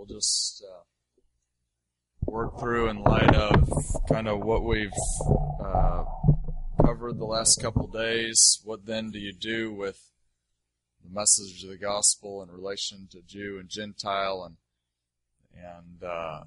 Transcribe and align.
we'll 0.00 0.18
just 0.18 0.64
uh, 0.66 0.82
work 2.24 2.58
through 2.58 2.88
in 2.88 3.02
light 3.02 3.34
of 3.34 3.68
kind 4.08 4.28
of 4.28 4.40
what 4.40 4.64
we've 4.64 4.88
uh, 5.62 6.04
covered 6.82 7.18
the 7.18 7.26
last 7.26 7.60
couple 7.60 7.86
days. 7.86 8.60
What 8.64 8.86
then 8.86 9.10
do 9.10 9.18
you 9.18 9.34
do 9.34 9.74
with 9.74 10.00
the 11.04 11.10
message 11.12 11.62
of 11.64 11.68
the 11.68 11.76
gospel 11.76 12.42
in 12.42 12.50
relation 12.50 13.08
to 13.10 13.20
Jew 13.20 13.58
and 13.60 13.68
Gentile, 13.68 14.42
and 14.46 14.56
and 15.54 16.02
uh, 16.02 16.44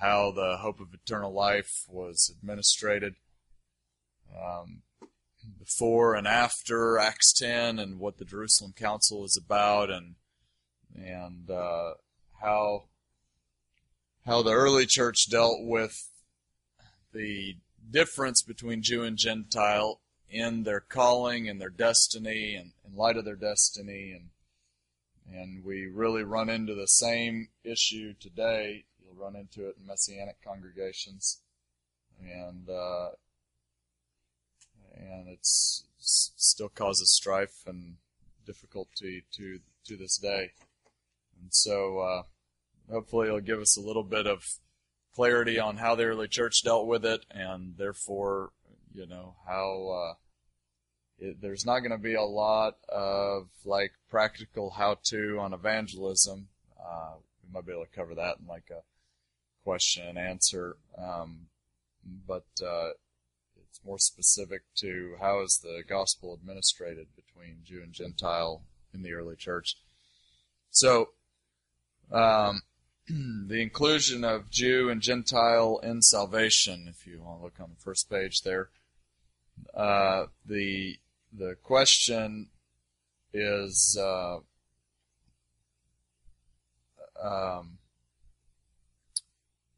how 0.00 0.30
the 0.30 0.58
hope 0.60 0.78
of 0.78 0.94
eternal 0.94 1.32
life 1.32 1.84
was 1.88 2.32
administrated 2.32 3.14
um, 4.32 4.82
before 5.58 6.14
and 6.14 6.28
after 6.28 6.98
Acts 6.98 7.32
10, 7.32 7.80
and 7.80 7.98
what 7.98 8.18
the 8.18 8.24
Jerusalem 8.24 8.74
Council 8.76 9.24
is 9.24 9.36
about, 9.44 9.90
and 9.90 10.14
and 10.94 11.50
uh, 11.50 11.94
how 12.40 12.84
how 14.24 14.42
the 14.42 14.52
early 14.52 14.86
church 14.86 15.28
dealt 15.28 15.58
with 15.60 16.10
the 17.12 17.56
difference 17.90 18.42
between 18.42 18.82
Jew 18.82 19.02
and 19.02 19.16
Gentile 19.16 20.00
in 20.30 20.62
their 20.62 20.80
calling 20.80 21.48
and 21.48 21.60
their 21.60 21.70
destiny 21.70 22.54
and 22.54 22.72
in 22.86 22.96
light 22.96 23.16
of 23.16 23.24
their 23.24 23.36
destiny 23.36 24.12
and 24.12 24.30
and 25.30 25.64
we 25.64 25.86
really 25.86 26.24
run 26.24 26.48
into 26.48 26.74
the 26.74 26.86
same 26.88 27.48
issue 27.64 28.14
today. 28.18 28.84
You'll 29.02 29.22
run 29.22 29.36
into 29.36 29.68
it 29.68 29.76
in 29.80 29.86
messianic 29.86 30.36
congregations, 30.42 31.40
and 32.20 32.68
uh, 32.68 33.10
and 34.94 35.28
it's 35.28 35.84
still 35.98 36.68
causes 36.68 37.14
strife 37.14 37.62
and 37.66 37.96
difficulty 38.44 39.24
to 39.32 39.60
to 39.86 39.96
this 39.96 40.18
day. 40.18 40.52
And 41.40 41.52
so, 41.52 42.00
uh, 42.00 42.22
hopefully, 42.90 43.28
it'll 43.28 43.40
give 43.40 43.60
us 43.60 43.76
a 43.76 43.80
little 43.80 44.02
bit 44.02 44.26
of 44.26 44.46
clarity 45.14 45.58
on 45.58 45.76
how 45.76 45.94
the 45.94 46.04
early 46.04 46.28
church 46.28 46.62
dealt 46.62 46.86
with 46.86 47.04
it, 47.04 47.24
and 47.30 47.76
therefore, 47.76 48.50
you 48.94 49.06
know, 49.06 49.34
how 49.46 49.88
uh, 49.88 50.14
it, 51.18 51.40
there's 51.40 51.66
not 51.66 51.80
going 51.80 51.92
to 51.92 51.98
be 51.98 52.14
a 52.14 52.22
lot 52.22 52.76
of 52.88 53.48
like 53.64 53.92
practical 54.10 54.70
how-to 54.70 55.38
on 55.38 55.52
evangelism. 55.52 56.48
Uh, 56.78 57.14
we 57.42 57.52
might 57.52 57.66
be 57.66 57.72
able 57.72 57.84
to 57.84 57.96
cover 57.96 58.14
that 58.14 58.38
in 58.40 58.46
like 58.46 58.70
a 58.70 58.82
question 59.64 60.06
and 60.06 60.18
answer, 60.18 60.76
um, 60.98 61.46
but 62.26 62.46
uh, 62.64 62.90
it's 63.56 63.80
more 63.84 63.98
specific 63.98 64.62
to 64.74 65.14
how 65.20 65.42
is 65.42 65.58
the 65.62 65.82
gospel 65.88 66.34
administrated 66.34 67.06
between 67.14 67.58
Jew 67.64 67.82
and 67.82 67.92
Gentile 67.92 68.62
in 68.92 69.02
the 69.02 69.12
early 69.12 69.36
church. 69.36 69.76
So 70.70 71.10
um, 72.10 72.62
the 73.08 73.60
inclusion 73.60 74.24
of 74.24 74.50
Jew 74.50 74.88
and 74.88 75.00
Gentile 75.00 75.80
in 75.82 76.02
salvation, 76.02 76.86
if 76.88 77.06
you 77.06 77.20
want 77.20 77.40
to 77.40 77.44
look 77.44 77.60
on 77.60 77.70
the 77.70 77.82
first 77.82 78.08
page 78.08 78.42
there, 78.42 78.70
uh, 79.74 80.26
the 80.46 80.98
the 81.32 81.56
question 81.62 82.48
is 83.32 83.98
uh, 84.00 84.36
um, 87.22 87.78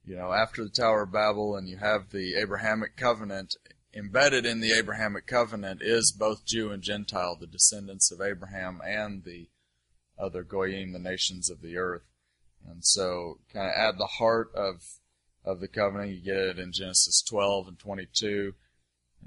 you 0.05 0.17
know 0.17 0.33
after 0.33 0.65
the 0.65 0.71
Tower 0.71 1.03
of 1.03 1.13
Babel 1.13 1.57
and 1.57 1.69
you 1.69 1.79
have 1.79 2.11
the 2.11 2.35
Abrahamic 2.35 2.97
covenant 2.97 3.57
embedded 3.95 4.45
in 4.45 4.61
the 4.61 4.73
Abrahamic 4.73 5.27
covenant 5.27 5.81
is 5.83 6.13
both 6.13 6.45
Jew 6.45 6.71
and 6.71 6.83
Gentile, 6.83 7.37
the 7.39 7.47
descendants 7.47 8.11
of 8.11 8.21
Abraham 8.21 8.81
and 8.85 9.25
the 9.25 9.49
other 10.19 10.43
goyim, 10.43 10.93
the 10.93 10.99
nations 10.99 11.49
of 11.49 11.61
the 11.61 11.77
earth. 11.77 12.03
And 12.69 12.85
so, 12.85 13.39
kind 13.53 13.67
of 13.67 13.75
add 13.77 13.99
the 13.99 14.07
heart 14.07 14.51
of 14.55 14.99
of 15.45 15.61
the 15.61 15.69
covenant. 15.69 16.13
You 16.13 16.21
get 16.21 16.37
it 16.37 16.59
in 16.59 16.73
Genesis 16.73 17.23
12 17.23 17.69
and 17.69 17.79
22, 17.79 18.55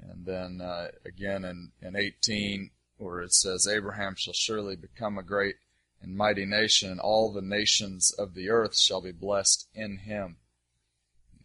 and 0.02 0.26
then 0.26 0.60
uh, 0.60 0.88
again 1.04 1.44
in, 1.44 1.72
in 1.80 1.96
18, 1.96 2.70
where 2.96 3.20
it 3.20 3.32
says, 3.32 3.68
"Abraham 3.68 4.14
shall 4.16 4.34
surely 4.34 4.76
become 4.76 5.18
a 5.18 5.22
great 5.22 5.56
and 6.00 6.16
mighty 6.16 6.44
nation, 6.44 6.90
and 6.90 7.00
all 7.00 7.32
the 7.32 7.42
nations 7.42 8.12
of 8.12 8.34
the 8.34 8.50
earth 8.50 8.76
shall 8.76 9.00
be 9.00 9.12
blessed 9.12 9.68
in 9.74 9.98
him." 9.98 10.38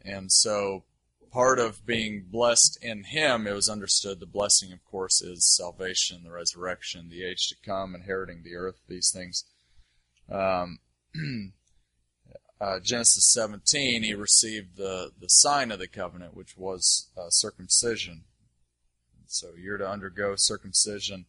And 0.03 0.31
so, 0.31 0.83
part 1.31 1.59
of 1.59 1.85
being 1.85 2.27
blessed 2.29 2.77
in 2.81 3.05
him, 3.05 3.47
it 3.47 3.53
was 3.53 3.69
understood 3.69 4.19
the 4.19 4.25
blessing, 4.25 4.71
of 4.71 4.83
course, 4.83 5.21
is 5.21 5.55
salvation, 5.55 6.23
the 6.23 6.31
resurrection, 6.31 7.09
the 7.09 7.23
age 7.23 7.47
to 7.49 7.55
come, 7.63 7.95
inheriting 7.95 8.41
the 8.43 8.55
earth, 8.55 8.81
these 8.87 9.11
things. 9.11 9.45
Um, 10.29 10.79
uh, 12.63 12.79
Genesis 12.79 13.29
17, 13.33 14.03
he 14.03 14.13
received 14.13 14.77
the, 14.77 15.11
the 15.19 15.27
sign 15.27 15.69
of 15.69 15.79
the 15.79 15.87
covenant, 15.87 16.33
which 16.33 16.55
was 16.57 17.09
uh, 17.17 17.29
circumcision. 17.29 18.23
So 19.27 19.49
you're 19.57 19.77
to 19.77 19.89
undergo 19.89 20.35
circumcision. 20.37 21.25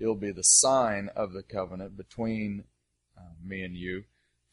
It'll 0.00 0.16
be 0.16 0.32
the 0.32 0.42
sign 0.42 1.08
of 1.14 1.34
the 1.34 1.44
covenant 1.44 1.96
between 1.96 2.64
uh, 3.16 3.34
me 3.44 3.62
and 3.62 3.76
you. 3.76 4.04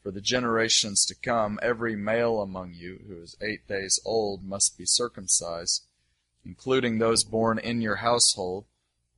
For 0.04 0.12
the 0.12 0.20
generations 0.20 1.04
to 1.06 1.16
come, 1.16 1.58
every 1.62 1.96
male 1.96 2.40
among 2.40 2.74
you 2.74 3.00
who 3.08 3.20
is 3.20 3.36
eight 3.42 3.66
days 3.66 3.98
old 4.04 4.44
must 4.44 4.78
be 4.78 4.84
circumcised, 4.86 5.82
including 6.44 6.98
those 6.98 7.24
born 7.24 7.58
in 7.58 7.80
your 7.80 7.96
household 7.96 8.66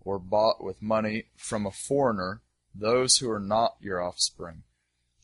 or 0.00 0.18
bought 0.18 0.64
with 0.64 0.80
money 0.80 1.26
from 1.36 1.66
a 1.66 1.70
foreigner, 1.70 2.40
those 2.74 3.18
who 3.18 3.30
are 3.30 3.38
not 3.38 3.76
your 3.80 4.02
offspring 4.02 4.62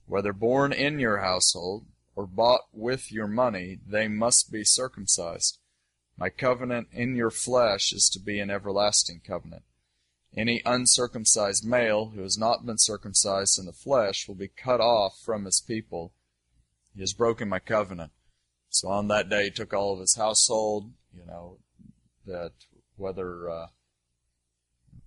whether 0.09 0.33
born 0.33 0.73
in 0.73 0.99
your 0.99 1.19
household 1.19 1.85
or 2.17 2.27
bought 2.27 2.63
with 2.73 3.13
your 3.13 3.29
money, 3.29 3.79
they 3.87 4.09
must 4.09 4.51
be 4.51 4.65
circumcised. 4.65 5.59
My 6.17 6.31
covenant 6.31 6.89
in 6.93 7.15
your 7.15 7.31
flesh 7.31 7.93
is 7.93 8.09
to 8.11 8.19
be 8.19 8.41
an 8.41 8.51
everlasting 8.51 9.21
covenant. 9.25 9.63
Any 10.37 10.63
uncircumcised 10.65 11.65
male 11.65 12.11
who 12.15 12.23
has 12.23 12.37
not 12.37 12.67
been 12.67 12.79
circumcised 12.79 13.59
in 13.59 13.67
the 13.67 13.73
flesh 13.73 14.27
will 14.27 14.35
be 14.35 14.49
cut 14.49 14.81
off 14.81 15.21
from 15.25 15.45
his 15.45 15.61
people. 15.61 16.13
He 16.95 17.01
has 17.01 17.13
broken 17.13 17.49
my 17.49 17.61
covenant. 17.61 18.13
So 18.71 18.89
on 18.89 19.09
that 19.09 19.29
day 19.29 19.45
he 19.45 19.51
took 19.51 19.73
all 19.73 19.95
of 19.95 20.01
his 20.01 20.17
household, 20.17 20.91
you 21.15 21.25
know, 21.25 21.59
that 22.27 22.53
whether 22.97 23.49
uh, 23.49 23.67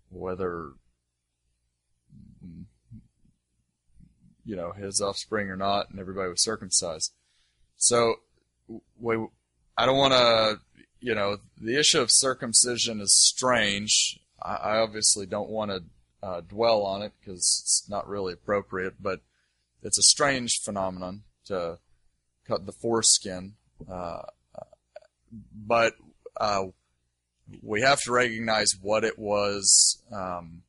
whether 0.10 0.72
you 4.46 4.56
know, 4.56 4.72
his 4.72 5.02
offspring 5.02 5.50
or 5.50 5.56
not, 5.56 5.90
and 5.90 6.00
everybody 6.00 6.30
was 6.30 6.44
circumcised. 6.44 7.14
So, 7.78 8.16
we, 9.00 9.18
I 9.78 9.86
don't 9.86 9.98
want 9.98 10.14
to, 10.14 10.60
you 11.00 11.16
know, 11.16 11.38
the 11.60 11.80
issue 11.80 12.00
of 12.00 12.12
circumcision 12.12 13.02
is 13.02 13.14
strange. 13.14 14.20
I, 14.42 14.56
I 14.56 14.78
obviously 14.78 15.26
don't 15.26 15.50
want 15.50 15.72
to 15.72 15.84
uh, 16.24 16.42
dwell 16.42 16.84
on 16.84 17.02
it 17.02 17.14
because 17.20 17.62
it's 17.64 17.86
not 17.90 18.08
really 18.08 18.34
appropriate, 18.34 18.96
but 19.02 19.22
it's 19.84 19.98
a 19.98 20.04
strange 20.04 20.60
phenomenon 20.64 21.24
to 21.46 21.80
cut 22.48 22.66
the 22.66 22.72
foreskin. 22.72 23.54
Uh, 23.92 24.22
but 25.56 25.94
uh, 26.40 26.66
we 27.62 27.82
have 27.82 28.00
to 28.02 28.12
recognize 28.12 28.76
what 28.82 29.04
it 29.04 29.18
was. 29.18 30.04
Um, 30.12 30.64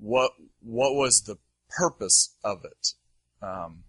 what 0.00 0.32
what 0.60 0.94
was 0.94 1.22
the 1.22 1.36
purpose 1.78 2.34
of 2.42 2.64
it. 2.64 2.94
Um, 3.40 3.84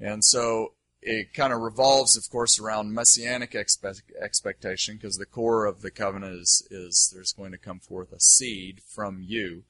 and 0.00 0.24
so 0.24 0.74
it 1.00 1.34
kind 1.34 1.52
of 1.52 1.60
revolves, 1.60 2.16
of 2.16 2.30
course, 2.30 2.60
around 2.60 2.94
messianic 2.94 3.54
expect- 3.54 4.12
expectation 4.20 4.96
because 4.96 5.16
the 5.16 5.26
core 5.26 5.66
of 5.66 5.82
the 5.82 5.90
covenant 5.90 6.40
is, 6.40 6.66
is 6.70 7.10
there's 7.12 7.32
going 7.32 7.50
to 7.50 7.58
come 7.58 7.80
forth 7.80 8.12
a 8.12 8.20
seed 8.20 8.80
from 8.86 9.20
you, 9.20 9.64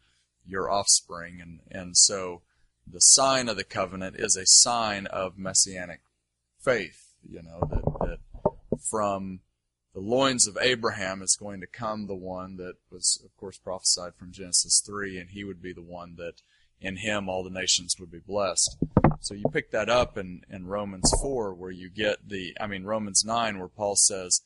your 0.47 0.71
offspring. 0.71 1.41
And, 1.41 1.61
and 1.71 1.97
so 1.97 2.43
the 2.87 3.01
sign 3.01 3.49
of 3.49 3.57
the 3.57 3.65
covenant 3.65 4.17
is 4.17 4.37
a 4.37 4.47
sign 4.47 5.07
of 5.07 5.39
messianic 5.39 6.01
faith, 6.61 7.15
you 7.27 7.43
know, 7.43 7.67
that, 7.71 7.85
that 8.01 8.79
from 8.79 9.41
the 9.95 10.01
loins 10.01 10.47
of 10.47 10.57
Abraham 10.61 11.21
is 11.23 11.37
going 11.37 11.61
to 11.61 11.67
come 11.67 12.07
the 12.07 12.15
one 12.15 12.57
that 12.57 12.75
was, 12.91 13.21
of 13.25 13.37
course, 13.37 13.59
prophesied 13.59 14.15
from 14.15 14.33
Genesis 14.33 14.83
3, 14.85 15.19
and 15.19 15.31
he 15.31 15.45
would 15.45 15.61
be 15.61 15.73
the 15.73 15.83
one 15.83 16.17
that 16.17 16.41
in 16.81 16.97
him 16.97 17.29
all 17.29 17.45
the 17.45 17.51
nations 17.51 17.97
would 18.01 18.11
be 18.11 18.19
blessed. 18.19 18.77
So 19.21 19.35
you 19.35 19.45
pick 19.53 19.71
that 19.71 19.89
up 19.89 20.17
in, 20.17 20.43
in 20.51 20.67
Romans 20.67 21.13
4, 21.21 21.55
where 21.55 21.71
you 21.71 21.91
get 21.91 22.29
the, 22.29 22.57
I 22.61 22.67
mean, 22.67 22.85
Romans 22.85 23.25
9, 23.25 23.59
where 23.59 23.69
Paul 23.69 23.97
says, 23.97 24.41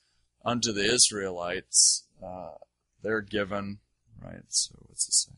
Unto 0.44 0.72
the 0.72 0.84
Israelites, 0.84 2.04
uh, 2.25 2.52
they're 3.02 3.20
given, 3.20 3.78
right? 4.22 4.42
So 4.49 4.75
what's 4.87 5.08
it 5.08 5.14
say? 5.14 5.32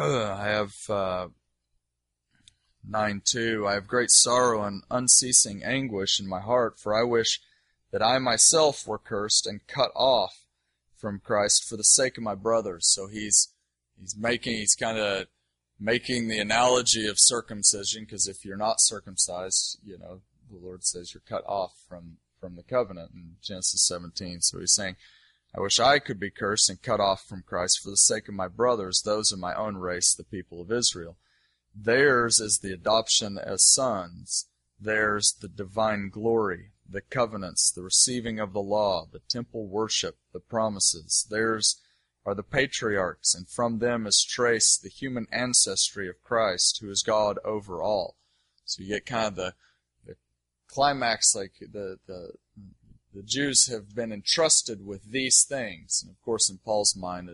I 0.00 0.46
have 0.48 0.74
uh, 0.88 1.28
9 2.86 3.22
2. 3.24 3.66
I 3.66 3.74
have 3.74 3.86
great 3.86 4.10
sorrow 4.10 4.62
and 4.62 4.82
unceasing 4.90 5.62
anguish 5.64 6.20
in 6.20 6.28
my 6.28 6.40
heart, 6.40 6.78
for 6.78 6.94
I 6.94 7.02
wish 7.02 7.40
that 7.92 8.02
I 8.02 8.18
myself 8.18 8.86
were 8.86 8.98
cursed 8.98 9.46
and 9.46 9.66
cut 9.66 9.90
off 9.94 10.44
from 10.96 11.20
Christ 11.20 11.68
for 11.68 11.76
the 11.76 11.84
sake 11.84 12.16
of 12.16 12.24
my 12.24 12.34
brothers. 12.34 12.86
So 12.92 13.06
he's 13.06 13.48
he's 13.98 14.16
making 14.16 14.56
he's 14.56 14.74
kind 14.74 14.98
of 14.98 15.26
making 15.80 16.28
the 16.28 16.38
analogy 16.38 17.06
of 17.06 17.16
circumcision, 17.18 18.04
because 18.04 18.28
if 18.28 18.44
you're 18.44 18.56
not 18.56 18.80
circumcised, 18.80 19.78
you 19.82 19.98
know, 19.98 20.20
the 20.50 20.58
Lord 20.58 20.84
says 20.84 21.14
you're 21.14 21.22
cut 21.26 21.44
off 21.46 21.72
from, 21.88 22.18
from 22.38 22.56
the 22.56 22.62
covenant 22.62 23.12
in 23.14 23.36
Genesis 23.42 23.86
17. 23.86 24.42
So 24.42 24.58
he's 24.58 24.74
saying, 24.74 24.96
I 25.56 25.60
wish 25.60 25.80
I 25.80 25.98
could 25.98 26.20
be 26.20 26.30
cursed 26.30 26.68
and 26.68 26.82
cut 26.82 27.00
off 27.00 27.24
from 27.24 27.42
Christ 27.46 27.80
for 27.82 27.90
the 27.90 27.96
sake 27.96 28.28
of 28.28 28.34
my 28.34 28.46
brothers, 28.46 29.02
those 29.02 29.32
of 29.32 29.38
my 29.38 29.54
own 29.54 29.78
race, 29.78 30.14
the 30.14 30.22
people 30.22 30.60
of 30.60 30.70
Israel. 30.70 31.16
Theirs 31.74 32.40
is 32.40 32.58
the 32.58 32.72
adoption 32.72 33.38
as 33.38 33.66
sons. 33.66 34.46
Theirs 34.80 35.34
the 35.40 35.48
divine 35.48 36.10
glory, 36.10 36.70
the 36.88 37.00
covenants, 37.02 37.70
the 37.70 37.82
receiving 37.82 38.40
of 38.40 38.52
the 38.52 38.62
law, 38.62 39.06
the 39.10 39.20
temple 39.28 39.66
worship, 39.66 40.16
the 40.32 40.40
promises. 40.40 41.26
Theirs 41.28 41.80
are 42.24 42.34
the 42.34 42.42
patriarchs, 42.42 43.34
and 43.34 43.48
from 43.48 43.78
them 43.78 44.06
is 44.06 44.24
traced 44.24 44.82
the 44.82 44.88
human 44.88 45.26
ancestry 45.32 46.08
of 46.08 46.22
Christ, 46.22 46.78
who 46.80 46.90
is 46.90 47.02
God 47.02 47.38
over 47.44 47.82
all. 47.82 48.16
So 48.64 48.82
you 48.82 48.90
get 48.90 49.06
kind 49.06 49.26
of 49.26 49.36
the, 49.36 49.54
the 50.06 50.16
climax, 50.68 51.34
like 51.34 51.54
the, 51.60 51.98
the 52.06 52.32
the 53.12 53.22
Jews 53.22 53.66
have 53.66 53.94
been 53.94 54.12
entrusted 54.12 54.86
with 54.86 55.10
these 55.10 55.44
things. 55.44 56.00
And 56.02 56.10
of 56.10 56.20
course, 56.22 56.48
in 56.48 56.58
Paul's 56.58 56.96
mind, 56.96 57.28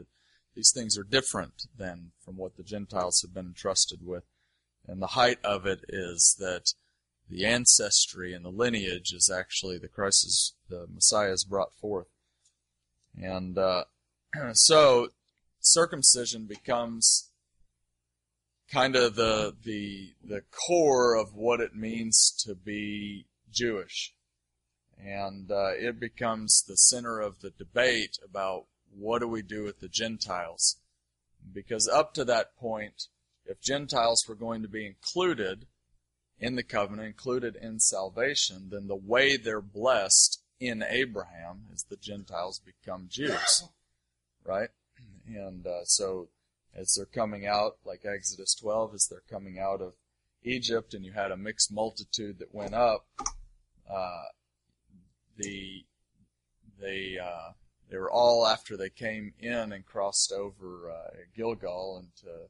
these 0.55 0.73
things 0.73 0.97
are 0.97 1.05
different 1.05 1.65
than 1.77 2.13
from 2.25 2.37
what 2.37 2.57
the 2.57 2.63
Gentiles 2.63 3.21
have 3.23 3.35
been 3.35 3.47
entrusted 3.47 4.01
with. 4.03 4.25
And 4.87 5.03
the 5.03 5.09
height 5.09 5.39
of 5.45 5.67
it 5.67 5.85
is 5.89 6.37
that 6.39 6.73
the 7.29 7.45
ancestry 7.45 8.33
and 8.33 8.45
the 8.45 8.51
lineage 8.51 9.13
is 9.13 9.31
actually 9.31 9.79
the 9.79 9.89
Christ 9.89 10.25
is, 10.25 10.55
the 10.69 10.87
Messiah 10.93 11.33
is 11.33 11.45
brought 11.45 11.75
forth. 11.75 12.07
And 13.21 13.59
uh, 13.59 13.85
so 14.53 15.09
circumcision 15.61 16.47
becomes 16.47 17.31
kind 18.71 18.97
of 18.97 19.15
the 19.15 19.55
the 19.65 20.13
the 20.25 20.43
core 20.51 21.15
of 21.15 21.35
what 21.35 21.61
it 21.61 21.75
means 21.75 22.33
to 22.45 22.55
be 22.55 23.27
Jewish, 23.51 24.13
and 25.03 25.51
uh, 25.51 25.71
it 25.77 26.01
becomes 26.01 26.63
the 26.63 26.77
center 26.77 27.21
of 27.21 27.41
the 27.41 27.51
debate 27.51 28.19
about 28.25 28.67
what 28.97 29.21
do 29.21 29.29
we 29.29 29.43
do 29.43 29.65
with 29.65 29.81
the 29.81 29.89
Gentiles, 29.89 30.77
because 31.53 31.89
up 31.89 32.15
to 32.15 32.25
that 32.25 32.57
point, 32.57 33.07
if 33.45 33.61
Gentiles 33.61 34.25
were 34.29 34.35
going 34.35 34.63
to 34.63 34.69
be 34.69 34.87
included 34.87 35.67
in 36.39 36.57
the 36.57 36.63
covenant, 36.63 37.09
included 37.09 37.57
in 37.57 37.81
salvation, 37.81 38.69
then 38.71 38.89
the 38.89 38.97
way 38.97 39.37
they're 39.37 39.61
blessed 39.61 40.43
in 40.61 40.83
Abraham 40.89 41.65
is 41.73 41.85
the 41.89 41.97
Gentiles 41.97 42.61
become 42.65 43.07
Jews 43.11 43.65
right? 44.47 44.69
And 45.27 45.67
uh, 45.67 45.85
so 45.85 46.29
as 46.75 46.95
they're 46.95 47.07
coming 47.07 47.47
out, 47.47 47.77
like 47.85 48.05
Exodus 48.05 48.55
12, 48.55 48.95
as 48.95 49.07
they're 49.11 49.23
coming 49.29 49.59
out 49.59 49.81
of 49.81 49.95
Egypt, 50.43 50.95
and 50.95 51.05
you 51.05 51.13
had 51.13 51.33
a 51.33 51.37
mixed 51.37 51.73
multitude 51.73 52.39
that 52.39 52.55
went 52.55 52.75
up, 52.75 53.07
uh, 53.91 54.25
the 55.37 55.85
they 56.81 57.17
uh, 57.23 57.53
they 57.91 57.97
were 57.97 58.11
all 58.11 58.47
after 58.47 58.77
they 58.77 58.91
came 58.91 59.33
in 59.39 59.73
and 59.73 59.87
crossed 59.87 60.33
over 60.33 60.91
uh, 60.91 61.11
Gilgal 61.35 61.99
and 61.99 62.09
to, 62.21 62.49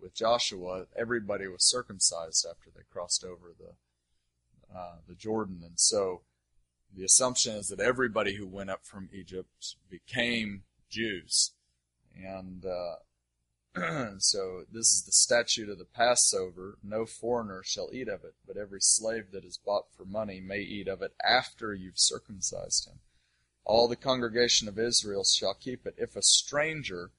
with 0.00 0.14
Joshua. 0.14 0.86
Everybody 0.96 1.46
was 1.48 1.64
circumcised 1.64 2.46
after 2.48 2.70
they 2.74 2.82
crossed 2.90 3.24
over 3.24 3.52
the 3.58 3.74
uh, 4.76 4.96
the 5.06 5.14
Jordan, 5.14 5.60
and 5.64 5.78
so 5.78 6.22
the 6.96 7.04
assumption 7.04 7.56
is 7.56 7.68
that 7.68 7.80
everybody 7.80 8.36
who 8.36 8.46
went 8.46 8.70
up 8.70 8.84
from 8.84 9.08
Egypt 9.12 9.76
became 9.90 10.64
Jews. 10.88 11.52
And 12.16 12.64
uh, 12.64 12.96
so 14.18 14.64
this 14.72 14.92
is 14.92 15.02
the 15.04 15.12
statute 15.12 15.68
of 15.68 15.78
the 15.78 15.84
Passover. 15.84 16.78
No 16.82 17.06
foreigner 17.06 17.62
shall 17.64 17.90
eat 17.92 18.08
of 18.08 18.24
it, 18.24 18.34
but 18.46 18.56
every 18.56 18.80
slave 18.80 19.32
that 19.32 19.44
is 19.44 19.58
bought 19.58 19.86
for 19.96 20.04
money 20.04 20.40
may 20.40 20.60
eat 20.60 20.86
of 20.86 21.02
it 21.02 21.14
after 21.24 21.74
you've 21.74 21.98
circumcised 21.98 22.86
him. 22.88 23.00
All 23.64 23.88
the 23.88 23.96
congregation 23.96 24.68
of 24.68 24.78
Israel 24.78 25.24
shall 25.24 25.54
keep 25.54 25.86
it. 25.86 25.94
If 25.96 26.16
a 26.16 26.22
stranger, 26.22 27.10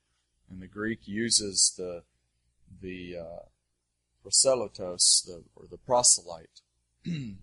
and 0.50 0.62
the 0.62 0.68
Greek 0.68 1.08
uses 1.08 1.74
the 1.78 2.04
the 2.82 3.18
uh, 3.18 3.46
proselytos, 4.24 5.26
the, 5.26 5.44
or 5.56 5.66
the 5.70 5.78
proselyte. 5.78 6.62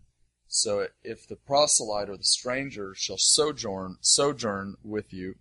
so 0.48 0.88
if 1.02 1.26
the 1.26 1.36
proselyte 1.36 2.08
or 2.08 2.16
the 2.16 2.24
stranger 2.24 2.94
shall 2.94 3.18
sojourn 3.18 3.96
sojourn 4.00 4.76
with 4.82 5.12
you 5.12 5.36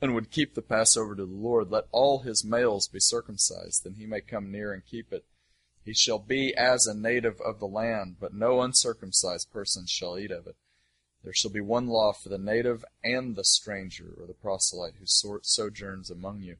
and 0.00 0.14
would 0.14 0.30
keep 0.30 0.54
the 0.54 0.62
Passover 0.62 1.14
to 1.14 1.26
the 1.26 1.32
Lord, 1.32 1.70
let 1.70 1.84
all 1.92 2.20
his 2.20 2.44
males 2.44 2.88
be 2.88 3.00
circumcised, 3.00 3.84
then 3.84 3.94
he 3.94 4.06
may 4.06 4.20
come 4.20 4.50
near 4.50 4.72
and 4.72 4.84
keep 4.84 5.12
it. 5.12 5.24
He 5.84 5.92
shall 5.92 6.18
be 6.18 6.54
as 6.54 6.86
a 6.86 6.94
native 6.94 7.40
of 7.40 7.58
the 7.58 7.66
land, 7.66 8.16
but 8.20 8.34
no 8.34 8.60
uncircumcised 8.62 9.50
person 9.50 9.86
shall 9.86 10.18
eat 10.18 10.30
of 10.30 10.46
it. 10.46 10.56
There 11.22 11.34
shall 11.34 11.50
be 11.50 11.60
one 11.60 11.86
law 11.86 12.12
for 12.12 12.30
the 12.30 12.38
native 12.38 12.84
and 13.04 13.36
the 13.36 13.44
stranger, 13.44 14.14
or 14.18 14.26
the 14.26 14.32
proselyte 14.32 14.94
who 14.98 15.06
sojourns 15.42 16.10
among 16.10 16.40
you. 16.42 16.56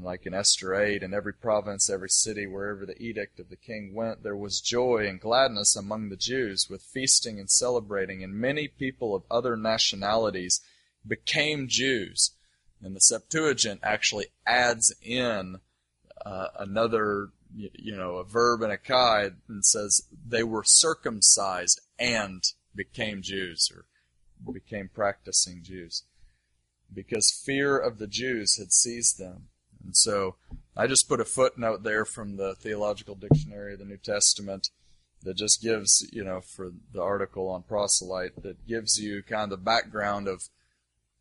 Like 0.00 0.26
in 0.26 0.34
Esther 0.34 0.74
8, 0.74 1.02
in 1.02 1.14
every 1.14 1.32
province, 1.32 1.90
every 1.90 2.10
city, 2.10 2.46
wherever 2.46 2.86
the 2.86 3.00
edict 3.00 3.40
of 3.40 3.48
the 3.48 3.56
king 3.56 3.94
went, 3.94 4.22
there 4.22 4.36
was 4.36 4.60
joy 4.60 5.06
and 5.08 5.20
gladness 5.20 5.76
among 5.76 6.08
the 6.08 6.16
Jews, 6.16 6.68
with 6.68 6.82
feasting 6.82 7.38
and 7.38 7.50
celebrating, 7.50 8.22
and 8.22 8.34
many 8.34 8.68
people 8.68 9.14
of 9.14 9.24
other 9.30 9.56
nationalities 9.56 10.60
became 11.06 11.68
Jews. 11.68 12.32
And 12.82 12.94
the 12.94 13.00
Septuagint 13.00 13.80
actually 13.82 14.26
adds 14.46 14.94
in 15.02 15.58
uh, 16.24 16.48
another, 16.58 17.30
you 17.54 17.96
know, 17.96 18.16
a 18.16 18.24
verb 18.24 18.62
and 18.62 18.72
a 18.72 18.78
chi 18.78 19.30
and 19.48 19.64
says 19.64 20.02
they 20.26 20.44
were 20.44 20.64
circumcised 20.64 21.80
and 21.98 22.42
became 22.74 23.22
Jews 23.22 23.72
or 23.74 23.84
became 24.52 24.88
practicing 24.92 25.62
Jews 25.62 26.04
because 26.92 27.30
fear 27.30 27.78
of 27.78 27.98
the 27.98 28.06
Jews 28.06 28.56
had 28.56 28.72
seized 28.72 29.18
them. 29.18 29.47
And 29.84 29.96
so 29.96 30.36
I 30.76 30.86
just 30.86 31.08
put 31.08 31.20
a 31.20 31.24
footnote 31.24 31.82
there 31.82 32.04
from 32.04 32.36
the 32.36 32.54
Theological 32.54 33.14
Dictionary 33.14 33.74
of 33.74 33.78
the 33.78 33.84
New 33.84 33.96
Testament 33.96 34.68
that 35.22 35.36
just 35.36 35.62
gives, 35.62 36.06
you 36.12 36.22
know, 36.22 36.40
for 36.40 36.70
the 36.92 37.02
article 37.02 37.48
on 37.48 37.62
proselyte, 37.62 38.42
that 38.42 38.66
gives 38.66 38.98
you 38.98 39.22
kind 39.22 39.44
of 39.44 39.50
the 39.50 39.64
background 39.64 40.28
of 40.28 40.42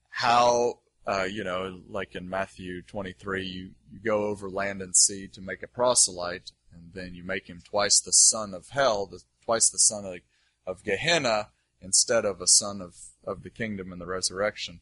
how 0.10 0.80
uh, 1.08 1.24
you 1.24 1.44
know, 1.44 1.80
like 1.88 2.16
in 2.16 2.30
Matthew 2.30 2.82
23, 2.82 3.46
you, 3.46 3.70
you 3.90 4.00
go 4.04 4.26
over 4.26 4.50
land 4.50 4.82
and 4.82 4.94
sea 4.94 5.28
to 5.30 5.42
make 5.42 5.64
a 5.64 5.68
proselyte, 5.68 6.52
and 6.74 6.92
then 6.94 7.16
you 7.16 7.24
make 7.24 7.48
him 7.48 7.62
twice 7.64 8.02
the 8.02 8.12
son 8.12 8.54
of 8.54 8.70
hell, 8.70 9.06
the, 9.06 9.22
twice 9.44 9.70
the 9.70 9.80
son 9.80 10.06
of, 10.06 10.20
of 10.66 10.84
Gehenna, 10.84 11.48
instead 11.82 12.26
of 12.26 12.42
a 12.42 12.48
son 12.48 12.82
of, 12.82 12.96
of 13.26 13.44
the 13.44 13.50
kingdom 13.50 13.94
and 13.94 14.02
the 14.02 14.06
resurrection. 14.06 14.82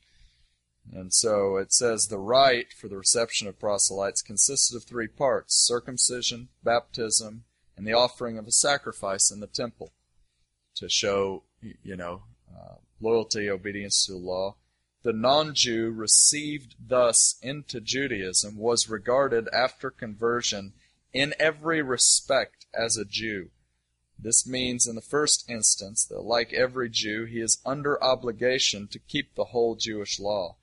And 0.94 1.14
so 1.14 1.58
it 1.58 1.74
says 1.74 2.08
the 2.08 2.18
rite 2.18 2.74
for 2.74 2.88
the 2.88 2.98
reception 2.98 3.48
of 3.48 3.60
proselytes 3.60 4.22
consisted 4.22 4.76
of 4.76 4.84
three 4.84 5.08
parts 5.08 5.56
circumcision, 5.56 6.50
baptism, 6.64 7.44
and 7.76 7.86
the 7.86 7.94
offering 7.94 8.38
of 8.38 8.48
a 8.48 8.52
sacrifice 8.52 9.32
in 9.32 9.40
the 9.40 9.48
temple 9.48 9.92
to 10.76 10.88
show, 10.90 11.44
you 11.62 11.96
know, 11.96 12.24
uh, 12.56 12.76
loyalty, 13.02 13.50
obedience 13.50 14.06
to 14.06 14.14
the 14.14 14.18
law 14.18 14.56
the 15.06 15.14
non-Jew 15.14 15.92
received 15.92 16.74
thus 16.80 17.36
into 17.44 17.80
Judaism 17.80 18.58
was 18.58 18.90
regarded 18.90 19.48
after 19.54 19.92
conversion 19.92 20.74
in 21.14 21.36
every 21.40 21.84
respect 21.84 22.66
as 22.74 22.98
a 22.98 23.06
Jew. 23.06 23.52
This 24.18 24.48
means, 24.48 24.88
in 24.88 24.96
the 24.96 25.02
first 25.02 25.48
instance, 25.48 26.06
that 26.06 26.22
like 26.22 26.54
every 26.54 26.90
Jew, 26.90 27.26
he 27.26 27.40
is 27.40 27.62
under 27.64 28.04
obligation 28.04 28.88
to 28.88 28.98
keep 28.98 29.36
the 29.36 29.46
whole 29.46 29.76
Jewish 29.76 30.20
law. 30.20 30.56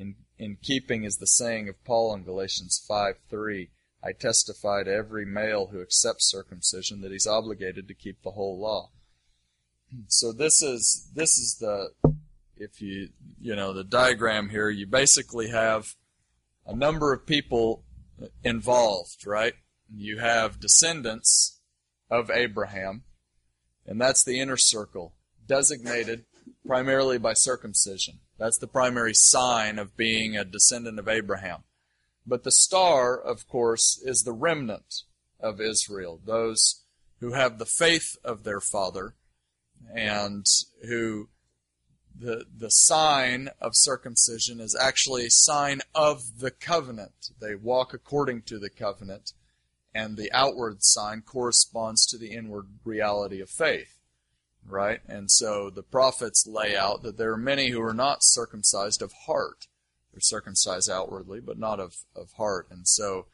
In, 0.00 0.14
in 0.38 0.56
keeping 0.62 1.04
is 1.04 1.18
the 1.18 1.26
saying 1.26 1.68
of 1.68 1.84
Paul 1.84 2.14
in 2.14 2.24
Galatians 2.24 2.82
5:3, 2.88 3.68
I 4.02 4.12
testify 4.12 4.82
to 4.82 4.90
every 4.90 5.26
male 5.26 5.66
who 5.66 5.82
accepts 5.82 6.30
circumcision 6.30 7.02
that 7.02 7.12
he's 7.12 7.26
obligated 7.26 7.86
to 7.86 7.94
keep 7.94 8.22
the 8.22 8.30
whole 8.30 8.58
law. 8.58 8.90
So 10.08 10.32
this 10.32 10.62
is 10.62 11.10
this 11.14 11.36
is 11.36 11.58
the 11.60 11.90
if 12.56 12.80
you, 12.80 13.10
you 13.40 13.54
know, 13.56 13.72
the 13.72 13.84
diagram 13.84 14.48
here, 14.48 14.70
you 14.70 14.86
basically 14.86 15.48
have 15.48 15.96
a 16.66 16.74
number 16.74 17.12
of 17.12 17.26
people 17.26 17.84
involved, 18.44 19.26
right? 19.26 19.54
You 19.92 20.18
have 20.18 20.60
descendants 20.60 21.60
of 22.10 22.30
Abraham, 22.30 23.02
and 23.86 24.00
that's 24.00 24.24
the 24.24 24.40
inner 24.40 24.56
circle, 24.56 25.14
designated 25.46 26.24
primarily 26.66 27.18
by 27.18 27.32
circumcision. 27.32 28.20
That's 28.40 28.58
the 28.58 28.66
primary 28.66 29.12
sign 29.14 29.78
of 29.78 29.96
being 29.98 30.36
a 30.36 30.46
descendant 30.46 30.98
of 30.98 31.08
Abraham. 31.08 31.62
But 32.26 32.42
the 32.42 32.50
star, 32.50 33.20
of 33.20 33.46
course, 33.46 34.00
is 34.02 34.22
the 34.22 34.32
remnant 34.32 35.02
of 35.38 35.60
Israel, 35.60 36.18
those 36.24 36.82
who 37.20 37.34
have 37.34 37.58
the 37.58 37.66
faith 37.66 38.16
of 38.24 38.42
their 38.42 38.60
father 38.60 39.14
and 39.94 40.46
who 40.88 41.28
the, 42.18 42.46
the 42.56 42.70
sign 42.70 43.50
of 43.60 43.72
circumcision 43.74 44.58
is 44.58 44.74
actually 44.74 45.26
a 45.26 45.30
sign 45.30 45.80
of 45.94 46.38
the 46.38 46.50
covenant. 46.50 47.30
They 47.40 47.54
walk 47.54 47.92
according 47.92 48.42
to 48.42 48.58
the 48.58 48.70
covenant. 48.70 49.32
and 49.94 50.16
the 50.16 50.32
outward 50.32 50.82
sign 50.82 51.22
corresponds 51.22 52.06
to 52.06 52.18
the 52.18 52.32
inward 52.32 52.66
reality 52.84 53.40
of 53.40 53.50
faith. 53.50 53.99
Right? 54.66 55.00
And 55.08 55.30
so 55.30 55.70
the 55.70 55.82
prophets 55.82 56.46
lay 56.46 56.76
out 56.76 57.02
that 57.02 57.16
there 57.16 57.32
are 57.32 57.38
many 57.38 57.70
who 57.70 57.82
are 57.82 57.94
not 57.94 58.18
circumcised 58.22 59.02
of 59.02 59.12
heart. 59.26 59.66
They're 60.12 60.20
circumcised 60.20 60.90
outwardly, 60.90 61.40
but 61.40 61.58
not 61.58 61.80
of, 61.80 61.96
of 62.14 62.32
heart. 62.32 62.68
And 62.70 62.86
so 62.86 63.26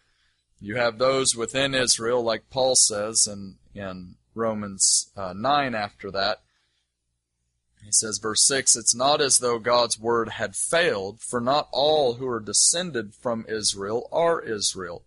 you 0.61 0.77
have 0.77 0.99
those 0.99 1.37
within 1.37 1.75
Israel, 1.75 2.23
like 2.23 2.51
Paul 2.51 2.75
says 2.75 3.29
in, 3.31 3.57
in 3.75 4.17
Romans 4.35 5.11
uh, 5.17 5.35
9 5.37 5.75
after 5.75 6.11
that. 6.11 6.43
He 7.85 7.93
says, 7.93 8.19
verse 8.19 8.45
6 8.47 8.75
It's 8.75 8.95
not 8.95 9.21
as 9.21 9.39
though 9.39 9.59
God's 9.59 9.99
word 9.99 10.31
had 10.31 10.57
failed, 10.57 11.21
for 11.21 11.41
not 11.41 11.69
all 11.73 12.15
who 12.15 12.27
are 12.27 12.41
descended 12.41 13.15
from 13.15 13.47
Israel 13.49 14.09
are 14.13 14.41
Israel 14.41 15.06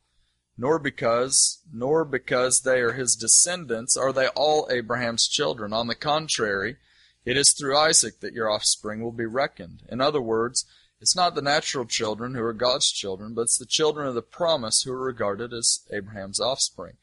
nor 0.60 0.78
because 0.78 1.62
nor 1.72 2.04
because 2.04 2.62
they 2.62 2.82
are 2.82 2.92
his 2.92 3.16
descendants 3.16 3.96
are 3.96 4.12
they 4.12 4.28
all 4.28 4.68
Abraham's 4.70 5.28
children. 5.28 5.72
On 5.72 5.88
the 5.88 5.96
contrary, 5.96 6.76
it 7.24 7.38
is 7.38 7.56
through 7.58 7.78
Isaac 7.78 8.20
that 8.20 8.34
your 8.34 8.52
offspring 8.52 9.02
will 9.02 9.14
be 9.14 9.26
reckoned. 9.26 9.84
In 9.90 10.02
other 10.02 10.22
words, 10.22 10.66
it's 11.00 11.16
not 11.16 11.34
the 11.34 11.42
natural 11.42 11.86
children 11.86 12.36
who 12.36 12.44
are 12.44 12.52
God's 12.52 12.92
children, 12.92 13.34
but 13.34 13.44
it's 13.44 13.58
the 13.58 13.66
children 13.66 14.06
of 14.06 14.16
the 14.16 14.22
promise 14.22 14.82
who 14.82 14.92
are 14.92 15.00
regarded 15.00 15.54
as 15.54 15.80
Abraham's 15.94 16.42
offspring. 16.42 16.98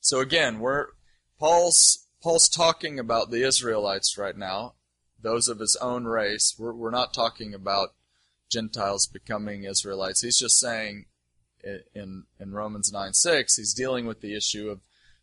So 0.00 0.20
again, 0.20 0.58
we're 0.58 0.86
Paul's 1.38 2.06
Paul's 2.22 2.48
talking 2.48 2.98
about 2.98 3.30
the 3.30 3.46
Israelites 3.46 4.16
right 4.16 4.36
now, 4.36 4.76
those 5.20 5.48
of 5.48 5.58
his 5.58 5.76
own 5.76 6.04
race. 6.06 6.54
We're, 6.58 6.72
we're 6.72 6.90
not 6.90 7.12
talking 7.12 7.52
about 7.52 7.90
Gentiles 8.50 9.06
becoming 9.06 9.64
Israelites. 9.64 10.22
He's 10.22 10.38
just 10.38 10.58
saying 10.58 11.04
in, 11.94 12.24
in 12.38 12.52
Romans 12.52 12.90
9 12.92 13.12
6, 13.12 13.56
he's 13.56 13.74
dealing 13.74 14.06
with 14.06 14.20
the 14.20 14.36
issue 14.36 14.68
of 14.68 14.80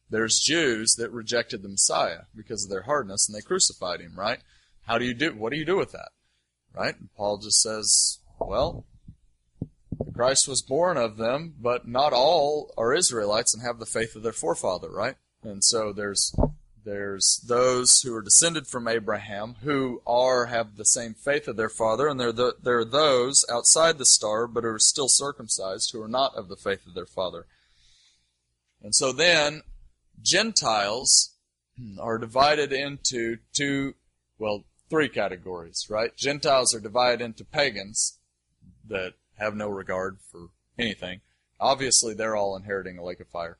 there's 0.10 0.40
Jews 0.40 0.96
that 0.96 1.12
rejected 1.12 1.62
the 1.62 1.70
Messiah 1.70 2.24
because 2.36 2.66
of 2.66 2.70
their 2.70 2.84
hardness 2.84 3.28
and 3.28 3.36
they 3.36 3.42
crucified 3.42 4.02
him, 4.02 4.14
right? 4.16 4.40
How 4.86 4.98
do 4.98 5.06
you 5.06 5.14
do, 5.14 5.34
what 5.34 5.52
do 5.52 5.58
you 5.58 5.66
do 5.66 5.78
with 5.78 5.92
that? 5.94 6.10
Right? 6.74 6.96
And 7.00 7.10
Paul 7.16 7.38
just 7.38 7.62
says, 7.62 8.20
well, 8.40 8.86
Christ 10.14 10.48
was 10.48 10.62
born 10.62 10.98
of 10.98 11.18
them, 11.18 11.56
but 11.60 11.88
not 11.88 12.14
all 12.14 12.74
are 12.78 12.94
Israelites 12.94 13.54
and 13.54 13.64
have 13.64 13.80
the 13.80 13.86
faith 13.86 14.16
of 14.16 14.24
their 14.24 14.32
forefather, 14.34 14.90
right? 14.90 15.16
And 15.44 15.64
so 15.64 15.94
there's 15.94 16.36
there's 16.84 17.44
those 17.48 18.02
who 18.02 18.16
are 18.16 18.22
descended 18.22 18.68
from 18.68 18.88
Abraham 18.88 19.56
who 19.64 20.02
are 20.08 20.48
have 20.48 20.78
the 20.78 20.86
same 20.86 21.14
faith 21.14 21.48
of 21.48 21.58
their 21.58 21.70
father, 21.70 22.08
and 22.08 22.20
there 22.20 22.32
the, 22.32 22.56
there 22.62 22.80
are 22.80 22.86
those 22.86 23.46
outside 23.50 23.98
the 23.98 24.06
star 24.06 24.48
but 24.48 24.66
are 24.66 24.80
still 24.80 25.08
circumcised 25.08 25.92
who 25.92 26.02
are 26.02 26.08
not 26.08 26.36
of 26.36 26.48
the 26.48 26.56
faith 26.56 26.86
of 26.88 26.94
their 26.94 27.06
father. 27.06 27.46
And 28.82 28.96
so 28.96 29.12
then 29.12 29.62
Gentiles 30.22 31.36
are 32.00 32.18
divided 32.18 32.74
into 32.74 33.38
two, 33.54 33.96
well, 34.38 34.64
three 34.90 35.10
categories, 35.10 35.88
right? 35.90 36.16
Gentiles 36.18 36.74
are 36.76 36.80
divided 36.80 37.24
into 37.24 37.46
pagans 37.46 38.20
that 38.88 39.14
have 39.38 39.56
no 39.56 39.70
regard 39.70 40.18
for 40.32 40.50
anything. 40.78 41.22
Obviously, 41.60 42.14
they're 42.14 42.36
all 42.36 42.56
inheriting 42.56 42.98
a 42.98 43.04
lake 43.04 43.20
of 43.20 43.28
fire. 43.28 43.58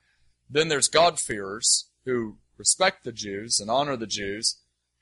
Then 0.50 0.68
there's 0.68 0.88
God-fearers 0.88 1.88
who 2.04 2.38
respect 2.62 3.04
the 3.04 3.12
Jews 3.12 3.60
and 3.60 3.72
honor 3.72 3.98
the 3.98 4.06
Jews, 4.06 4.58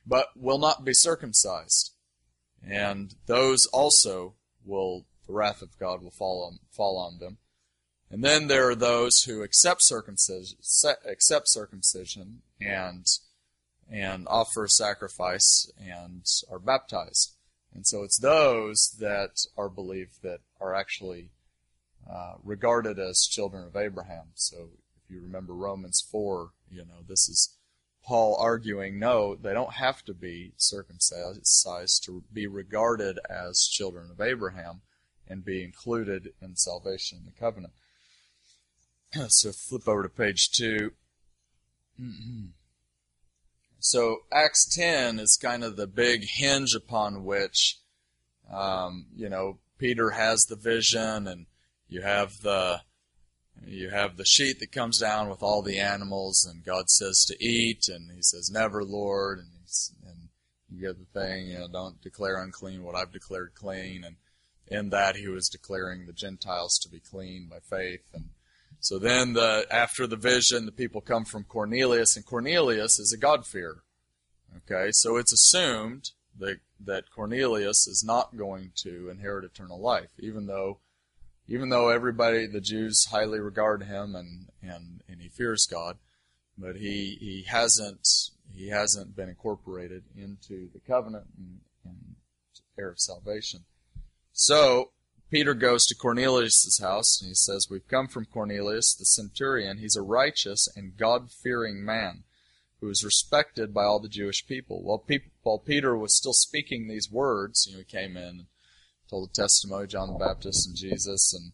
but 0.07 0.27
will 0.33 0.57
not 0.57 0.85
be 0.85 0.93
circumcised. 0.93 1.91
And 2.65 3.15
those 3.25 3.65
also 3.65 4.35
will, 4.63 5.05
the 5.27 5.33
wrath 5.33 5.61
of 5.61 5.77
God 5.77 6.01
will 6.01 6.09
fall 6.09 6.45
on, 6.45 6.59
fall 6.71 6.97
on 6.97 7.19
them. 7.19 7.37
And 8.09 8.23
then 8.23 8.47
there 8.47 8.69
are 8.69 8.75
those 8.75 9.25
who 9.25 9.43
accept 9.43 9.81
circumcision, 9.81 10.57
accept 11.05 11.49
circumcision 11.49 12.43
and, 12.61 13.05
and 13.91 14.25
offer 14.29 14.69
sacrifice 14.69 15.69
and 15.77 16.25
are 16.49 16.59
baptized. 16.59 17.35
And 17.75 17.85
so 17.85 18.03
it's 18.03 18.19
those 18.19 18.95
that 19.01 19.45
are 19.57 19.69
believed 19.69 20.23
that 20.23 20.39
are 20.61 20.73
actually 20.73 21.31
uh, 22.09 22.35
regarded 22.41 22.99
as 22.99 23.27
children 23.27 23.65
of 23.65 23.75
Abraham. 23.75 24.29
So 24.35 24.69
if 25.03 25.11
you 25.11 25.21
remember 25.21 25.53
Romans 25.53 26.01
4, 26.09 26.51
you 26.71 26.85
know, 26.85 27.03
this 27.07 27.29
is 27.29 27.55
Paul 28.03 28.37
arguing, 28.39 28.97
no, 28.97 29.35
they 29.35 29.53
don't 29.53 29.73
have 29.73 30.03
to 30.05 30.13
be 30.13 30.53
circumcised 30.57 32.03
to 32.05 32.23
be 32.31 32.47
regarded 32.47 33.19
as 33.29 33.67
children 33.67 34.09
of 34.09 34.21
Abraham 34.21 34.81
and 35.27 35.45
be 35.45 35.63
included 35.63 36.33
in 36.41 36.55
salvation 36.55 37.19
in 37.19 37.25
the 37.25 37.39
covenant. 37.39 37.73
So 39.29 39.51
flip 39.51 39.87
over 39.87 40.03
to 40.03 40.09
page 40.09 40.51
2. 40.51 40.91
So 43.81 44.23
Acts 44.29 44.65
10 44.75 45.19
is 45.19 45.39
kind 45.41 45.63
of 45.63 45.77
the 45.77 45.87
big 45.87 46.25
hinge 46.25 46.75
upon 46.75 47.23
which, 47.23 47.79
um, 48.51 49.05
you 49.15 49.29
know, 49.29 49.59
Peter 49.77 50.09
has 50.09 50.45
the 50.45 50.57
vision 50.57 51.27
and 51.27 51.45
you 51.87 52.01
have 52.01 52.41
the 52.41 52.81
you 53.65 53.89
have 53.89 54.17
the 54.17 54.25
sheet 54.25 54.59
that 54.59 54.71
comes 54.71 54.99
down 54.99 55.29
with 55.29 55.43
all 55.43 55.61
the 55.61 55.79
animals, 55.79 56.45
and 56.49 56.63
God 56.63 56.89
says 56.89 57.25
to 57.25 57.43
eat, 57.43 57.87
and 57.87 58.11
He 58.11 58.21
says, 58.21 58.49
"Never, 58.51 58.83
Lord," 58.83 59.39
and, 59.39 59.47
and 60.07 60.29
you 60.69 60.81
get 60.81 60.97
the 60.99 61.19
thing, 61.19 61.47
you 61.47 61.59
know, 61.59 61.67
don't 61.67 62.01
declare 62.01 62.41
unclean 62.41 62.83
what 62.83 62.95
I've 62.95 63.11
declared 63.11 63.53
clean, 63.55 64.03
and 64.03 64.17
in 64.67 64.89
that 64.89 65.15
He 65.15 65.27
was 65.27 65.49
declaring 65.49 66.05
the 66.05 66.13
Gentiles 66.13 66.77
to 66.79 66.89
be 66.89 66.99
clean 66.99 67.47
by 67.49 67.59
faith, 67.59 68.05
and 68.13 68.29
so 68.79 68.97
then 68.97 69.33
the 69.33 69.67
after 69.69 70.07
the 70.07 70.15
vision, 70.15 70.65
the 70.65 70.71
people 70.71 71.01
come 71.01 71.25
from 71.25 71.43
Cornelius, 71.43 72.15
and 72.15 72.25
Cornelius 72.25 72.99
is 72.99 73.11
a 73.11 73.17
God-fearer. 73.17 73.83
Okay, 74.57 74.91
so 74.91 75.17
it's 75.17 75.33
assumed 75.33 76.11
that 76.37 76.59
that 76.79 77.11
Cornelius 77.11 77.87
is 77.87 78.03
not 78.05 78.37
going 78.37 78.71
to 78.77 79.09
inherit 79.09 79.43
eternal 79.43 79.79
life, 79.79 80.11
even 80.17 80.45
though 80.45 80.79
even 81.49 81.69
though 81.69 81.89
everybody, 81.89 82.45
the 82.47 82.61
Jews, 82.61 83.07
highly 83.11 83.39
regard 83.39 83.83
him 83.83 84.15
and, 84.15 84.47
and, 84.61 85.01
and 85.09 85.21
he 85.21 85.29
fears 85.29 85.67
God, 85.69 85.97
but 86.57 86.75
he, 86.75 87.17
he 87.19 87.45
hasn't 87.47 88.07
he 88.53 88.69
hasn't 88.69 89.15
been 89.15 89.29
incorporated 89.29 90.03
into 90.17 90.69
the 90.73 90.79
covenant 90.79 91.25
and, 91.37 91.59
and 91.85 92.15
heir 92.77 92.89
of 92.89 92.99
salvation. 92.99 93.61
So 94.31 94.91
Peter 95.29 95.53
goes 95.53 95.85
to 95.85 95.95
Cornelius' 95.95 96.79
house 96.81 97.21
and 97.21 97.29
he 97.29 97.35
says, 97.35 97.67
We've 97.69 97.87
come 97.87 98.07
from 98.07 98.25
Cornelius, 98.25 98.95
the 98.95 99.05
centurion. 99.05 99.77
He's 99.77 99.95
a 99.95 100.01
righteous 100.01 100.67
and 100.75 100.97
God 100.97 101.31
fearing 101.31 101.85
man 101.85 102.23
who 102.81 102.89
is 102.89 103.03
respected 103.03 103.73
by 103.73 103.83
all 103.83 103.99
the 103.99 104.09
Jewish 104.09 104.47
people. 104.47 104.81
While, 104.81 104.99
people, 104.99 105.31
while 105.43 105.59
Peter 105.59 105.97
was 105.97 106.15
still 106.15 106.33
speaking 106.33 106.87
these 106.87 107.11
words, 107.11 107.67
you 107.67 107.73
know, 107.73 107.79
he 107.79 107.97
came 107.97 108.17
in 108.17 108.47
told 109.09 109.29
the 109.29 109.41
testimony 109.41 109.83
of 109.83 109.89
John 109.89 110.13
the 110.13 110.19
Baptist 110.19 110.67
and 110.67 110.75
Jesus, 110.75 111.33
and 111.33 111.51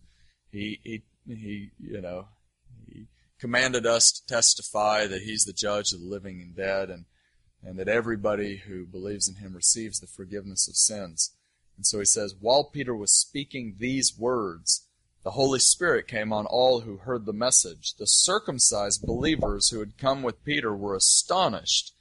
he 0.52 0.80
he 0.84 1.04
he 1.28 1.72
you 1.80 2.02
know 2.02 2.28
he 2.88 3.08
commanded 3.40 3.86
us 3.86 4.12
to 4.12 4.26
testify 4.28 5.08
that 5.08 5.22
he's 5.22 5.46
the 5.46 5.54
judge 5.54 5.94
of 5.94 6.02
the 6.02 6.08
living 6.08 6.42
and 6.42 6.56
dead, 6.56 6.90
and 6.90 7.06
and 7.64 7.80
that 7.80 7.88
everybody 7.88 8.58
who 8.58 8.86
believes 8.86 9.28
in 9.28 9.36
him 9.36 9.56
receives 9.56 10.00
the 10.00 10.08
forgiveness 10.08 10.68
of 10.68 10.76
sins. 10.76 11.36
And 11.78 11.86
so 11.86 12.00
he 12.00 12.06
says, 12.06 12.36
while 12.40 12.64
Peter 12.64 12.96
was 12.96 13.12
speaking 13.12 13.76
these 13.80 14.18
words, 14.18 14.88
the 15.24 15.32
Holy 15.32 15.60
Spirit 15.60 16.08
came 16.08 16.32
on 16.32 16.46
all 16.46 16.82
who 16.82 16.98
heard 16.98 17.26
the 17.26 17.34
message. 17.34 17.96
The 17.96 18.06
circumcised 18.06 19.02
believers 19.02 19.70
who 19.70 19.80
had 19.80 19.98
come 19.98 20.22
with 20.22 20.46
Peter 20.46 20.76
were 20.76 20.96
astonished 20.96 21.94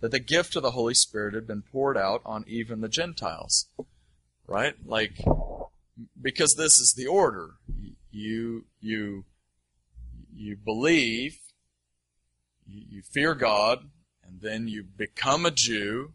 that 0.00 0.10
the 0.10 0.18
gift 0.18 0.56
of 0.56 0.62
the 0.62 0.70
Holy 0.70 0.94
Spirit 0.94 1.34
had 1.34 1.46
been 1.46 1.62
poured 1.62 1.98
out 1.98 2.22
on 2.24 2.44
even 2.48 2.80
the 2.80 2.88
Gentiles 2.88 3.66
right? 4.50 4.74
Like, 4.84 5.12
because 6.20 6.54
this 6.56 6.78
is 6.78 6.92
the 6.94 7.06
order. 7.06 7.52
You, 8.10 8.64
you, 8.80 9.24
you 10.34 10.56
believe, 10.56 11.38
you 12.66 13.02
fear 13.02 13.34
God, 13.34 13.88
and 14.26 14.40
then 14.42 14.68
you 14.68 14.82
become 14.82 15.46
a 15.46 15.50
Jew, 15.50 16.12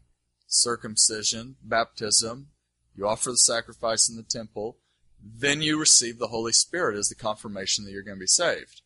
circumcision, 0.47 1.55
baptism, 1.63 2.47
you 2.95 3.07
offer 3.07 3.31
the 3.31 3.37
sacrifice 3.37 4.09
in 4.09 4.17
the 4.17 4.23
temple, 4.23 4.77
then 5.23 5.61
you 5.61 5.79
receive 5.79 6.19
the 6.19 6.27
Holy 6.27 6.51
Spirit 6.51 6.97
as 6.97 7.07
the 7.07 7.15
confirmation 7.15 7.85
that 7.85 7.91
you're 7.91 8.03
going 8.03 8.17
to 8.17 8.19
be 8.19 8.27
saved. 8.27 8.81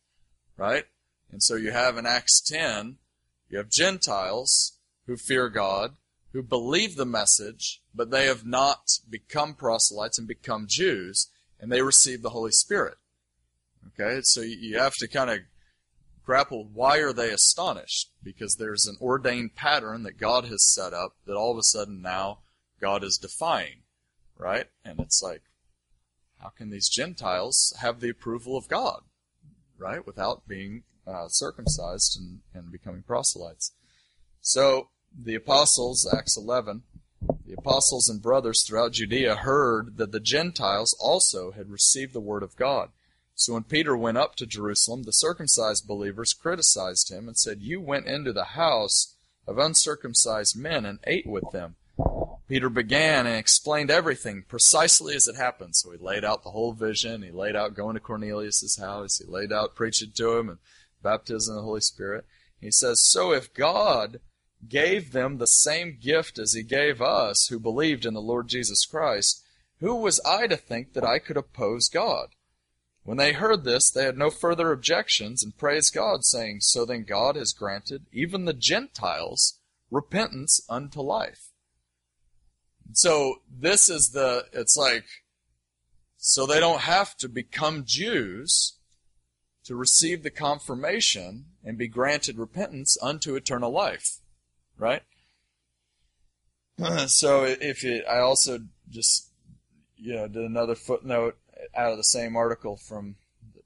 Right? 0.56 0.84
And 1.32 1.42
so 1.42 1.56
you 1.56 1.72
have 1.72 1.96
in 1.96 2.06
Acts 2.06 2.40
10, 2.40 2.96
you 3.48 3.58
have 3.58 3.68
Gentiles 3.68 4.78
who 5.06 5.16
fear 5.16 5.48
God, 5.48 5.96
who 6.32 6.42
believe 6.42 6.96
the 6.96 7.06
message, 7.06 7.82
but 7.94 8.10
they 8.10 8.26
have 8.26 8.46
not 8.46 8.98
become 9.08 9.54
proselytes 9.54 10.18
and 10.18 10.28
become 10.28 10.66
Jews, 10.68 11.28
and 11.58 11.70
they 11.70 11.82
receive 11.82 12.22
the 12.22 12.30
Holy 12.30 12.52
Spirit. 12.52 12.96
Okay, 13.88 14.20
so 14.22 14.40
you 14.40 14.78
have 14.78 14.94
to 14.96 15.08
kind 15.08 15.30
of 15.30 15.40
grapple 16.24 16.68
why 16.72 16.98
are 16.98 17.12
they 17.12 17.30
astonished? 17.30 18.10
Because 18.22 18.56
there's 18.56 18.86
an 18.86 18.96
ordained 19.00 19.56
pattern 19.56 20.04
that 20.04 20.18
God 20.18 20.44
has 20.46 20.72
set 20.72 20.92
up 20.92 21.16
that 21.26 21.36
all 21.36 21.52
of 21.52 21.58
a 21.58 21.62
sudden 21.62 22.00
now 22.00 22.38
God 22.80 23.02
is 23.02 23.18
defying, 23.18 23.82
right? 24.38 24.66
And 24.84 25.00
it's 25.00 25.22
like, 25.22 25.42
how 26.38 26.50
can 26.50 26.70
these 26.70 26.88
Gentiles 26.88 27.74
have 27.80 28.00
the 28.00 28.10
approval 28.10 28.56
of 28.56 28.68
God? 28.68 29.02
right? 29.80 30.06
Without 30.06 30.46
being 30.46 30.84
uh, 31.06 31.26
circumcised 31.28 32.18
and, 32.20 32.40
and 32.54 32.70
becoming 32.70 33.02
proselytes. 33.02 33.72
So 34.40 34.90
the 35.16 35.34
apostles, 35.34 36.08
Acts 36.12 36.36
11, 36.36 36.82
the 37.46 37.54
apostles 37.58 38.08
and 38.08 38.22
brothers 38.22 38.64
throughout 38.66 38.92
Judea 38.92 39.36
heard 39.36 39.96
that 39.96 40.12
the 40.12 40.20
Gentiles 40.20 40.96
also 41.00 41.52
had 41.52 41.70
received 41.70 42.12
the 42.12 42.20
word 42.20 42.42
of 42.42 42.56
God. 42.56 42.90
So 43.34 43.54
when 43.54 43.64
Peter 43.64 43.96
went 43.96 44.18
up 44.18 44.36
to 44.36 44.46
Jerusalem, 44.46 45.02
the 45.02 45.12
circumcised 45.12 45.86
believers 45.86 46.32
criticized 46.32 47.10
him 47.10 47.26
and 47.26 47.36
said, 47.36 47.60
You 47.60 47.80
went 47.80 48.06
into 48.06 48.32
the 48.32 48.44
house 48.44 49.16
of 49.46 49.58
uncircumcised 49.58 50.56
men 50.56 50.84
and 50.84 50.98
ate 51.06 51.26
with 51.26 51.50
them. 51.50 51.76
Peter 52.48 52.68
began 52.68 53.26
and 53.26 53.36
explained 53.36 53.90
everything 53.90 54.44
precisely 54.46 55.14
as 55.14 55.28
it 55.28 55.36
happened. 55.36 55.76
So 55.76 55.92
he 55.92 55.98
laid 55.98 56.24
out 56.24 56.42
the 56.42 56.50
whole 56.50 56.72
vision. 56.72 57.22
He 57.22 57.30
laid 57.30 57.56
out 57.56 57.74
going 57.74 57.94
to 57.94 58.00
Cornelius' 58.00 58.78
house. 58.78 59.18
He 59.18 59.24
laid 59.30 59.52
out 59.52 59.74
preaching 59.74 60.10
to 60.16 60.36
him 60.36 60.48
and 60.48 60.58
baptism 61.02 61.54
of 61.54 61.62
the 61.62 61.64
Holy 61.64 61.80
Spirit. 61.80 62.26
He 62.60 62.70
says, 62.70 63.00
So 63.00 63.32
if 63.32 63.54
God 63.54 64.20
gave 64.68 65.12
them 65.12 65.38
the 65.38 65.46
same 65.46 65.98
gift 66.00 66.38
as 66.38 66.52
he 66.52 66.62
gave 66.62 67.00
us 67.00 67.46
who 67.48 67.58
believed 67.58 68.04
in 68.04 68.14
the 68.14 68.20
Lord 68.20 68.48
Jesus 68.48 68.84
Christ, 68.84 69.42
who 69.80 69.94
was 69.94 70.20
I 70.26 70.46
to 70.46 70.56
think 70.56 70.92
that 70.92 71.04
I 71.04 71.18
could 71.18 71.36
oppose 71.36 71.88
God? 71.88 72.28
When 73.02 73.16
they 73.16 73.32
heard 73.32 73.64
this, 73.64 73.90
they 73.90 74.04
had 74.04 74.18
no 74.18 74.30
further 74.30 74.72
objections 74.72 75.42
and 75.42 75.56
praised 75.56 75.94
God, 75.94 76.24
saying, 76.24 76.60
So 76.60 76.84
then 76.84 77.04
God 77.04 77.36
has 77.36 77.52
granted 77.52 78.06
even 78.12 78.44
the 78.44 78.52
Gentiles 78.52 79.58
repentance 79.90 80.60
unto 80.68 81.00
life. 81.00 81.48
So 82.92 83.36
this 83.50 83.88
is 83.88 84.10
the, 84.10 84.46
it's 84.52 84.76
like, 84.76 85.04
so 86.18 86.46
they 86.46 86.60
don't 86.60 86.82
have 86.82 87.16
to 87.16 87.28
become 87.28 87.84
Jews 87.86 88.76
to 89.64 89.74
receive 89.74 90.22
the 90.22 90.30
confirmation 90.30 91.46
and 91.64 91.78
be 91.78 91.88
granted 91.88 92.38
repentance 92.38 92.98
unto 93.00 93.34
eternal 93.34 93.72
life. 93.72 94.19
Right? 94.80 95.02
so 97.06 97.44
if 97.44 97.84
I 98.08 98.18
also 98.18 98.60
just, 98.88 99.28
you 99.96 100.14
know, 100.14 100.26
did 100.26 100.42
another 100.42 100.74
footnote 100.74 101.36
out 101.74 101.92
of 101.92 101.98
the 101.98 102.04
same 102.04 102.34
article 102.34 102.76
from 102.76 103.16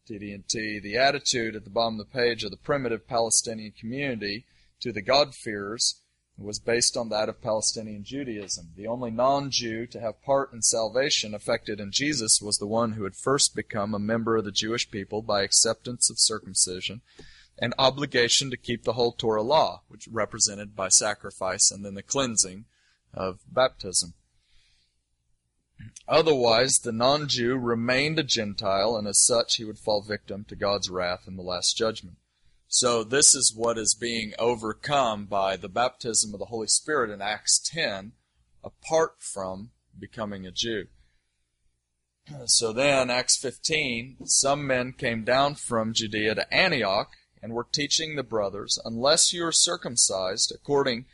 TDNT. 0.09 0.83
The 0.83 0.97
attitude 0.97 1.57
at 1.57 1.65
the 1.65 1.71
bottom 1.71 1.99
of 1.99 2.07
the 2.07 2.13
page 2.13 2.45
of 2.45 2.51
the 2.51 2.57
primitive 2.57 3.07
Palestinian 3.07 3.73
community 3.73 4.45
to 4.81 4.93
the 4.93 5.03
God-fearers 5.03 6.01
was 6.37 6.59
based 6.59 6.97
on 6.97 7.09
that 7.11 7.29
of 7.29 7.41
Palestinian 7.41 8.03
Judaism. 8.03 8.73
The 8.77 8.89
only 8.89 9.11
non-Jew 9.11 9.87
to 9.87 10.01
have 10.01 10.23
part 10.23 10.53
in 10.53 10.63
salvation 10.63 11.33
affected 11.33 11.79
in 11.79 11.93
Jesus 11.93 12.43
was 12.43 12.59
the 12.59 12.67
one 12.67 12.93
who 12.93 13.05
had 13.05 13.15
first 13.15 13.55
become 13.55 13.95
a 13.95 14.01
member 14.01 14.37
of 14.37 14.45
the 14.45 14.53
Jewish 14.53 14.91
people 14.91 15.23
by 15.23 15.43
acceptance 15.43 16.11
of 16.11 16.19
circumcision 16.19 17.03
and 17.59 17.75
obligation 17.79 18.51
to 18.51 18.57
keep 18.57 18.85
the 18.85 18.95
whole 18.95 19.13
Torah 19.13 19.43
law, 19.43 19.83
which 19.89 20.09
represented 20.11 20.75
by 20.75 20.89
sacrifice 20.89 21.71
and 21.71 21.85
then 21.85 21.95
the 21.95 22.03
cleansing 22.03 22.65
of 23.13 23.41
baptism. 23.49 24.15
Otherwise, 26.07 26.79
the 26.83 26.93
non 26.93 27.29
Jew 27.29 27.57
remained 27.57 28.19
a 28.19 28.23
Gentile, 28.23 28.97
and 28.97 29.07
as 29.07 29.25
such, 29.25 29.57
he 29.57 29.65
would 29.65 29.79
fall 29.79 30.03
victim 30.03 30.45
to 30.49 30.57
God's 30.57 30.91
wrath 30.91 31.25
in 31.27 31.37
the 31.37 31.43
last 31.43 31.77
judgment. 31.77 32.17
So, 32.69 33.05
this 33.05 33.35
is 33.35 33.55
what 33.55 33.79
is 33.79 33.95
being 33.95 34.35
overcome 34.39 35.27
by 35.27 35.57
the 35.57 35.69
baptism 35.69 36.33
of 36.35 36.41
the 36.41 36.47
Holy 36.47 36.67
Spirit 36.67 37.11
in 37.11 37.21
Acts 37.21 37.61
10, 37.65 38.13
apart 38.63 39.17
from 39.19 39.71
becoming 39.99 40.47
a 40.47 40.51
Jew. 40.51 40.87
So 42.47 42.73
then, 42.73 43.11
Acts 43.11 43.37
15, 43.37 44.27
some 44.27 44.67
men 44.67 44.93
came 44.93 45.25
down 45.25 45.57
from 45.57 45.93
Judea 45.93 46.35
to 46.37 46.55
Antioch 46.55 47.11
and 47.45 47.53
were 47.53 47.67
teaching 47.71 48.17
the 48.17 48.23
brothers, 48.23 48.79
unless 48.87 49.35
you 49.35 49.45
are 49.45 49.53
circumcised 49.53 50.51
according 50.51 51.05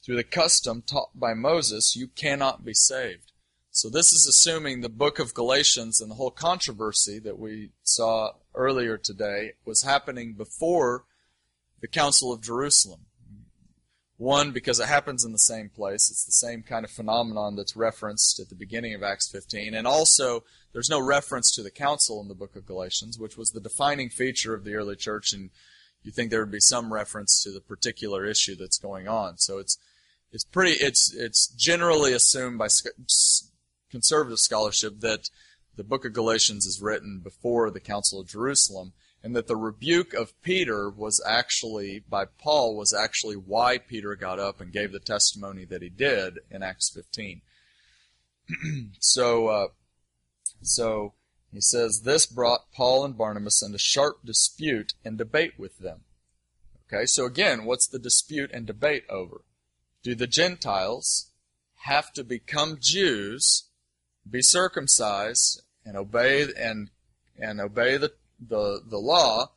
to 0.00 0.14
the 0.14 0.22
custom 0.22 0.80
taught 0.80 1.10
by 1.12 1.34
Moses, 1.34 1.96
you 1.96 2.06
cannot 2.06 2.64
be 2.64 2.72
saved. 2.72 3.32
So 3.72 3.90
this 3.90 4.12
is 4.12 4.28
assuming 4.28 4.80
the 4.80 4.88
book 4.88 5.18
of 5.18 5.34
Galatians 5.34 6.00
and 6.00 6.08
the 6.08 6.14
whole 6.14 6.30
controversy 6.30 7.18
that 7.18 7.36
we 7.36 7.70
saw 7.82 8.34
earlier 8.54 8.96
today 8.96 9.54
was 9.64 9.82
happening 9.82 10.34
before 10.34 11.04
the 11.80 11.88
Council 11.88 12.32
of 12.32 12.42
Jerusalem. 12.42 13.06
One, 14.20 14.52
because 14.52 14.78
it 14.78 14.86
happens 14.86 15.24
in 15.24 15.32
the 15.32 15.38
same 15.38 15.70
place. 15.70 16.10
It's 16.10 16.24
the 16.26 16.46
same 16.46 16.62
kind 16.62 16.84
of 16.84 16.90
phenomenon 16.90 17.56
that's 17.56 17.74
referenced 17.74 18.38
at 18.38 18.50
the 18.50 18.54
beginning 18.54 18.92
of 18.92 19.02
Acts 19.02 19.30
15. 19.30 19.72
And 19.72 19.86
also, 19.86 20.44
there's 20.74 20.90
no 20.90 21.00
reference 21.00 21.50
to 21.54 21.62
the 21.62 21.70
council 21.70 22.20
in 22.20 22.28
the 22.28 22.34
book 22.34 22.54
of 22.54 22.66
Galatians, 22.66 23.18
which 23.18 23.38
was 23.38 23.52
the 23.52 23.62
defining 23.62 24.10
feature 24.10 24.52
of 24.52 24.64
the 24.64 24.74
early 24.74 24.94
church, 24.94 25.32
and 25.32 25.48
you 26.02 26.12
think 26.12 26.30
there 26.30 26.40
would 26.40 26.50
be 26.50 26.60
some 26.60 26.92
reference 26.92 27.42
to 27.42 27.50
the 27.50 27.62
particular 27.62 28.26
issue 28.26 28.54
that's 28.56 28.76
going 28.76 29.08
on. 29.08 29.38
So 29.38 29.56
it's 29.56 29.78
it's 30.32 30.44
pretty 30.44 30.72
it's 30.72 31.14
it's 31.14 31.48
generally 31.48 32.12
assumed 32.12 32.58
by 32.58 32.68
conservative 33.90 34.38
scholarship 34.38 35.00
that 35.00 35.30
the 35.76 35.82
book 35.82 36.04
of 36.04 36.12
Galatians 36.12 36.66
is 36.66 36.82
written 36.82 37.20
before 37.24 37.70
the 37.70 37.80
Council 37.80 38.20
of 38.20 38.28
Jerusalem, 38.28 38.92
and 39.22 39.36
that 39.36 39.46
the 39.46 39.56
rebuke 39.56 40.14
of 40.14 40.40
Peter 40.42 40.88
was 40.88 41.22
actually, 41.26 42.02
by 42.08 42.24
Paul, 42.24 42.76
was 42.76 42.94
actually 42.94 43.36
why 43.36 43.78
Peter 43.78 44.16
got 44.16 44.38
up 44.38 44.60
and 44.60 44.72
gave 44.72 44.92
the 44.92 45.00
testimony 45.00 45.64
that 45.66 45.82
he 45.82 45.90
did 45.90 46.38
in 46.50 46.62
Acts 46.62 46.90
15. 46.90 47.42
so, 48.98 49.48
uh, 49.48 49.68
so 50.62 51.14
he 51.52 51.60
says, 51.60 52.02
This 52.04 52.26
brought 52.26 52.72
Paul 52.72 53.04
and 53.04 53.16
Barnabas 53.16 53.62
into 53.62 53.78
sharp 53.78 54.24
dispute 54.24 54.94
and 55.04 55.18
debate 55.18 55.58
with 55.58 55.78
them. 55.78 56.00
Okay, 56.92 57.06
so 57.06 57.26
again, 57.26 57.64
what's 57.64 57.86
the 57.86 57.98
dispute 57.98 58.50
and 58.52 58.66
debate 58.66 59.04
over? 59.08 59.42
Do 60.02 60.14
the 60.14 60.26
Gentiles 60.26 61.30
have 61.84 62.12
to 62.14 62.24
become 62.24 62.78
Jews 62.80 63.70
be 64.28 64.42
circumcised 64.42 65.62
and 65.84 65.96
obey 65.96 66.46
and 66.56 66.90
and 67.38 67.60
obey 67.60 67.96
the, 67.96 68.12
the, 68.40 68.80
the 68.88 68.98
law 68.98 69.52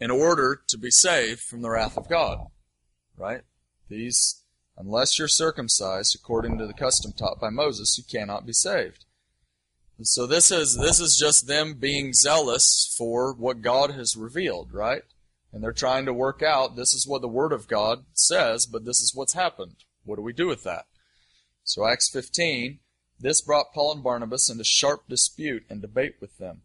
in 0.00 0.10
order 0.10 0.62
to 0.68 0.78
be 0.78 0.90
saved 0.90 1.40
from 1.40 1.62
the 1.62 1.70
wrath 1.70 1.96
of 1.96 2.08
God. 2.08 2.46
Right? 3.16 3.42
These 3.88 4.42
unless 4.76 5.18
you're 5.18 5.28
circumcised 5.28 6.14
according 6.14 6.58
to 6.58 6.66
the 6.66 6.72
custom 6.72 7.12
taught 7.12 7.40
by 7.40 7.50
Moses, 7.50 7.96
you 7.98 8.04
cannot 8.04 8.46
be 8.46 8.52
saved. 8.52 9.04
And 9.98 10.06
so 10.06 10.26
this 10.26 10.50
is 10.50 10.76
this 10.76 10.98
is 10.98 11.16
just 11.16 11.46
them 11.46 11.74
being 11.74 12.12
zealous 12.12 12.92
for 12.98 13.34
what 13.34 13.62
God 13.62 13.92
has 13.92 14.16
revealed, 14.16 14.72
right? 14.72 15.02
And 15.52 15.62
they're 15.62 15.72
trying 15.72 16.06
to 16.06 16.12
work 16.12 16.42
out 16.42 16.76
this 16.76 16.94
is 16.94 17.06
what 17.06 17.20
the 17.20 17.28
Word 17.28 17.52
of 17.52 17.68
God 17.68 18.04
says, 18.14 18.66
but 18.66 18.84
this 18.84 19.00
is 19.00 19.12
what's 19.14 19.34
happened. 19.34 19.76
What 20.04 20.16
do 20.16 20.22
we 20.22 20.32
do 20.32 20.48
with 20.48 20.64
that? 20.64 20.86
So 21.62 21.86
Acts 21.86 22.10
15, 22.10 22.80
this 23.20 23.40
brought 23.40 23.72
Paul 23.72 23.92
and 23.92 24.02
Barnabas 24.02 24.50
into 24.50 24.64
sharp 24.64 25.02
dispute 25.08 25.64
and 25.70 25.80
debate 25.80 26.16
with 26.20 26.38
them. 26.38 26.62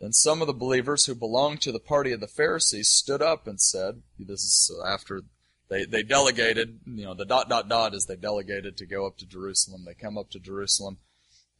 Then 0.00 0.12
some 0.12 0.40
of 0.40 0.46
the 0.46 0.52
believers 0.52 1.06
who 1.06 1.14
belonged 1.14 1.60
to 1.62 1.72
the 1.72 1.80
party 1.80 2.12
of 2.12 2.20
the 2.20 2.28
Pharisees 2.28 2.88
stood 2.88 3.20
up 3.20 3.46
and 3.46 3.60
said, 3.60 4.02
This 4.18 4.42
is 4.42 4.70
after 4.86 5.22
they, 5.68 5.84
they 5.84 6.02
delegated, 6.02 6.80
you 6.86 7.04
know, 7.04 7.14
the 7.14 7.26
dot 7.26 7.48
dot 7.48 7.68
dot 7.68 7.94
is 7.94 8.06
they 8.06 8.16
delegated 8.16 8.76
to 8.76 8.86
go 8.86 9.06
up 9.06 9.18
to 9.18 9.26
Jerusalem. 9.26 9.84
They 9.84 9.94
come 9.94 10.16
up 10.16 10.30
to 10.30 10.38
Jerusalem, 10.38 10.98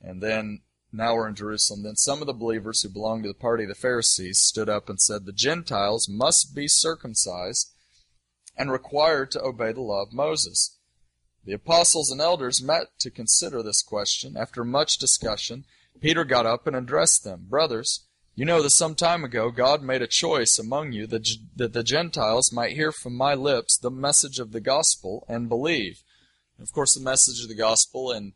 and 0.01 0.22
then 0.22 0.61
now 0.92 1.14
we're 1.14 1.29
in 1.29 1.35
Jerusalem. 1.35 1.83
Then 1.83 1.96
some 1.96 2.20
of 2.20 2.27
the 2.27 2.33
believers 2.33 2.83
who 2.83 2.88
belonged 2.88 3.24
to 3.24 3.29
the 3.29 3.35
party 3.35 3.64
of 3.64 3.68
the 3.68 3.74
Pharisees 3.74 4.38
stood 4.38 4.68
up 4.68 4.88
and 4.88 5.01
said, 5.01 5.27
The 5.27 5.33
Gentiles 5.33 6.09
must 6.09 6.55
be 6.55 6.68
circumcised 6.68 7.74
and 8.57 8.72
required 8.72 9.31
to 9.33 9.42
obey 9.42 9.72
the 9.72 9.83
law 9.83 10.03
of 10.03 10.12
Moses. 10.12 10.79
The 11.44 11.53
apostles 11.53 12.11
and 12.11 12.20
elders 12.20 12.62
met 12.62 12.98
to 13.01 13.11
consider 13.11 13.62
this 13.62 13.83
question. 13.83 14.37
After 14.37 14.64
much 14.64 14.98
discussion, 14.98 15.64
Peter 16.01 16.24
got 16.24 16.46
up 16.46 16.66
and 16.66 16.74
addressed 16.74 17.24
them. 17.24 17.46
Brothers, 17.48 18.07
you 18.38 18.44
know 18.44 18.62
that 18.62 18.70
some 18.70 18.94
time 18.94 19.24
ago 19.24 19.51
God 19.51 19.83
made 19.83 20.01
a 20.01 20.07
choice 20.07 20.61
among 20.61 20.92
you 20.92 21.09
that, 21.09 21.29
that 21.57 21.72
the 21.72 21.83
Gentiles 21.83 22.53
might 22.53 22.77
hear 22.77 22.92
from 22.92 23.16
my 23.16 23.35
lips 23.35 23.77
the 23.77 23.90
message 23.90 24.38
of 24.38 24.53
the 24.53 24.61
gospel 24.61 25.24
and 25.29 25.48
believe. 25.48 26.05
And 26.57 26.64
of 26.64 26.72
course, 26.72 26.94
the 26.94 27.03
message 27.03 27.42
of 27.42 27.48
the 27.48 27.57
gospel 27.57 28.12
in, 28.12 28.35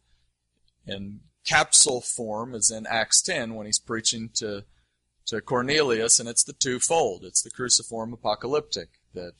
in 0.84 1.20
capsule 1.46 2.00
form 2.00 2.52
is 2.52 2.68
in 2.68 2.84
Acts 2.90 3.22
10 3.22 3.54
when 3.54 3.66
he's 3.66 3.78
preaching 3.78 4.30
to, 4.34 4.64
to 5.26 5.40
Cornelius, 5.40 6.18
and 6.18 6.28
it's 6.28 6.42
the 6.42 6.52
twofold. 6.52 7.22
It's 7.24 7.42
the 7.42 7.50
cruciform 7.50 8.12
apocalyptic 8.12 8.88
that 9.14 9.34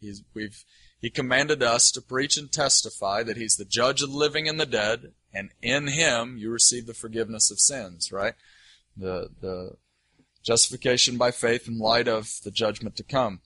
he's, 0.00 0.24
we've 0.34 0.64
he 1.00 1.10
commanded 1.10 1.62
us 1.62 1.92
to 1.92 2.02
preach 2.02 2.36
and 2.36 2.50
testify 2.50 3.22
that 3.22 3.36
He's 3.36 3.54
the 3.54 3.64
judge 3.64 4.02
of 4.02 4.10
the 4.10 4.16
living 4.16 4.48
and 4.48 4.58
the 4.58 4.66
dead, 4.66 5.12
and 5.32 5.50
in 5.62 5.86
Him 5.86 6.36
you 6.36 6.50
receive 6.50 6.86
the 6.86 6.92
forgiveness 6.92 7.52
of 7.52 7.60
sins, 7.60 8.10
right? 8.10 8.34
The, 8.96 9.28
the 9.40 9.76
justification 10.48 11.16
by 11.16 11.30
faith 11.30 11.68
in 11.68 11.78
light 11.78 12.08
of 12.08 12.40
the 12.42 12.50
judgment 12.50 12.96
to 12.96 13.02
come. 13.02 13.40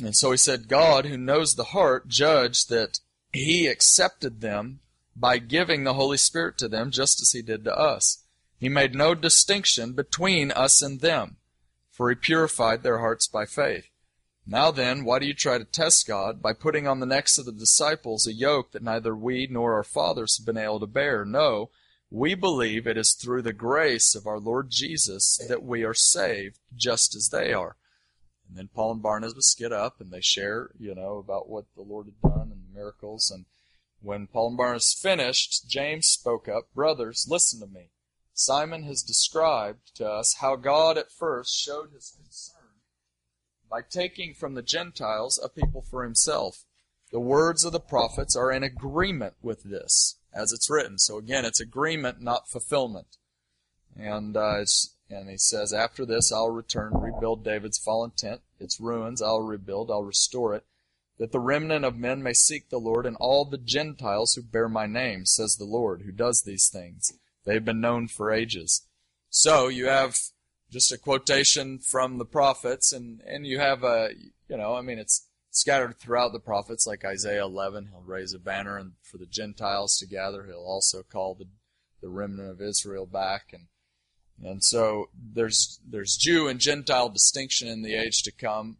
And 0.00 0.14
so 0.14 0.30
he 0.30 0.36
said, 0.36 0.68
God, 0.68 1.06
who 1.06 1.16
knows 1.16 1.54
the 1.54 1.64
heart, 1.64 2.06
judged 2.06 2.68
that 2.68 3.00
He 3.32 3.66
accepted 3.66 4.40
them 4.40 4.80
by 5.16 5.38
giving 5.38 5.82
the 5.82 5.94
Holy 5.94 6.18
Spirit 6.18 6.58
to 6.58 6.68
them 6.68 6.92
just 6.92 7.20
as 7.20 7.32
He 7.32 7.42
did 7.42 7.64
to 7.64 7.76
us. 7.76 8.22
He 8.58 8.68
made 8.68 8.94
no 8.94 9.14
distinction 9.14 9.94
between 9.94 10.52
us 10.52 10.80
and 10.80 11.00
them 11.00 11.38
for 11.98 12.10
he 12.10 12.14
purified 12.14 12.84
their 12.84 12.98
hearts 12.98 13.26
by 13.26 13.44
faith. 13.44 13.88
Now 14.46 14.70
then, 14.70 15.04
why 15.04 15.18
do 15.18 15.26
you 15.26 15.34
try 15.34 15.58
to 15.58 15.64
test 15.64 16.06
God 16.06 16.40
by 16.40 16.52
putting 16.52 16.86
on 16.86 17.00
the 17.00 17.06
necks 17.06 17.38
of 17.38 17.44
the 17.44 17.50
disciples 17.50 18.24
a 18.24 18.32
yoke 18.32 18.70
that 18.70 18.84
neither 18.84 19.16
we 19.16 19.48
nor 19.50 19.74
our 19.74 19.82
fathers 19.82 20.38
have 20.38 20.46
been 20.46 20.56
able 20.56 20.78
to 20.78 20.86
bear? 20.86 21.24
No, 21.24 21.70
we 22.10 22.34
believe 22.34 22.86
it 22.86 22.96
is 22.96 23.12
through 23.12 23.42
the 23.42 23.52
grace 23.52 24.14
of 24.14 24.26
our 24.26 24.38
Lord 24.38 24.70
Jesus 24.70 25.38
that 25.48 25.62
we 25.62 25.84
are 25.84 25.94
saved, 25.94 26.58
just 26.74 27.14
as 27.14 27.28
they 27.28 27.52
are. 27.52 27.76
And 28.48 28.56
then 28.56 28.68
Paul 28.74 28.92
and 28.92 29.02
Barnabas 29.02 29.54
get 29.58 29.72
up 29.72 30.00
and 30.00 30.10
they 30.10 30.22
share, 30.22 30.70
you 30.78 30.94
know, 30.94 31.18
about 31.18 31.50
what 31.50 31.66
the 31.76 31.82
Lord 31.82 32.06
had 32.06 32.20
done 32.22 32.50
and 32.50 32.62
the 32.62 32.74
miracles. 32.74 33.30
And 33.30 33.44
when 34.00 34.26
Paul 34.26 34.48
and 34.48 34.56
Barnabas 34.56 34.94
finished, 34.94 35.68
James 35.68 36.06
spoke 36.06 36.48
up, 36.48 36.72
Brothers, 36.74 37.26
listen 37.28 37.60
to 37.60 37.66
me. 37.66 37.90
Simon 38.32 38.84
has 38.84 39.02
described 39.02 39.94
to 39.96 40.08
us 40.08 40.36
how 40.40 40.56
God 40.56 40.96
at 40.96 41.10
first 41.10 41.54
showed 41.54 41.90
his 41.92 42.10
concern 42.16 42.58
by 43.68 43.82
taking 43.82 44.32
from 44.32 44.54
the 44.54 44.62
Gentiles 44.62 45.38
a 45.42 45.48
people 45.48 45.82
for 45.82 46.04
himself. 46.04 46.64
The 47.10 47.20
words 47.20 47.64
of 47.64 47.72
the 47.72 47.80
prophets 47.80 48.36
are 48.36 48.52
in 48.52 48.62
agreement 48.62 49.34
with 49.42 49.64
this, 49.64 50.16
as 50.32 50.52
it's 50.52 50.70
written. 50.70 50.98
So 50.98 51.18
again, 51.18 51.44
it's 51.44 51.60
agreement, 51.60 52.20
not 52.20 52.48
fulfillment. 52.48 53.16
And 53.96 54.36
uh, 54.36 54.64
and 55.10 55.28
he 55.28 55.38
says, 55.38 55.72
After 55.72 56.04
this 56.04 56.32
I'll 56.32 56.50
return, 56.50 56.92
rebuild 56.94 57.44
David's 57.44 57.78
fallen 57.78 58.12
tent, 58.16 58.42
its 58.60 58.80
ruins 58.80 59.22
I'll 59.22 59.42
rebuild, 59.42 59.90
I'll 59.90 60.04
restore 60.04 60.54
it, 60.54 60.64
that 61.18 61.32
the 61.32 61.40
remnant 61.40 61.84
of 61.84 61.96
men 61.96 62.22
may 62.22 62.32
seek 62.32 62.68
the 62.68 62.78
Lord, 62.78 63.06
and 63.06 63.16
all 63.18 63.44
the 63.44 63.58
Gentiles 63.58 64.34
who 64.34 64.42
bear 64.42 64.68
my 64.68 64.86
name, 64.86 65.24
says 65.26 65.56
the 65.56 65.64
Lord, 65.64 66.02
who 66.02 66.12
does 66.12 66.42
these 66.42 66.68
things. 66.68 67.12
They've 67.44 67.64
been 67.64 67.80
known 67.80 68.08
for 68.08 68.30
ages. 68.30 68.86
So 69.30 69.68
you 69.68 69.86
have 69.86 70.16
just 70.70 70.92
a 70.92 70.98
quotation 70.98 71.78
from 71.78 72.18
the 72.18 72.24
prophets, 72.24 72.92
and, 72.92 73.20
and 73.26 73.46
you 73.46 73.58
have 73.58 73.82
a, 73.84 74.10
you 74.48 74.56
know, 74.56 74.74
I 74.74 74.82
mean, 74.82 74.98
it's 74.98 75.27
scattered 75.58 75.98
throughout 75.98 76.32
the 76.32 76.40
prophets, 76.40 76.86
like 76.86 77.04
Isaiah 77.04 77.44
11. 77.44 77.88
He'll 77.90 78.02
raise 78.02 78.32
a 78.32 78.38
banner 78.38 78.76
and 78.76 78.92
for 79.02 79.18
the 79.18 79.26
Gentiles 79.26 79.96
to 79.98 80.06
gather. 80.06 80.44
He'll 80.44 80.56
also 80.58 81.02
call 81.02 81.34
the, 81.34 81.46
the 82.00 82.08
remnant 82.08 82.50
of 82.50 82.60
Israel 82.60 83.06
back. 83.06 83.52
And, 83.52 83.66
and 84.42 84.64
so 84.64 85.10
there's, 85.14 85.80
there's 85.86 86.16
Jew 86.16 86.48
and 86.48 86.60
Gentile 86.60 87.08
distinction 87.08 87.68
in 87.68 87.82
the 87.82 87.94
age 87.94 88.22
to 88.22 88.32
come 88.32 88.78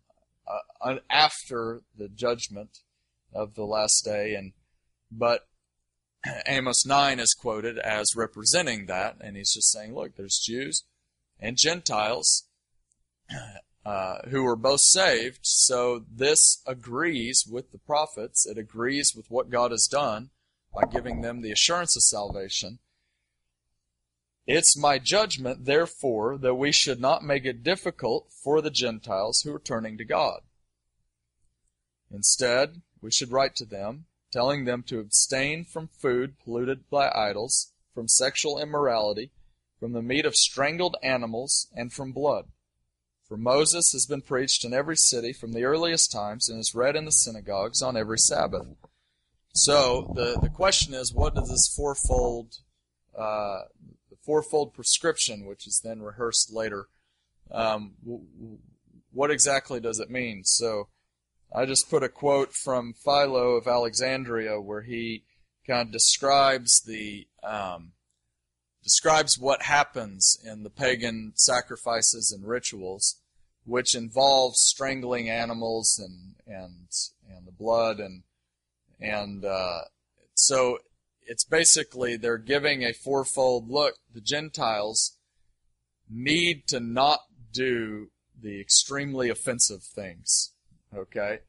uh, 0.80 0.96
after 1.10 1.82
the 1.96 2.08
judgment 2.08 2.78
of 3.34 3.54
the 3.54 3.64
last 3.64 4.04
day. 4.04 4.34
And, 4.34 4.52
but 5.10 5.46
Amos 6.46 6.84
9 6.86 7.20
is 7.20 7.34
quoted 7.34 7.78
as 7.78 8.16
representing 8.16 8.86
that, 8.86 9.16
and 9.20 9.36
he's 9.36 9.52
just 9.52 9.70
saying, 9.70 9.94
look, 9.94 10.16
there's 10.16 10.42
Jews 10.42 10.84
and 11.38 11.56
Gentiles 11.56 12.44
uh, 13.88 14.18
who 14.28 14.42
were 14.42 14.54
both 14.54 14.82
saved. 14.82 15.38
So 15.40 16.04
this 16.14 16.62
agrees 16.66 17.46
with 17.50 17.72
the 17.72 17.78
prophets. 17.78 18.46
It 18.46 18.58
agrees 18.58 19.14
with 19.16 19.30
what 19.30 19.48
God 19.48 19.70
has 19.70 19.88
done 19.90 20.28
by 20.74 20.82
giving 20.84 21.22
them 21.22 21.40
the 21.40 21.52
assurance 21.52 21.96
of 21.96 22.02
salvation. 22.02 22.80
It's 24.46 24.76
my 24.76 24.98
judgment, 24.98 25.64
therefore, 25.64 26.36
that 26.36 26.56
we 26.56 26.70
should 26.70 27.00
not 27.00 27.24
make 27.24 27.46
it 27.46 27.62
difficult 27.62 28.30
for 28.30 28.60
the 28.60 28.70
Gentiles 28.70 29.40
who 29.40 29.54
are 29.54 29.58
turning 29.58 29.96
to 29.96 30.04
God. 30.04 30.40
Instead, 32.10 32.82
we 33.00 33.10
should 33.10 33.32
write 33.32 33.54
to 33.56 33.64
them, 33.64 34.04
telling 34.30 34.66
them 34.66 34.82
to 34.82 35.00
abstain 35.00 35.64
from 35.64 35.88
food 35.88 36.38
polluted 36.44 36.90
by 36.90 37.10
idols, 37.14 37.72
from 37.94 38.06
sexual 38.06 38.58
immorality, 38.58 39.30
from 39.80 39.92
the 39.92 40.02
meat 40.02 40.26
of 40.26 40.34
strangled 40.34 40.96
animals, 41.02 41.68
and 41.74 41.90
from 41.90 42.12
blood. 42.12 42.48
For 43.28 43.36
Moses 43.36 43.92
has 43.92 44.06
been 44.06 44.22
preached 44.22 44.64
in 44.64 44.72
every 44.72 44.96
city 44.96 45.34
from 45.34 45.52
the 45.52 45.64
earliest 45.64 46.10
times 46.10 46.48
and 46.48 46.58
is 46.58 46.74
read 46.74 46.96
in 46.96 47.04
the 47.04 47.12
synagogues 47.12 47.82
on 47.82 47.96
every 47.96 48.18
Sabbath. 48.18 48.66
So 49.52 50.12
the, 50.14 50.38
the 50.40 50.48
question 50.48 50.94
is, 50.94 51.12
what 51.12 51.34
does 51.34 51.50
this 51.50 51.72
fourfold 51.76 52.56
uh, 53.16 53.62
fourfold 54.24 54.74
prescription, 54.74 55.46
which 55.46 55.66
is 55.66 55.80
then 55.82 56.02
rehearsed 56.02 56.52
later, 56.52 56.88
um, 57.50 57.94
w- 58.04 58.58
what 59.10 59.30
exactly 59.30 59.80
does 59.80 60.00
it 60.00 60.10
mean? 60.10 60.44
So 60.44 60.88
I 61.54 61.66
just 61.66 61.90
put 61.90 62.02
a 62.02 62.08
quote 62.08 62.52
from 62.52 62.92
Philo 62.92 63.56
of 63.56 63.66
Alexandria 63.66 64.60
where 64.60 64.82
he 64.82 65.24
kind 65.66 65.88
of 65.88 65.92
describes 65.92 66.82
the 66.82 67.26
um, 67.42 67.92
describes 68.82 69.38
what 69.38 69.62
happens 69.62 70.38
in 70.44 70.62
the 70.62 70.70
pagan 70.70 71.32
sacrifices 71.34 72.32
and 72.32 72.46
rituals, 72.46 73.20
which 73.64 73.94
involves 73.94 74.60
strangling 74.60 75.28
animals 75.28 75.98
and 75.98 76.34
and 76.46 76.88
and 77.28 77.46
the 77.46 77.52
blood 77.52 77.98
and 77.98 78.22
and 79.00 79.44
uh, 79.44 79.80
so 80.34 80.78
it's 81.26 81.44
basically 81.44 82.16
they're 82.16 82.38
giving 82.38 82.82
a 82.82 82.92
fourfold 82.92 83.70
look. 83.70 83.96
The 84.12 84.20
Gentiles 84.20 85.18
need 86.08 86.66
to 86.68 86.80
not 86.80 87.20
do 87.52 88.10
the 88.40 88.60
extremely 88.60 89.28
offensive 89.28 89.82
things. 89.82 90.52
Okay? 90.96 91.40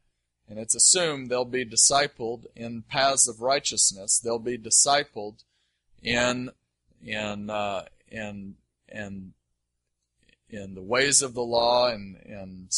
And 0.48 0.60
it's 0.60 0.76
assumed 0.76 1.30
they'll 1.30 1.46
be 1.46 1.66
discipled 1.66 2.46
in 2.56 2.84
paths 2.90 3.28
of 3.28 3.42
righteousness. 3.42 4.20
They'll 4.20 4.40
be 4.40 4.58
discipled 4.58 5.44
in 6.02 6.50
in 7.04 7.50
uh, 7.50 7.86
in 8.10 8.56
in 8.88 9.34
in 10.50 10.76
the 10.76 10.82
ways 10.82 11.22
of 11.22 11.34
the 11.34 11.44
law 11.44 11.88
and 11.88 12.18
and 12.26 12.72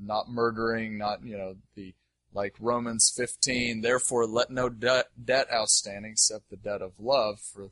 not 0.00 0.30
murdering, 0.30 0.98
not 0.98 1.24
you 1.24 1.36
know 1.36 1.56
the 1.74 1.94
like 2.32 2.54
Romans 2.60 3.12
15. 3.16 3.80
Therefore, 3.80 4.26
let 4.26 4.50
no 4.50 4.68
debt, 4.68 5.06
debt 5.22 5.48
outstanding 5.52 6.12
except 6.12 6.50
the 6.50 6.56
debt 6.56 6.82
of 6.82 6.92
love, 6.98 7.40
for 7.40 7.70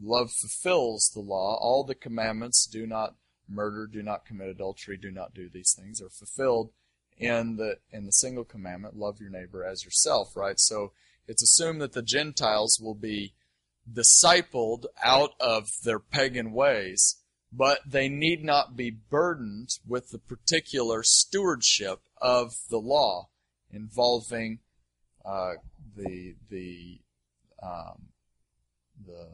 love 0.00 0.30
fulfills 0.30 1.10
the 1.14 1.20
law. 1.20 1.56
All 1.60 1.84
the 1.84 1.94
commandments: 1.94 2.66
do 2.66 2.86
not 2.86 3.14
murder, 3.48 3.86
do 3.86 4.02
not 4.02 4.26
commit 4.26 4.48
adultery, 4.48 4.96
do 4.96 5.10
not 5.10 5.34
do 5.34 5.48
these 5.48 5.74
things, 5.78 6.00
are 6.00 6.10
fulfilled 6.10 6.70
in 7.16 7.56
the 7.56 7.78
in 7.90 8.04
the 8.04 8.12
single 8.12 8.44
commandment: 8.44 8.96
love 8.96 9.20
your 9.20 9.30
neighbor 9.30 9.64
as 9.64 9.84
yourself. 9.84 10.36
Right. 10.36 10.60
So 10.60 10.92
it's 11.26 11.42
assumed 11.42 11.80
that 11.80 11.92
the 11.92 12.02
Gentiles 12.02 12.78
will 12.80 12.94
be 12.94 13.34
discipled 13.90 14.86
out 15.02 15.30
of 15.40 15.70
their 15.84 15.98
pagan 15.98 16.52
ways, 16.52 17.16
but 17.52 17.80
they 17.86 18.08
need 18.08 18.44
not 18.44 18.76
be 18.76 18.90
burdened 18.90 19.78
with 19.86 20.10
the 20.10 20.18
particular 20.18 21.02
stewardship 21.02 22.00
of 22.20 22.56
the 22.68 22.78
law 22.78 23.28
involving 23.70 24.58
uh, 25.24 25.54
the 25.96 26.34
the 26.50 27.00
um, 27.62 28.08
the 29.06 29.28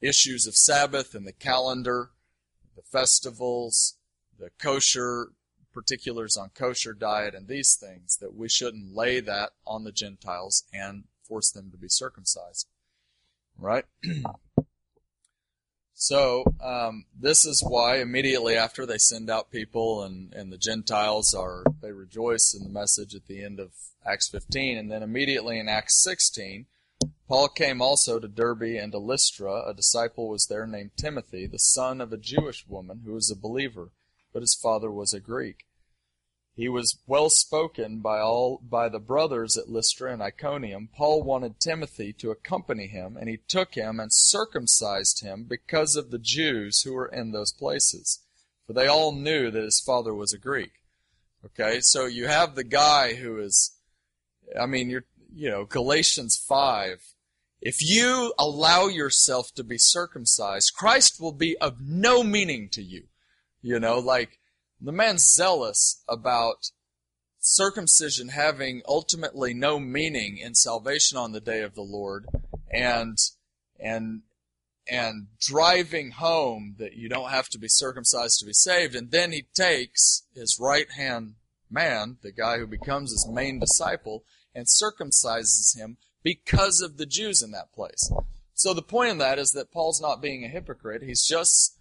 issues 0.00 0.46
of 0.46 0.54
Sabbath 0.54 1.14
and 1.14 1.26
the 1.26 1.32
calendar, 1.32 2.10
the 2.76 2.82
festivals, 2.82 3.96
the 4.38 4.50
kosher 4.58 5.32
particulars 5.72 6.36
on 6.36 6.50
kosher 6.50 6.92
diet, 6.92 7.34
and 7.34 7.46
these 7.46 7.74
things 7.74 8.16
that 8.16 8.34
we 8.34 8.48
shouldn't 8.48 8.94
lay 8.94 9.20
that 9.20 9.50
on 9.66 9.84
the 9.84 9.92
Gentiles 9.92 10.64
and 10.72 11.04
force 11.22 11.50
them 11.50 11.70
to 11.70 11.76
be 11.76 11.88
circumcised 11.88 12.66
right? 13.58 13.84
so 15.94 16.44
um, 16.62 17.04
this 17.18 17.44
is 17.44 17.62
why 17.66 17.98
immediately 17.98 18.56
after 18.56 18.86
they 18.86 18.98
send 18.98 19.28
out 19.28 19.50
people 19.50 20.02
and, 20.02 20.32
and 20.32 20.52
the 20.52 20.58
Gentiles 20.58 21.34
are 21.34 21.64
they 21.82 21.92
rejoice 21.92 22.54
in 22.54 22.64
the 22.64 22.70
message 22.70 23.14
at 23.14 23.26
the 23.26 23.44
end 23.44 23.60
of 23.60 23.70
Acts 24.06 24.28
15, 24.28 24.78
and 24.78 24.90
then 24.90 25.02
immediately 25.02 25.58
in 25.58 25.68
Acts 25.68 26.02
16, 26.02 26.66
Paul 27.28 27.48
came 27.48 27.82
also 27.82 28.18
to 28.18 28.26
Derbe 28.26 28.78
and 28.80 28.90
to 28.92 28.98
Lystra. 28.98 29.64
A 29.68 29.74
disciple 29.74 30.28
was 30.28 30.46
there 30.46 30.66
named 30.66 30.92
Timothy, 30.96 31.46
the 31.46 31.58
son 31.58 32.00
of 32.00 32.12
a 32.12 32.16
Jewish 32.16 32.66
woman 32.66 33.02
who 33.04 33.12
was 33.12 33.30
a 33.30 33.36
believer, 33.36 33.90
but 34.32 34.40
his 34.40 34.54
father 34.54 34.90
was 34.90 35.12
a 35.12 35.20
Greek. 35.20 35.66
He 36.58 36.68
was 36.68 36.98
well 37.06 37.30
spoken 37.30 38.00
by 38.00 38.18
all 38.18 38.60
by 38.68 38.88
the 38.88 38.98
brothers 38.98 39.56
at 39.56 39.68
Lystra 39.68 40.12
and 40.12 40.20
Iconium. 40.20 40.88
Paul 40.92 41.22
wanted 41.22 41.60
Timothy 41.60 42.12
to 42.14 42.32
accompany 42.32 42.88
him, 42.88 43.16
and 43.16 43.28
he 43.28 43.36
took 43.36 43.74
him 43.74 44.00
and 44.00 44.12
circumcised 44.12 45.22
him 45.22 45.44
because 45.44 45.94
of 45.94 46.10
the 46.10 46.18
Jews 46.18 46.82
who 46.82 46.94
were 46.94 47.06
in 47.06 47.30
those 47.30 47.52
places. 47.52 48.24
For 48.66 48.72
they 48.72 48.88
all 48.88 49.12
knew 49.12 49.52
that 49.52 49.62
his 49.62 49.80
father 49.80 50.12
was 50.12 50.32
a 50.32 50.38
Greek. 50.38 50.72
Okay, 51.44 51.78
so 51.80 52.06
you 52.06 52.26
have 52.26 52.56
the 52.56 52.64
guy 52.64 53.14
who 53.14 53.38
is 53.38 53.76
I 54.60 54.66
mean 54.66 54.90
you're 54.90 55.04
you 55.32 55.48
know, 55.48 55.64
Galatians 55.64 56.36
five. 56.36 57.14
If 57.60 57.76
you 57.80 58.34
allow 58.36 58.88
yourself 58.88 59.54
to 59.54 59.62
be 59.62 59.78
circumcised, 59.78 60.74
Christ 60.74 61.20
will 61.20 61.30
be 61.30 61.56
of 61.58 61.80
no 61.80 62.24
meaning 62.24 62.68
to 62.70 62.82
you. 62.82 63.04
You 63.62 63.78
know, 63.78 64.00
like 64.00 64.37
the 64.80 64.92
man's 64.92 65.24
zealous 65.24 66.02
about 66.08 66.70
circumcision 67.40 68.28
having 68.28 68.82
ultimately 68.86 69.54
no 69.54 69.78
meaning 69.78 70.38
in 70.38 70.54
salvation 70.54 71.16
on 71.16 71.32
the 71.32 71.40
day 71.40 71.62
of 71.62 71.74
the 71.74 71.82
Lord, 71.82 72.26
and 72.70 73.18
and 73.80 74.22
and 74.90 75.28
driving 75.40 76.12
home 76.12 76.76
that 76.78 76.94
you 76.94 77.08
don't 77.08 77.30
have 77.30 77.48
to 77.50 77.58
be 77.58 77.68
circumcised 77.68 78.38
to 78.40 78.46
be 78.46 78.52
saved. 78.52 78.94
And 78.94 79.10
then 79.10 79.32
he 79.32 79.46
takes 79.54 80.24
his 80.34 80.58
right 80.60 80.90
hand 80.92 81.34
man, 81.70 82.16
the 82.22 82.32
guy 82.32 82.58
who 82.58 82.66
becomes 82.66 83.10
his 83.12 83.28
main 83.28 83.60
disciple, 83.60 84.24
and 84.54 84.66
circumcises 84.66 85.76
him 85.76 85.98
because 86.22 86.80
of 86.80 86.96
the 86.96 87.06
Jews 87.06 87.42
in 87.42 87.50
that 87.52 87.72
place. 87.72 88.10
So 88.54 88.74
the 88.74 88.82
point 88.82 89.12
of 89.12 89.18
that 89.18 89.38
is 89.38 89.52
that 89.52 89.70
Paul's 89.70 90.00
not 90.00 90.22
being 90.22 90.44
a 90.44 90.48
hypocrite. 90.48 91.02
He's 91.02 91.24
just 91.24 91.78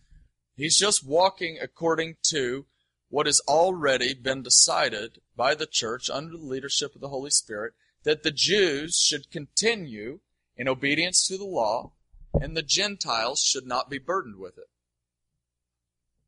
he's 0.55 0.77
just 0.77 1.07
walking 1.07 1.57
according 1.61 2.17
to 2.29 2.65
what 3.09 3.25
has 3.25 3.41
already 3.47 4.13
been 4.13 4.43
decided 4.43 5.21
by 5.35 5.55
the 5.55 5.65
church 5.65 6.09
under 6.09 6.37
the 6.37 6.43
leadership 6.43 6.93
of 6.95 7.01
the 7.01 7.09
Holy 7.09 7.29
Spirit 7.29 7.73
that 8.03 8.23
the 8.23 8.31
Jews 8.31 8.97
should 8.97 9.31
continue 9.31 10.19
in 10.55 10.67
obedience 10.67 11.25
to 11.27 11.37
the 11.37 11.45
law 11.45 11.91
and 12.33 12.55
the 12.55 12.61
Gentiles 12.61 13.41
should 13.41 13.65
not 13.65 13.89
be 13.89 13.97
burdened 13.97 14.37
with 14.37 14.57
it. 14.57 14.69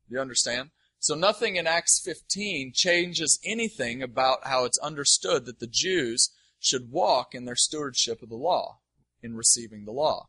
Do 0.08 0.14
you 0.14 0.20
understand? 0.20 0.70
So 0.98 1.14
nothing 1.14 1.56
in 1.56 1.66
Acts 1.66 2.00
15 2.00 2.72
changes 2.74 3.38
anything 3.44 4.02
about 4.02 4.46
how 4.46 4.64
it's 4.64 4.78
understood 4.78 5.46
that 5.46 5.60
the 5.60 5.66
Jews 5.66 6.30
should 6.58 6.90
walk 6.90 7.34
in 7.34 7.46
their 7.46 7.56
stewardship 7.56 8.22
of 8.22 8.28
the 8.28 8.36
law, 8.36 8.80
in 9.22 9.34
receiving 9.34 9.84
the 9.84 9.92
law, 9.92 10.28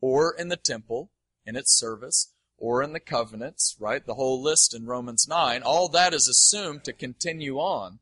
or 0.00 0.34
in 0.34 0.48
the 0.48 0.56
temple, 0.56 1.10
in 1.44 1.56
its 1.56 1.78
service, 1.78 2.32
or 2.58 2.82
in 2.82 2.92
the 2.92 3.00
covenants, 3.00 3.76
right? 3.78 4.04
The 4.04 4.14
whole 4.14 4.42
list 4.42 4.74
in 4.74 4.86
Romans 4.86 5.26
9, 5.28 5.62
all 5.62 5.88
that 5.88 6.14
is 6.14 6.28
assumed 6.28 6.84
to 6.84 6.92
continue 6.92 7.58
on 7.58 7.98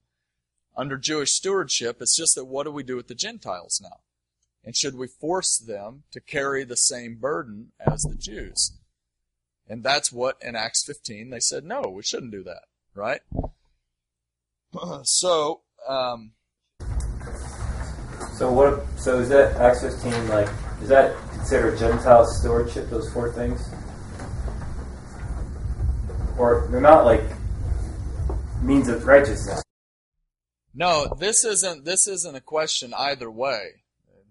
under 0.77 0.97
Jewish 0.97 1.33
stewardship. 1.33 1.99
It's 2.01 2.17
just 2.17 2.35
that 2.35 2.45
what 2.45 2.65
do 2.65 2.71
we 2.71 2.83
do 2.83 2.97
with 2.97 3.09
the 3.09 3.15
Gentiles 3.15 3.81
now? 3.83 4.01
And 4.65 4.77
should 4.77 4.97
we 4.97 5.07
force 5.07 5.59
them 5.59 6.05
to 6.13 6.21
carry 6.21 6.65
the 6.65 6.77
same 6.77 7.17
burden 7.17 7.73
as 7.79 8.03
the 8.03 8.17
Jews? 8.17 8.73
And 9.69 9.83
that's 9.83 10.13
what 10.13 10.37
in 10.41 10.57
Acts 10.57 10.85
15 10.85 11.31
they 11.31 11.41
said, 11.41 11.65
no, 11.65 11.83
we 11.83 12.03
shouldn't 12.03 12.33
do 12.33 12.45
that, 12.45 12.63
right? 12.95 13.21
so, 15.03 15.61
um, 15.89 16.33
so 18.35 18.53
what? 18.53 18.85
So 18.99 19.19
is 19.21 19.29
that 19.29 19.57
Acts 19.57 19.83
15 19.83 20.29
like? 20.29 20.49
Is 20.83 20.89
that 20.89 21.17
considered 21.31 21.79
Gentile 21.79 22.27
stewardship? 22.27 22.91
Those 22.91 23.11
four 23.13 23.31
things, 23.31 23.69
or 26.39 26.69
they're 26.71 26.81
not 26.81 27.05
like 27.05 27.23
means 28.63 28.89
of 28.89 29.07
righteousness? 29.07 29.63
No, 30.75 31.07
this 31.19 31.45
isn't. 31.45 31.85
This 31.85 32.09
isn't 32.09 32.35
a 32.35 32.41
question 32.41 32.93
either 32.95 33.31
way 33.31 33.83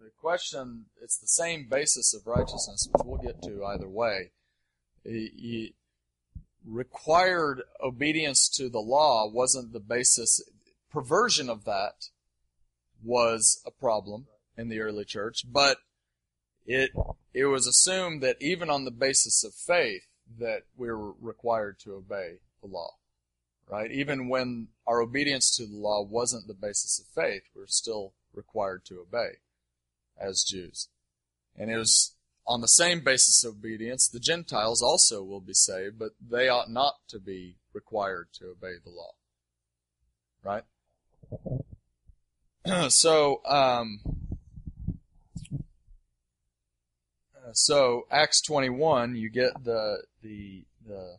The 0.02 0.12
question, 0.20 0.86
it's 1.02 1.18
the 1.18 1.28
same 1.28 1.68
basis 1.70 2.14
of 2.14 2.28
righteousness, 2.28 2.90
which 2.92 3.06
we'll 3.06 3.22
get 3.22 3.42
to 3.44 3.64
either 3.66 3.88
way. 3.88 4.32
He, 5.04 5.76
required 6.66 7.62
obedience 7.84 8.48
to 8.48 8.70
the 8.70 8.80
law 8.80 9.30
wasn't 9.30 9.74
the 9.74 9.80
basis. 9.80 10.42
Perversion 10.90 11.50
of 11.50 11.66
that 11.66 12.10
was 13.04 13.62
a 13.66 13.72
problem 13.72 14.28
in 14.58 14.70
the 14.70 14.80
early 14.80 15.04
church, 15.06 15.44
but 15.52 15.78
it 16.66 16.92
it 17.34 17.46
was 17.46 17.68
assumed 17.68 18.22
that 18.22 18.38
even 18.40 18.70
on 18.70 18.86
the 18.86 18.92
basis 18.92 19.44
of 19.44 19.54
faith 19.54 20.04
that 20.40 20.64
we're 20.78 20.96
required 20.96 21.80
to 21.80 21.94
obey 21.94 22.40
the 22.62 22.68
law. 22.68 22.92
Right? 23.70 23.92
Even 23.92 24.28
when 24.28 24.68
our 24.86 25.02
obedience 25.02 25.56
to 25.56 25.66
the 25.66 25.78
law 25.78 26.04
wasn't 26.04 26.48
the 26.48 26.54
basis 26.54 27.00
of 27.00 27.06
faith, 27.08 27.44
we 27.56 27.62
we're 27.62 27.68
still 27.68 28.14
required 28.34 28.84
to 28.86 29.00
obey 29.00 29.38
as 30.20 30.44
Jews. 30.44 30.90
And 31.58 31.72
it 31.72 31.78
was 31.78 32.16
on 32.46 32.62
the 32.62 32.68
same 32.68 33.02
basis 33.02 33.44
of 33.44 33.56
obedience, 33.56 34.08
the 34.08 34.20
Gentiles 34.20 34.82
also 34.82 35.24
will 35.24 35.40
be 35.40 35.54
saved, 35.54 35.98
but 35.98 36.12
they 36.20 36.50
ought 36.50 36.70
not 36.70 36.96
to 37.10 37.20
be 37.20 37.58
required 37.74 38.28
to 38.34 38.48
obey 38.52 38.74
the 38.84 38.90
law. 38.90 39.14
Right? 40.44 40.64
so, 42.92 43.42
um, 43.46 44.02
so 47.52 48.08
Acts 48.10 48.42
21, 48.42 49.16
you 49.16 49.30
get 49.30 49.64
the, 49.64 50.04
the, 50.22 50.66
the, 50.86 51.18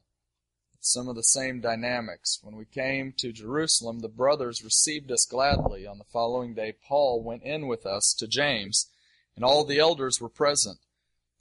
some 0.80 1.08
of 1.08 1.16
the 1.16 1.22
same 1.22 1.60
dynamics. 1.60 2.38
When 2.42 2.56
we 2.56 2.64
came 2.64 3.12
to 3.18 3.32
Jerusalem, 3.32 4.00
the 4.00 4.08
brothers 4.08 4.64
received 4.64 5.12
us 5.12 5.26
gladly. 5.26 5.86
On 5.86 5.98
the 5.98 6.04
following 6.12 6.54
day, 6.54 6.74
Paul 6.86 7.22
went 7.22 7.42
in 7.42 7.66
with 7.66 7.84
us 7.86 8.14
to 8.18 8.26
James 8.26 8.90
and 9.36 9.44
all 9.44 9.64
the 9.64 9.78
elders 9.78 10.20
were 10.20 10.28
present. 10.28 10.78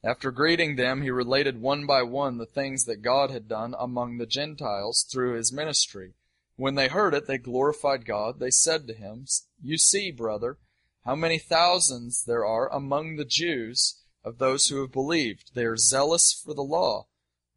After 0.03 0.31
greeting 0.31 0.75
them, 0.75 1.01
he 1.01 1.11
related 1.11 1.61
one 1.61 1.85
by 1.85 2.03
one 2.03 2.37
the 2.37 2.45
things 2.45 2.85
that 2.85 3.01
God 3.01 3.31
had 3.31 3.47
done 3.47 3.73
among 3.79 4.17
the 4.17 4.25
Gentiles 4.25 5.05
through 5.09 5.35
his 5.35 5.53
ministry. 5.53 6.13
When 6.55 6.75
they 6.75 6.89
heard 6.89 7.13
it, 7.13 7.25
they 7.25 7.37
glorified 7.37 8.05
God. 8.05 8.39
They 8.39 8.49
said 8.49 8.87
to 8.87 8.93
him, 8.93 9.25
You 9.61 9.77
see, 9.77 10.11
brother, 10.11 10.57
how 11.05 11.15
many 11.15 11.37
thousands 11.37 12.23
there 12.25 12.45
are 12.45 12.71
among 12.71 13.15
the 13.15 13.25
Jews 13.25 14.01
of 14.23 14.37
those 14.37 14.67
who 14.67 14.81
have 14.81 14.91
believed. 14.91 15.51
They 15.53 15.65
are 15.65 15.77
zealous 15.77 16.33
for 16.33 16.53
the 16.53 16.63
law. 16.63 17.07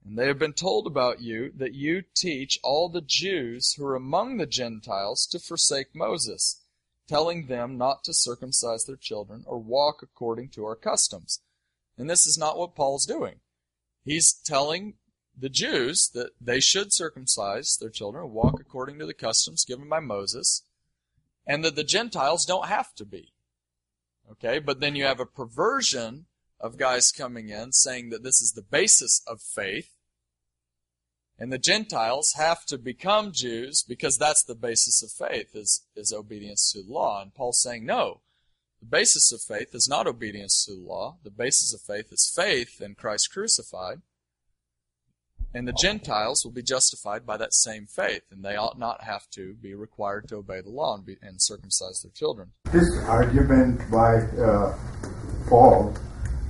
And 0.04 0.18
they 0.18 0.26
have 0.26 0.38
been 0.38 0.52
told 0.52 0.86
about 0.86 1.20
you 1.20 1.52
that 1.56 1.74
you 1.74 2.02
teach 2.14 2.58
all 2.62 2.88
the 2.88 3.00
Jews 3.00 3.74
who 3.74 3.84
are 3.86 3.96
among 3.96 4.36
the 4.36 4.46
Gentiles 4.46 5.26
to 5.28 5.38
forsake 5.38 5.94
Moses 5.94 6.60
telling 7.06 7.46
them 7.46 7.78
not 7.78 8.04
to 8.04 8.12
circumcise 8.12 8.84
their 8.84 8.96
children 8.96 9.44
or 9.46 9.58
walk 9.58 10.02
according 10.02 10.48
to 10.50 10.64
our 10.64 10.74
customs. 10.74 11.40
And 11.96 12.10
this 12.10 12.26
is 12.26 12.36
not 12.36 12.58
what 12.58 12.74
Paul's 12.74 13.06
doing. 13.06 13.36
He's 14.04 14.32
telling 14.32 14.94
the 15.38 15.48
Jews 15.48 16.10
that 16.14 16.30
they 16.40 16.60
should 16.60 16.92
circumcise 16.92 17.76
their 17.76 17.90
children 17.90 18.24
and 18.24 18.32
walk 18.32 18.60
according 18.60 18.98
to 18.98 19.06
the 19.06 19.14
customs 19.14 19.64
given 19.64 19.88
by 19.88 20.00
Moses, 20.00 20.62
and 21.46 21.64
that 21.64 21.76
the 21.76 21.84
Gentiles 21.84 22.44
don't 22.44 22.66
have 22.66 22.94
to 22.94 23.04
be. 23.04 23.32
Okay, 24.30 24.58
but 24.58 24.80
then 24.80 24.96
you 24.96 25.04
have 25.04 25.20
a 25.20 25.26
perversion 25.26 26.26
of 26.60 26.78
guys 26.78 27.12
coming 27.12 27.48
in 27.48 27.72
saying 27.72 28.10
that 28.10 28.22
this 28.22 28.40
is 28.40 28.52
the 28.52 28.62
basis 28.62 29.22
of 29.26 29.40
faith, 29.40 29.90
and 31.38 31.52
the 31.52 31.58
Gentiles 31.58 32.32
have 32.36 32.64
to 32.66 32.78
become 32.78 33.30
Jews 33.32 33.84
because 33.86 34.16
that's 34.16 34.42
the 34.42 34.54
basis 34.54 35.02
of 35.02 35.28
faith, 35.28 35.54
is, 35.54 35.84
is 35.94 36.12
obedience 36.12 36.72
to 36.72 36.82
the 36.82 36.92
law. 36.92 37.20
And 37.20 37.34
Paul's 37.34 37.60
saying, 37.60 37.84
no, 37.84 38.20
the 38.80 38.86
basis 38.86 39.32
of 39.32 39.42
faith 39.42 39.74
is 39.74 39.86
not 39.88 40.06
obedience 40.06 40.64
to 40.64 40.74
the 40.74 40.80
law. 40.80 41.18
The 41.24 41.30
basis 41.30 41.74
of 41.74 41.82
faith 41.82 42.10
is 42.10 42.32
faith 42.34 42.80
in 42.80 42.94
Christ 42.94 43.30
crucified. 43.32 44.00
And 45.54 45.68
the 45.68 45.72
Gentiles 45.72 46.42
will 46.44 46.52
be 46.52 46.62
justified 46.62 47.24
by 47.24 47.36
that 47.38 47.54
same 47.54 47.86
faith, 47.86 48.22
and 48.30 48.44
they 48.44 48.56
ought 48.56 48.78
not 48.78 49.04
have 49.04 49.30
to 49.30 49.54
be 49.54 49.74
required 49.74 50.28
to 50.28 50.36
obey 50.36 50.60
the 50.60 50.70
law 50.70 50.94
and, 50.94 51.06
be, 51.06 51.16
and 51.22 51.40
circumcise 51.40 52.02
their 52.02 52.12
children. 52.12 52.52
This 52.72 52.90
argument 53.04 53.80
by 53.90 54.16
uh, 54.16 54.76
Paul 55.48 55.94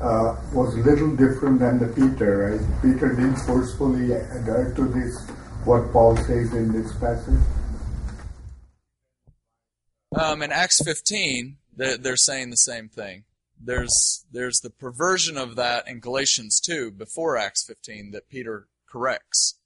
uh, 0.00 0.36
was 0.52 0.74
little 0.76 1.16
different 1.16 1.58
than 1.58 1.78
the 1.78 1.88
Peter, 1.88 2.50
right? 2.50 2.82
Peter 2.82 3.14
didn't 3.14 3.36
forcefully 3.36 4.12
adhere 4.12 4.72
to 4.76 4.84
this, 4.88 5.28
what 5.64 5.90
Paul 5.92 6.16
says 6.16 6.52
in 6.52 6.72
this 6.72 6.92
passage. 6.96 7.40
Um, 10.14 10.42
in 10.42 10.52
Acts 10.52 10.82
15, 10.84 11.56
they're, 11.76 11.96
they're 11.96 12.16
saying 12.16 12.50
the 12.50 12.56
same 12.56 12.88
thing. 12.88 13.24
There's 13.58 14.26
there's 14.30 14.60
the 14.60 14.70
perversion 14.70 15.38
of 15.38 15.56
that 15.56 15.88
in 15.88 16.00
Galatians 16.00 16.60
2 16.60 16.90
before 16.90 17.38
Acts 17.38 17.64
15 17.64 18.10
that 18.10 18.28
Peter 18.28 18.68
corrects, 18.86 19.58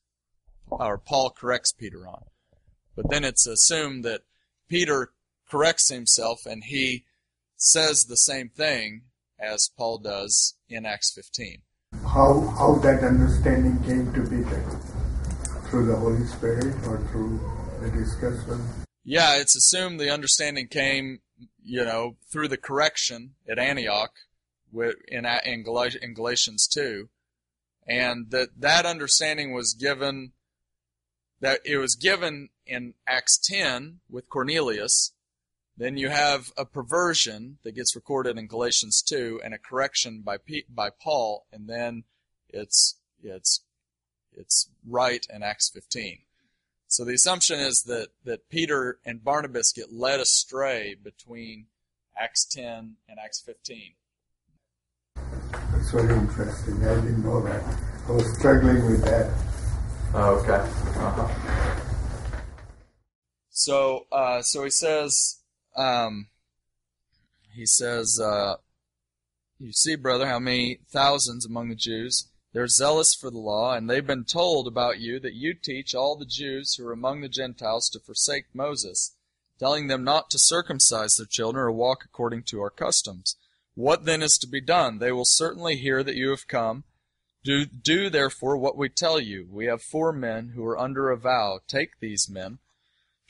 or 0.68 0.96
Paul 0.96 1.30
corrects 1.30 1.72
Peter 1.72 2.06
on. 2.06 2.22
But 2.94 3.10
then 3.10 3.24
it's 3.24 3.48
assumed 3.48 4.04
that 4.04 4.22
Peter 4.68 5.10
corrects 5.48 5.88
himself 5.88 6.46
and 6.46 6.62
he 6.62 7.04
says 7.56 8.04
the 8.04 8.16
same 8.16 8.48
thing 8.48 9.02
as 9.40 9.70
Paul 9.76 9.98
does 9.98 10.56
in 10.68 10.86
Acts 10.86 11.12
15. 11.12 11.62
How, 12.02 12.40
how 12.58 12.74
that 12.82 13.02
understanding 13.02 13.82
came 13.84 14.12
to 14.12 14.28
be 14.28 14.42
there? 14.42 14.80
Through 15.68 15.86
the 15.86 15.96
Holy 15.96 16.24
Spirit 16.26 16.74
or 16.86 16.98
through 17.10 17.40
the 17.80 17.90
discussion? 17.90 18.60
Yeah, 19.04 19.36
it's 19.36 19.56
assumed 19.56 19.98
the 19.98 20.10
understanding 20.10 20.68
came, 20.68 21.20
you 21.62 21.84
know, 21.84 22.16
through 22.30 22.48
the 22.48 22.56
correction 22.56 23.34
at 23.48 23.58
Antioch 23.58 24.12
in, 24.72 24.92
in, 25.08 25.62
in 26.02 26.14
Galatians 26.14 26.68
2. 26.68 27.08
And 27.86 28.30
that 28.30 28.48
that 28.58 28.86
understanding 28.86 29.52
was 29.52 29.74
given, 29.74 30.32
that 31.40 31.60
it 31.64 31.78
was 31.78 31.96
given 31.96 32.50
in 32.66 32.94
Acts 33.06 33.38
10 33.38 34.00
with 34.08 34.28
Cornelius, 34.28 35.12
then 35.80 35.96
you 35.96 36.10
have 36.10 36.52
a 36.58 36.66
perversion 36.66 37.56
that 37.62 37.74
gets 37.74 37.96
recorded 37.96 38.36
in 38.36 38.46
Galatians 38.46 39.00
2 39.00 39.40
and 39.42 39.54
a 39.54 39.58
correction 39.58 40.20
by 40.20 40.36
P, 40.36 40.64
by 40.68 40.90
Paul 40.90 41.46
and 41.50 41.68
then 41.68 42.04
it's 42.50 42.98
it's 43.22 43.62
it's 44.32 44.68
right 44.86 45.26
in 45.34 45.42
Acts 45.42 45.70
15. 45.70 46.18
So 46.86 47.04
the 47.04 47.14
assumption 47.14 47.60
is 47.60 47.84
that 47.84 48.08
that 48.24 48.50
Peter 48.50 48.98
and 49.06 49.24
Barnabas 49.24 49.72
get 49.72 49.90
led 49.90 50.20
astray 50.20 50.96
between 51.02 51.66
Acts 52.18 52.44
10 52.44 52.96
and 53.08 53.18
Acts 53.18 53.40
15. 53.40 53.94
That's 55.16 55.92
very 55.92 56.14
interesting. 56.14 56.84
I 56.84 56.94
didn't 56.96 57.24
know 57.24 57.40
that. 57.42 57.62
I 58.06 58.12
was 58.12 58.36
struggling 58.36 58.84
with 58.84 59.02
that. 59.04 59.32
Oh, 60.12 60.40
okay. 60.40 60.62
Uh-huh. 61.00 61.28
So, 63.50 64.06
uh, 64.10 64.42
so 64.42 64.64
he 64.64 64.70
says, 64.70 65.39
um, 65.80 66.28
he 67.54 67.66
says, 67.66 68.20
uh, 68.22 68.56
you 69.58 69.72
see, 69.72 69.96
brother, 69.96 70.26
how 70.26 70.38
many 70.38 70.80
thousands 70.90 71.46
among 71.46 71.68
the 71.68 71.74
Jews 71.74 72.28
they're 72.52 72.66
zealous 72.66 73.14
for 73.14 73.30
the 73.30 73.38
law, 73.38 73.74
and 73.74 73.88
they've 73.88 74.06
been 74.06 74.24
told 74.24 74.66
about 74.66 74.98
you 74.98 75.20
that 75.20 75.34
you 75.34 75.54
teach 75.54 75.94
all 75.94 76.16
the 76.16 76.26
Jews 76.26 76.74
who 76.74 76.86
are 76.86 76.92
among 76.92 77.20
the 77.20 77.28
Gentiles 77.28 77.88
to 77.90 78.00
forsake 78.00 78.46
Moses, 78.52 79.14
telling 79.58 79.86
them 79.86 80.02
not 80.02 80.30
to 80.30 80.38
circumcise 80.38 81.14
their 81.14 81.26
children 81.26 81.62
or 81.62 81.70
walk 81.70 82.04
according 82.04 82.42
to 82.44 82.60
our 82.60 82.70
customs. 82.70 83.36
What 83.74 84.04
then 84.04 84.20
is 84.20 84.36
to 84.38 84.48
be 84.48 84.60
done? 84.60 84.98
They 84.98 85.12
will 85.12 85.24
certainly 85.24 85.76
hear 85.76 86.02
that 86.02 86.16
you 86.16 86.30
have 86.30 86.48
come. 86.48 86.82
Do, 87.44 87.66
do 87.66 88.10
therefore 88.10 88.56
what 88.56 88.76
we 88.76 88.88
tell 88.88 89.20
you. 89.20 89.46
We 89.48 89.66
have 89.66 89.80
four 89.80 90.12
men 90.12 90.52
who 90.56 90.64
are 90.66 90.78
under 90.78 91.08
a 91.08 91.16
vow. 91.16 91.60
Take 91.68 92.00
these 92.00 92.28
men, 92.28 92.58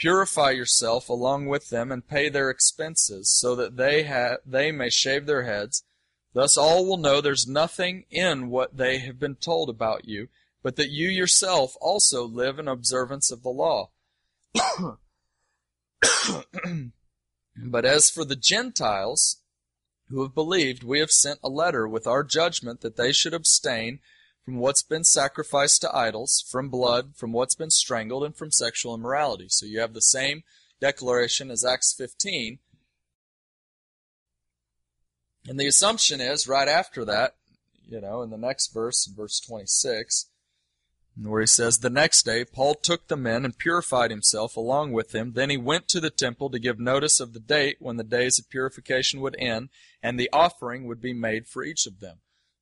purify 0.01 0.51
yourself 0.51 1.09
along 1.09 1.47
with 1.47 1.69
them, 1.69 1.93
and 1.93 2.09
pay 2.09 2.29
their 2.29 2.51
expenses, 2.51 3.31
so 3.31 3.55
that 3.55 3.77
they 3.77 4.05
ha- 4.05 4.39
they 4.45 4.73
may 4.73 4.91
shave 4.91 5.27
their 5.27 5.45
heads 5.45 5.85
Thus 6.33 6.57
all 6.57 6.87
will 6.87 6.97
know 6.97 7.21
there's 7.21 7.47
nothing 7.47 8.07
in 8.11 8.51
what 8.51 8.77
they 8.77 8.99
have 9.01 9.19
been 9.19 9.35
told 9.37 9.69
about 9.69 10.07
you, 10.07 10.29
but 10.63 10.77
that 10.77 10.91
you 10.91 11.09
yourself 11.09 11.75
also 11.81 12.25
live 12.25 12.59
in 12.59 12.69
observance 12.69 13.33
of 13.33 13.43
the 13.43 13.49
law. 13.51 13.91
but 17.57 17.85
as 17.85 18.11
for 18.11 18.25
the 18.25 18.37
Gentiles 18.37 19.43
who 20.09 20.23
have 20.23 20.35
believed, 20.35 20.85
we 20.85 21.01
have 21.01 21.11
sent 21.11 21.41
a 21.43 21.49
letter 21.49 21.89
with 21.89 22.07
our 22.07 22.23
judgment 22.23 22.81
that 22.83 22.97
they 22.97 23.13
should 23.13 23.35
abstain 23.35 23.99
from 24.51 24.59
what's 24.59 24.83
been 24.83 25.05
sacrificed 25.05 25.81
to 25.81 25.97
idols, 25.97 26.45
from 26.51 26.69
blood, 26.69 27.15
from 27.15 27.33
what's 27.33 27.55
been 27.55 27.71
strangled, 27.71 28.25
and 28.25 28.37
from 28.37 28.51
sexual 28.51 28.95
immorality. 28.95 29.47
So 29.49 29.65
you 29.65 29.79
have 29.79 29.95
the 29.95 30.03
same 30.03 30.43
declaration 30.81 31.53
as 31.53 31.65
Acts 31.65 31.95
15 31.97 32.59
and 35.49 35.59
the 35.59 35.67
assumption 35.67 36.21
is 36.21 36.49
right 36.49 36.69
after 36.69 37.05
that, 37.05 37.35
you 37.87 38.01
know, 38.01 38.23
in 38.23 38.31
the 38.31 38.37
next 38.37 38.75
verse, 38.75 39.07
verse 39.07 39.41
26, 39.41 40.27
where 41.23 41.41
he 41.41 41.47
says, 41.47 41.79
The 41.79 41.91
next 41.91 42.25
day 42.25 42.45
Paul 42.45 42.75
took 42.75 43.09
the 43.09 43.17
men 43.17 43.45
and 43.45 43.57
purified 43.57 44.11
himself 44.11 44.57
along 44.57 44.93
with 44.93 45.11
them. 45.11 45.33
Then 45.33 45.51
he 45.51 45.57
went 45.57 45.89
to 45.89 46.01
the 46.01 46.11
temple 46.11 46.51
to 46.51 46.59
give 46.59 46.79
notice 46.79 47.21
of 47.21 47.33
the 47.33 47.41
date 47.41 47.77
when 47.79 47.97
the 47.97 48.05
days 48.05 48.39
of 48.39 48.51
purification 48.51 49.21
would 49.21 49.37
end, 49.39 49.71
and 50.03 50.19
the 50.19 50.31
offering 50.33 50.87
would 50.87 51.01
be 51.01 51.15
made 51.15 51.47
for 51.47 51.63
each 51.65 51.87
of 51.87 52.01
them. 52.01 52.19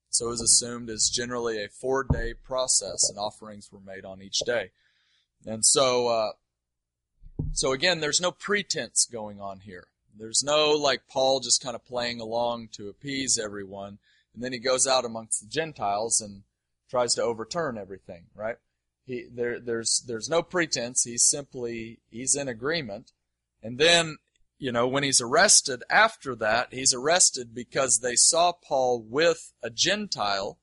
So 0.09 0.27
it 0.27 0.29
was 0.29 0.41
assumed 0.41 0.89
as 0.89 1.09
generally 1.09 1.63
a 1.63 1.69
four 1.69 2.03
day 2.03 2.33
process, 2.33 3.09
and 3.09 3.17
offerings 3.17 3.69
were 3.71 3.79
made 3.79 4.05
on 4.05 4.21
each 4.21 4.39
day. 4.45 4.71
And 5.45 5.65
so, 5.65 6.07
uh, 6.07 6.31
so 7.53 7.71
again, 7.71 7.99
there's 7.99 8.21
no 8.21 8.31
pretense 8.31 9.07
going 9.09 9.39
on 9.39 9.61
here. 9.61 9.87
There's 10.17 10.43
no 10.43 10.71
like 10.71 11.07
Paul 11.07 11.39
just 11.39 11.63
kind 11.63 11.75
of 11.75 11.85
playing 11.85 12.19
along 12.19 12.69
to 12.73 12.89
appease 12.89 13.39
everyone, 13.39 13.99
and 14.33 14.43
then 14.43 14.51
he 14.51 14.59
goes 14.59 14.85
out 14.85 15.05
amongst 15.05 15.41
the 15.41 15.47
Gentiles 15.47 16.19
and 16.19 16.43
tries 16.89 17.15
to 17.15 17.23
overturn 17.23 17.77
everything, 17.77 18.25
right? 18.35 18.57
He 19.05 19.27
there 19.31 19.59
there's 19.59 20.03
there's 20.07 20.29
no 20.29 20.41
pretense. 20.41 21.03
He's 21.03 21.23
simply 21.23 21.99
he's 22.09 22.35
in 22.35 22.47
agreement, 22.47 23.11
and 23.63 23.77
then 23.77 24.17
you 24.59 24.71
know 24.71 24.87
when 24.87 25.03
he's 25.03 25.21
arrested 25.21 25.83
after 25.89 26.35
that, 26.35 26.67
he's 26.71 26.93
arrested 26.93 27.55
because 27.55 27.99
they 27.99 28.15
saw 28.15 28.51
Paul 28.51 29.01
with 29.01 29.53
a 29.63 29.69
Gentile, 29.69 30.59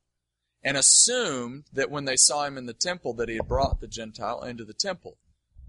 and 0.63 0.77
assumed 0.77 1.65
that 1.73 1.91
when 1.91 2.05
they 2.05 2.17
saw 2.17 2.45
him 2.45 2.59
in 2.59 2.67
the 2.67 2.75
temple 2.75 3.15
that 3.15 3.29
he 3.29 3.37
had 3.37 3.49
brought 3.49 3.81
the 3.81 3.89
Gentile 3.89 4.43
into 4.43 4.65
the 4.65 4.75
temple. 4.75 5.17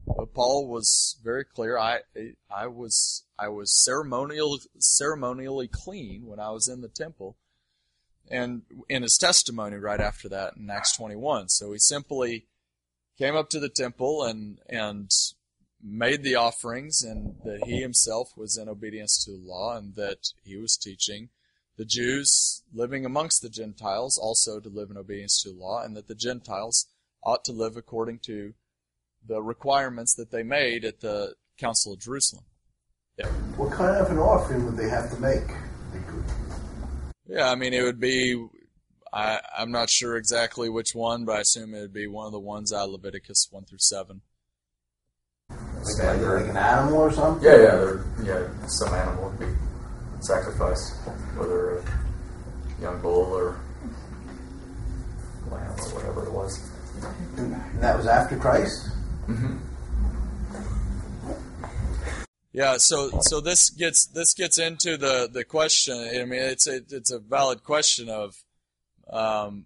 But 0.05 0.33
Paul 0.33 0.67
was 0.67 1.17
very 1.23 1.45
clear. 1.45 1.77
I 1.77 1.99
I 2.49 2.67
was 2.67 3.23
I 3.37 3.49
was 3.49 3.83
ceremonial 3.83 4.59
ceremonially 4.77 5.67
clean 5.67 6.25
when 6.25 6.39
I 6.39 6.51
was 6.51 6.67
in 6.67 6.81
the 6.81 6.87
temple, 6.87 7.37
and 8.29 8.63
in 8.89 9.03
his 9.03 9.17
testimony 9.17 9.77
right 9.77 10.01
after 10.01 10.27
that 10.29 10.55
in 10.57 10.69
Acts 10.69 10.95
21. 10.95 11.49
So 11.49 11.71
he 11.71 11.79
simply 11.79 12.47
came 13.17 13.35
up 13.35 13.49
to 13.49 13.59
the 13.59 13.69
temple 13.69 14.23
and 14.23 14.59
and 14.67 15.11
made 15.83 16.23
the 16.23 16.35
offerings, 16.35 17.03
and 17.03 17.35
that 17.43 17.65
he 17.65 17.81
himself 17.81 18.33
was 18.35 18.57
in 18.57 18.67
obedience 18.67 19.23
to 19.25 19.31
the 19.31 19.37
law, 19.37 19.77
and 19.77 19.95
that 19.95 20.29
he 20.43 20.57
was 20.57 20.77
teaching 20.77 21.29
the 21.77 21.85
Jews 21.85 22.63
living 22.73 23.05
amongst 23.05 23.41
the 23.41 23.49
Gentiles 23.49 24.17
also 24.17 24.59
to 24.59 24.69
live 24.69 24.89
in 24.89 24.97
obedience 24.97 25.41
to 25.43 25.51
the 25.51 25.59
law, 25.59 25.83
and 25.83 25.95
that 25.95 26.07
the 26.07 26.15
Gentiles 26.15 26.87
ought 27.23 27.45
to 27.45 27.51
live 27.51 27.77
according 27.77 28.19
to 28.19 28.53
the 29.25 29.41
requirements 29.41 30.15
that 30.15 30.31
they 30.31 30.43
made 30.43 30.83
at 30.83 31.01
the 31.01 31.35
Council 31.57 31.93
of 31.93 31.99
Jerusalem. 31.99 32.45
Yeah. 33.17 33.27
What 33.57 33.71
kind 33.71 33.95
of 33.95 34.11
an 34.11 34.17
offering 34.17 34.65
would 34.65 34.77
they 34.77 34.89
have 34.89 35.11
to 35.11 35.19
make? 35.19 35.43
Yeah, 37.27 37.51
I 37.51 37.55
mean, 37.55 37.73
it 37.73 37.83
would 37.83 37.99
be. 37.99 38.47
I, 39.13 39.39
I'm 39.57 39.71
not 39.71 39.89
sure 39.89 40.17
exactly 40.17 40.69
which 40.69 40.93
one, 40.93 41.25
but 41.25 41.37
I 41.37 41.39
assume 41.41 41.73
it 41.73 41.81
would 41.81 41.93
be 41.93 42.07
one 42.07 42.25
of 42.25 42.31
the 42.31 42.39
ones 42.39 42.73
out 42.73 42.85
of 42.85 42.91
Leviticus 42.91 43.47
1 43.49 43.65
through 43.65 43.77
7. 43.79 44.21
Like, 45.99 46.21
like 46.21 46.49
an 46.49 46.57
animal 46.57 46.99
or 46.99 47.11
something? 47.11 47.43
Yeah, 47.43 47.57
yeah, 47.57 47.93
yeah. 48.23 48.67
Some 48.67 48.93
animal 48.93 49.29
would 49.29 49.39
be 49.39 49.55
sacrificed, 50.19 50.95
whether 51.37 51.77
a 51.77 51.83
young 52.81 53.01
bull 53.01 53.33
or 53.33 53.59
lamb 55.51 55.71
or 55.71 55.95
whatever 55.95 56.23
it 56.23 56.31
was. 56.31 56.69
And 57.37 57.53
that 57.81 57.97
was 57.97 58.07
after 58.07 58.37
Christ? 58.37 58.89
Mm-hmm. 59.27 59.57
Yeah, 62.53 62.77
so 62.77 63.19
so 63.21 63.39
this 63.39 63.69
gets 63.69 64.07
this 64.07 64.33
gets 64.33 64.57
into 64.57 64.97
the, 64.97 65.29
the 65.31 65.43
question. 65.43 65.95
I 65.95 66.25
mean, 66.25 66.41
it's 66.41 66.65
a, 66.67 66.77
it's 66.89 67.11
a 67.11 67.19
valid 67.19 67.63
question 67.63 68.09
of, 68.09 68.43
um, 69.11 69.65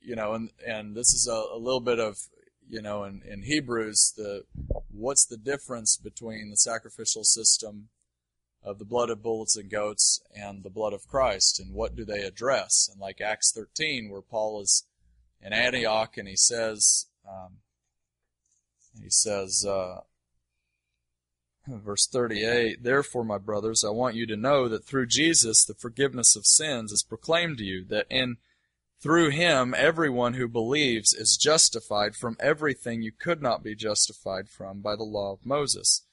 you 0.00 0.14
know, 0.14 0.34
and 0.34 0.50
and 0.64 0.94
this 0.94 1.12
is 1.12 1.26
a, 1.26 1.32
a 1.32 1.58
little 1.58 1.80
bit 1.80 1.98
of 1.98 2.20
you 2.74 2.82
know 2.82 3.04
in, 3.04 3.22
in 3.24 3.42
Hebrews 3.44 4.14
the 4.16 4.44
what's 4.90 5.24
the 5.24 5.36
difference 5.36 5.96
between 5.96 6.50
the 6.50 6.56
sacrificial 6.56 7.22
system 7.22 7.88
of 8.64 8.78
the 8.78 8.84
blood 8.84 9.10
of 9.10 9.22
bulls 9.22 9.56
and 9.56 9.70
goats 9.70 10.20
and 10.34 10.62
the 10.64 10.70
blood 10.70 10.92
of 10.92 11.06
Christ, 11.06 11.60
and 11.60 11.72
what 11.72 11.94
do 11.94 12.04
they 12.04 12.22
address? 12.22 12.88
And 12.90 13.00
like 13.00 13.20
Acts 13.20 13.52
13, 13.52 14.10
where 14.10 14.22
Paul 14.22 14.60
is 14.60 14.84
in 15.40 15.52
Antioch 15.52 16.16
and 16.16 16.26
he 16.26 16.36
says, 16.36 17.06
um, 17.28 17.58
he 19.00 19.10
says, 19.10 19.64
uh, 19.68 20.00
verse 21.68 22.06
38, 22.06 22.82
Therefore, 22.82 23.24
my 23.24 23.38
brothers, 23.38 23.84
I 23.86 23.90
want 23.90 24.16
you 24.16 24.26
to 24.26 24.36
know 24.36 24.68
that 24.68 24.84
through 24.84 25.06
Jesus 25.06 25.64
the 25.64 25.74
forgiveness 25.74 26.34
of 26.34 26.46
sins 26.46 26.90
is 26.90 27.04
proclaimed 27.06 27.58
to 27.58 27.64
you, 27.64 27.84
that 27.84 28.06
in 28.08 28.38
through 29.04 29.28
him 29.28 29.74
everyone 29.76 30.32
who 30.32 30.48
believes 30.48 31.12
is 31.12 31.36
justified 31.36 32.16
from 32.16 32.38
everything 32.40 33.02
you 33.02 33.12
could 33.12 33.42
not 33.42 33.62
be 33.62 33.74
justified 33.74 34.48
from 34.48 34.80
by 34.80 34.96
the 34.96 35.04
law 35.04 35.32
of 35.32 35.44
Moses. 35.44 36.06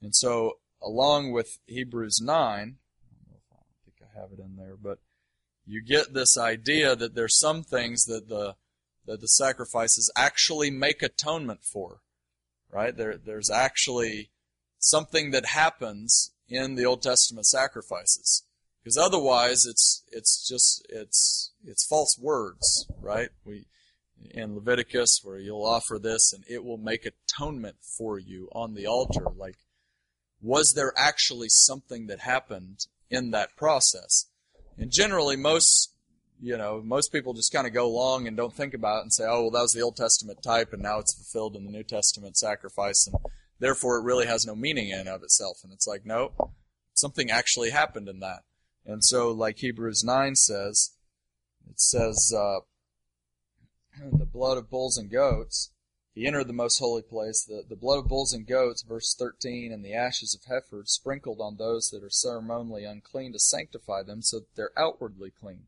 And 0.00 0.16
so, 0.16 0.54
along 0.82 1.32
with 1.32 1.58
Hebrews 1.66 2.20
9, 2.22 2.32
I 2.32 2.56
don't 2.56 3.66
think 3.84 3.96
I 4.02 4.18
have 4.18 4.32
it 4.32 4.38
in 4.38 4.56
there, 4.56 4.76
but 4.82 5.00
you 5.66 5.82
get 5.82 6.14
this 6.14 6.38
idea 6.38 6.96
that 6.96 7.14
there's 7.14 7.38
some 7.38 7.62
things 7.62 8.06
that 8.06 8.30
the 8.30 8.56
that 9.06 9.20
the 9.20 9.28
sacrifices 9.28 10.10
actually 10.16 10.70
make 10.70 11.02
atonement 11.02 11.60
for 11.62 12.00
right? 12.72 12.96
There, 12.96 13.16
there's 13.16 13.50
actually 13.50 14.30
something 14.78 15.30
that 15.32 15.46
happens 15.46 16.32
in 16.48 16.74
the 16.74 16.84
Old 16.84 17.02
Testament 17.02 17.46
sacrifices, 17.46 18.44
because 18.82 18.96
otherwise 18.96 19.66
it's 19.66 20.02
it's 20.10 20.46
just 20.48 20.86
it's 20.88 21.52
it's 21.64 21.86
false 21.86 22.18
words, 22.20 22.86
right? 23.00 23.28
We 23.44 23.66
in 24.30 24.54
Leviticus 24.54 25.20
where 25.22 25.38
you'll 25.38 25.64
offer 25.64 25.98
this 25.98 26.32
and 26.32 26.44
it 26.48 26.62
will 26.62 26.76
make 26.76 27.06
atonement 27.06 27.76
for 27.80 28.18
you 28.18 28.48
on 28.52 28.74
the 28.74 28.86
altar. 28.86 29.26
Like, 29.34 29.56
was 30.42 30.74
there 30.74 30.92
actually 30.96 31.48
something 31.48 32.06
that 32.08 32.20
happened 32.20 32.86
in 33.08 33.30
that 33.30 33.56
process? 33.56 34.26
And 34.76 34.90
generally, 34.90 35.36
most 35.36 35.94
you 36.42 36.56
know, 36.56 36.80
most 36.82 37.12
people 37.12 37.34
just 37.34 37.52
kind 37.52 37.66
of 37.66 37.74
go 37.74 37.86
along 37.86 38.26
and 38.26 38.34
don't 38.34 38.54
think 38.54 38.72
about 38.72 39.00
it 39.00 39.02
and 39.02 39.12
say, 39.12 39.24
oh, 39.24 39.42
well, 39.42 39.50
that 39.50 39.60
was 39.60 39.74
the 39.74 39.82
Old 39.82 39.96
Testament 39.96 40.42
type 40.42 40.72
and 40.72 40.82
now 40.82 40.98
it's 40.98 41.14
fulfilled 41.14 41.54
in 41.54 41.66
the 41.66 41.70
New 41.70 41.82
Testament 41.82 42.36
sacrifice 42.38 43.06
and 43.06 43.16
therefore 43.58 43.98
it 43.98 44.04
really 44.04 44.26
has 44.26 44.46
no 44.46 44.54
meaning 44.54 44.88
in 44.88 45.00
and 45.00 45.08
of 45.08 45.22
itself. 45.22 45.58
And 45.62 45.70
it's 45.70 45.86
like, 45.86 46.06
no, 46.06 46.32
something 46.94 47.30
actually 47.30 47.70
happened 47.70 48.08
in 48.08 48.20
that. 48.20 48.40
And 48.84 49.04
so, 49.04 49.30
like 49.30 49.58
Hebrews 49.58 50.02
9 50.02 50.34
says, 50.36 50.92
it 51.68 51.80
says, 51.80 52.32
uh, 52.36 52.60
the 54.12 54.26
blood 54.26 54.58
of 54.58 54.70
bulls 54.70 54.96
and 54.96 55.10
goats, 55.10 55.70
he 56.12 56.26
entered 56.26 56.48
the 56.48 56.52
most 56.52 56.78
holy 56.78 57.02
place. 57.02 57.44
The, 57.44 57.62
the 57.68 57.76
blood 57.76 57.98
of 57.98 58.08
bulls 58.08 58.32
and 58.32 58.46
goats, 58.46 58.82
verse 58.82 59.14
13, 59.14 59.72
and 59.72 59.84
the 59.84 59.94
ashes 59.94 60.34
of 60.34 60.44
heifers 60.52 60.90
sprinkled 60.90 61.40
on 61.40 61.56
those 61.56 61.88
that 61.90 62.02
are 62.02 62.10
ceremonially 62.10 62.84
unclean 62.84 63.32
to 63.32 63.38
sanctify 63.38 64.02
them 64.02 64.22
so 64.22 64.40
that 64.40 64.56
they're 64.56 64.78
outwardly 64.78 65.30
clean 65.30 65.66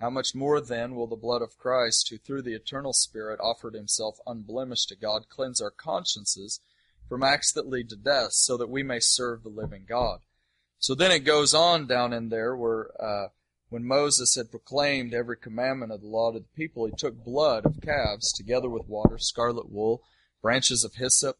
How 0.00 0.08
much 0.08 0.34
more 0.34 0.60
then 0.60 0.94
will 0.94 1.06
the 1.06 1.16
blood 1.16 1.42
of 1.42 1.58
Christ, 1.58 2.08
who 2.08 2.16
through 2.16 2.42
the 2.42 2.54
eternal 2.54 2.92
Spirit 2.92 3.38
offered 3.40 3.74
himself 3.74 4.18
unblemished 4.26 4.88
to 4.88 4.96
God, 4.96 5.28
cleanse 5.28 5.60
our 5.60 5.70
consciences 5.70 6.60
from 7.08 7.22
acts 7.22 7.52
that 7.52 7.68
lead 7.68 7.90
to 7.90 7.96
death, 7.96 8.32
so 8.32 8.56
that 8.56 8.70
we 8.70 8.82
may 8.82 8.98
serve 8.98 9.42
the 9.42 9.50
living 9.50 9.84
God? 9.86 10.20
So 10.82 10.96
then 10.96 11.12
it 11.12 11.20
goes 11.20 11.54
on 11.54 11.86
down 11.86 12.12
in 12.12 12.28
there 12.28 12.56
where 12.56 12.90
uh, 13.00 13.28
when 13.68 13.84
Moses 13.84 14.34
had 14.34 14.50
proclaimed 14.50 15.14
every 15.14 15.36
commandment 15.36 15.92
of 15.92 16.00
the 16.00 16.08
law 16.08 16.32
to 16.32 16.40
the 16.40 16.44
people, 16.56 16.86
he 16.86 16.92
took 16.92 17.24
blood 17.24 17.64
of 17.64 17.80
calves 17.80 18.32
together 18.32 18.68
with 18.68 18.88
water, 18.88 19.16
scarlet 19.16 19.70
wool, 19.70 20.02
branches 20.42 20.82
of 20.82 20.96
hyssop, 20.96 21.36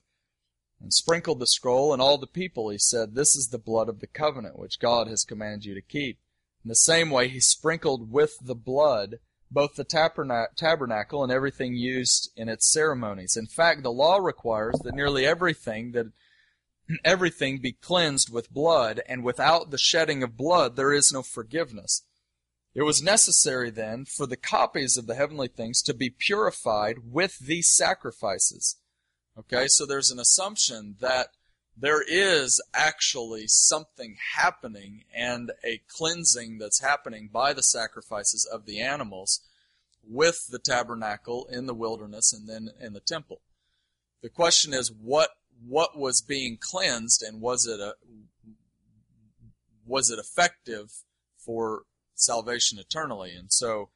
and 0.80 0.94
sprinkled 0.94 1.40
the 1.40 1.48
scroll, 1.48 1.92
and 1.92 2.00
all 2.00 2.18
the 2.18 2.26
people, 2.28 2.68
he 2.68 2.78
said, 2.78 3.16
This 3.16 3.34
is 3.34 3.48
the 3.48 3.58
blood 3.58 3.88
of 3.88 3.98
the 3.98 4.06
covenant 4.06 4.60
which 4.60 4.78
God 4.78 5.08
has 5.08 5.24
commanded 5.24 5.64
you 5.64 5.74
to 5.74 5.82
keep. 5.82 6.20
In 6.64 6.68
the 6.68 6.76
same 6.76 7.10
way, 7.10 7.26
he 7.26 7.40
sprinkled 7.40 8.12
with 8.12 8.38
the 8.40 8.54
blood 8.54 9.18
both 9.50 9.74
the 9.74 9.84
tabernacle 10.56 11.24
and 11.24 11.32
everything 11.32 11.74
used 11.74 12.30
in 12.36 12.48
its 12.48 12.72
ceremonies. 12.72 13.36
In 13.36 13.46
fact, 13.46 13.82
the 13.82 13.90
law 13.90 14.18
requires 14.18 14.78
that 14.84 14.94
nearly 14.94 15.26
everything 15.26 15.92
that 15.92 16.12
everything 17.04 17.58
be 17.58 17.72
cleansed 17.72 18.32
with 18.32 18.52
blood, 18.52 19.00
and 19.08 19.22
without 19.22 19.70
the 19.70 19.78
shedding 19.78 20.22
of 20.22 20.36
blood 20.36 20.76
there 20.76 20.92
is 20.92 21.12
no 21.12 21.22
forgiveness. 21.22 22.02
It 22.74 22.82
was 22.82 23.02
necessary 23.02 23.70
then 23.70 24.06
for 24.06 24.26
the 24.26 24.36
copies 24.36 24.96
of 24.96 25.06
the 25.06 25.14
heavenly 25.14 25.48
things 25.48 25.82
to 25.82 25.94
be 25.94 26.10
purified 26.10 27.12
with 27.12 27.38
these 27.38 27.68
sacrifices. 27.68 28.76
Okay, 29.38 29.66
so 29.68 29.86
there's 29.86 30.10
an 30.10 30.18
assumption 30.18 30.96
that 31.00 31.28
there 31.76 32.02
is 32.06 32.60
actually 32.74 33.46
something 33.46 34.16
happening 34.34 35.04
and 35.14 35.52
a 35.64 35.80
cleansing 35.88 36.58
that's 36.58 36.80
happening 36.80 37.30
by 37.32 37.52
the 37.52 37.62
sacrifices 37.62 38.44
of 38.44 38.66
the 38.66 38.80
animals 38.80 39.40
with 40.06 40.48
the 40.48 40.58
tabernacle 40.58 41.46
in 41.50 41.66
the 41.66 41.74
wilderness 41.74 42.32
and 42.32 42.48
then 42.48 42.70
in 42.80 42.92
the 42.92 43.00
temple. 43.00 43.40
The 44.22 44.28
question 44.28 44.74
is 44.74 44.92
what 44.92 45.30
what 45.66 45.98
was 45.98 46.20
being 46.20 46.58
cleansed 46.60 47.22
and 47.22 47.40
was 47.40 47.66
it 47.66 47.80
a 47.80 47.94
was 49.86 50.10
it 50.10 50.18
effective 50.18 50.90
for 51.36 51.82
salvation 52.14 52.78
eternally? 52.78 53.34
And 53.36 53.52
so 53.52 53.90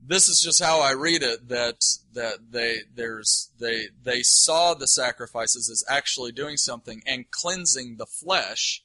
this 0.00 0.28
is 0.28 0.40
just 0.40 0.62
how 0.62 0.80
I 0.80 0.92
read 0.92 1.22
it 1.22 1.48
that 1.48 1.80
that 2.12 2.50
they 2.50 2.80
there's 2.94 3.50
they 3.58 3.88
they 4.02 4.22
saw 4.22 4.74
the 4.74 4.86
sacrifices 4.86 5.70
as 5.70 5.84
actually 5.88 6.32
doing 6.32 6.56
something 6.56 7.02
and 7.06 7.30
cleansing 7.30 7.96
the 7.96 8.06
flesh 8.06 8.82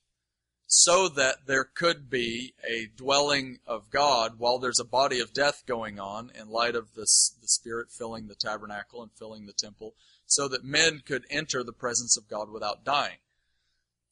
so 0.67 1.09
that 1.09 1.47
there 1.47 1.65
could 1.65 2.09
be 2.09 2.53
a 2.67 2.87
dwelling 2.95 3.57
of 3.67 3.89
God 3.89 4.35
while 4.37 4.57
there's 4.57 4.79
a 4.79 4.85
body 4.85 5.19
of 5.19 5.33
death 5.33 5.63
going 5.67 5.99
on 5.99 6.31
in 6.39 6.49
light 6.49 6.75
of 6.75 6.93
this 6.95 7.35
the 7.41 7.47
spirit 7.47 7.91
filling 7.91 8.27
the 8.27 8.35
tabernacle 8.35 9.01
and 9.01 9.11
filling 9.11 9.45
the 9.45 9.53
temple 9.53 9.95
so 10.31 10.47
that 10.47 10.63
men 10.63 11.01
could 11.05 11.25
enter 11.29 11.61
the 11.61 11.73
presence 11.73 12.15
of 12.15 12.29
God 12.29 12.49
without 12.49 12.85
dying. 12.85 13.17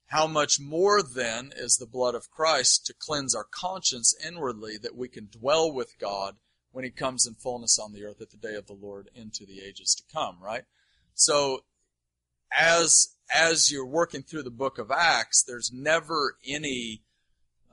How 0.07 0.28
much 0.28 0.59
more 0.59 1.01
then 1.01 1.51
is 1.55 1.78
the 1.78 1.86
blood 1.86 2.13
of 2.13 2.30
Christ 2.30 2.86
to 2.88 2.93
cleanse 2.93 3.34
our 3.34 3.45
conscience 3.49 4.13
inwardly 4.26 4.78
that 4.82 4.97
we 4.97 5.07
can 5.07 5.30
dwell 5.32 5.72
with 5.72 5.97
God 5.97 6.36
when 6.72 6.84
he 6.84 6.89
comes 6.89 7.26
in 7.26 7.36
fullness 7.36 7.80
on 7.80 7.93
the 7.93 8.03
earth 8.03 8.20
at 8.22 8.32
the 8.32 8.38
day 8.38 8.55
of 8.55 8.67
the 8.67 8.74
Lord 8.74 9.09
into 9.15 9.45
the 9.45 9.61
ages 9.61 9.95
to 9.95 10.13
come, 10.13 10.38
right? 10.41 10.63
So 11.13 11.63
as 12.51 13.15
as 13.34 13.72
you're 13.72 13.86
working 13.86 14.24
through 14.24 14.43
the 14.43 14.49
book 14.49 14.78
of 14.78 14.91
Acts, 14.91 15.41
there's 15.41 15.72
never 15.72 16.36
any 16.45 17.03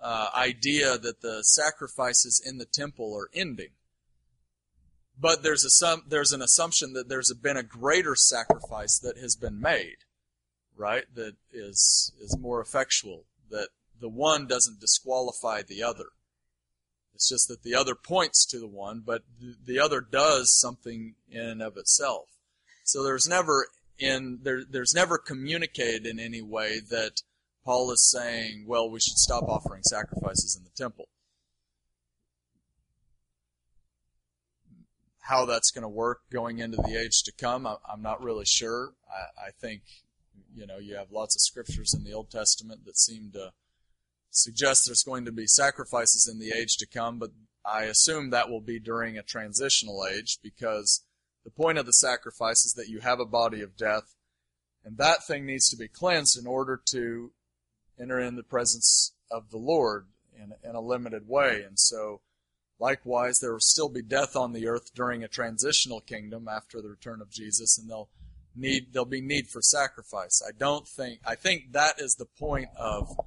uh, 0.01 0.29
idea 0.37 0.99
that 0.99 1.21
the 1.21 1.43
sacrifices 1.43 2.41
in 2.47 2.59
the 2.59 2.67
temple 2.67 3.17
are 3.17 3.29
ending. 3.35 3.71
But 5.19 5.43
there's 5.43 5.65
a 5.65 5.97
there's 6.07 6.33
an 6.33 6.43
assumption 6.43 6.93
that 6.93 7.09
there's 7.09 7.33
been 7.33 7.57
a 7.57 7.63
greater 7.63 8.15
sacrifice 8.15 8.99
that 8.99 9.17
has 9.17 9.35
been 9.35 9.61
made, 9.61 9.97
right? 10.77 11.05
That 11.15 11.37
is 11.53 12.13
is 12.21 12.37
more 12.39 12.61
effectual. 12.61 13.25
That 13.51 13.69
the 13.99 14.09
one 14.09 14.47
doesn't 14.47 14.81
disqualify 14.81 15.63
the 15.63 15.83
other. 15.83 16.07
It's 17.15 17.31
just 17.31 17.49
that 17.49 17.63
the 17.63 17.75
other 17.75 17.95
points 17.95 18.45
to 18.47 18.59
the 18.59 18.67
one, 18.67 19.03
but 19.05 19.23
the 19.41 19.79
other 19.79 20.03
does 20.03 20.55
something 20.55 21.15
in 21.31 21.41
and 21.41 21.63
of 21.63 21.79
itself. 21.79 22.29
So 22.85 23.03
there's 23.03 23.27
never 23.27 23.69
in 23.99 24.41
there, 24.43 24.63
there's 24.69 24.95
never 24.95 25.17
communicated 25.17 26.07
in 26.07 26.21
any 26.21 26.43
way 26.43 26.79
that 26.91 27.23
Paul 27.65 27.91
is 27.91 28.09
saying, 28.09 28.67
well, 28.69 28.91
we 28.91 29.01
should 29.01 29.17
stop 29.17 29.45
offering 29.45 29.83
sacrifices 29.83 30.57
in 30.57 30.65
the 30.65 30.71
temple. 30.77 31.09
How 35.29 35.45
that's 35.45 35.71
going 35.71 35.83
to 35.83 35.89
work 35.89 36.21
going 36.31 36.59
into 36.59 36.77
the 36.77 36.97
age 36.97 37.23
to 37.25 37.33
come, 37.33 37.67
I'm 37.67 38.03
not 38.03 38.23
really 38.23 38.45
sure. 38.45 38.93
I, 39.11 39.49
I 39.49 39.51
think, 39.61 39.83
you 40.55 40.67
know, 40.67 40.79
you 40.79 40.95
have 40.97 41.11
lots 41.11 41.35
of 41.35 41.41
scriptures 41.41 41.95
in 41.95 42.05
the 42.05 42.13
Old 42.13 42.31
Testament 42.31 42.85
that 42.85 42.97
seem 42.97 43.31
to 43.33 43.53
suggest 44.31 44.87
there's 44.87 45.03
going 45.03 45.25
to 45.25 45.33
be 45.33 45.47
sacrifices 45.47 46.29
in 46.29 46.39
the 46.39 46.53
age 46.57 46.77
to 46.77 46.87
come, 46.87 47.19
but 47.19 47.31
I 47.65 47.85
assume 47.85 48.31
that 48.31 48.49
will 48.49 48.61
be 48.61 48.79
during 48.79 49.19
a 49.19 49.23
transitional 49.23 50.07
age 50.07 50.39
because 50.43 51.03
the 51.45 51.51
point 51.51 51.79
of 51.79 51.87
the 51.87 51.93
sacrifice 51.93 52.65
is 52.65 52.75
that 52.75 52.89
you 52.89 53.01
have 53.01 53.19
a 53.19 53.27
body 53.27 53.63
of 53.63 53.77
death, 53.77 54.15
and 54.85 54.99
that 54.99 55.27
thing 55.27 55.47
needs 55.47 55.69
to 55.71 55.77
be 55.77 55.89
cleansed 55.89 56.39
in 56.39 56.47
order 56.47 56.81
to 56.91 57.33
enter 57.99 58.21
in 58.21 58.37
the 58.37 58.43
presence 58.43 59.13
of 59.31 59.51
the 59.51 59.59
Lord 59.59 60.07
in, 60.35 60.53
in 60.69 60.77
a 60.77 60.81
limited 60.81 61.27
way. 61.27 61.63
And 61.67 61.79
so, 61.79 62.21
likewise, 62.79 63.39
there 63.39 63.53
will 63.53 63.61
still 63.61 63.89
be 63.89 64.03
death 64.03 64.37
on 64.37 64.53
the 64.53 64.67
earth 64.67 64.95
during 64.95 65.23
a 65.23 65.29
transitional 65.29 66.01
kingdom 66.01 66.49
after 66.49 66.81
the 66.81 66.89
return 66.89 67.21
of 67.21 67.31
Jesus, 67.31 67.79
and 67.79 67.89
they'll 67.89 68.09
need 68.55 68.93
there'll 68.93 69.07
be 69.07 69.21
need 69.21 69.49
for 69.49 69.61
sacrifice. 69.63 70.43
I 70.47 70.53
don't 70.57 70.87
think 70.89 71.21
I 71.27 71.35
think 71.35 71.73
that 71.73 72.01
is 72.01 72.15
the 72.15 72.27
point 72.27 72.69
of 72.77 73.19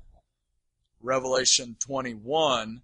Revelation 1.02 1.78
21, 1.80 2.82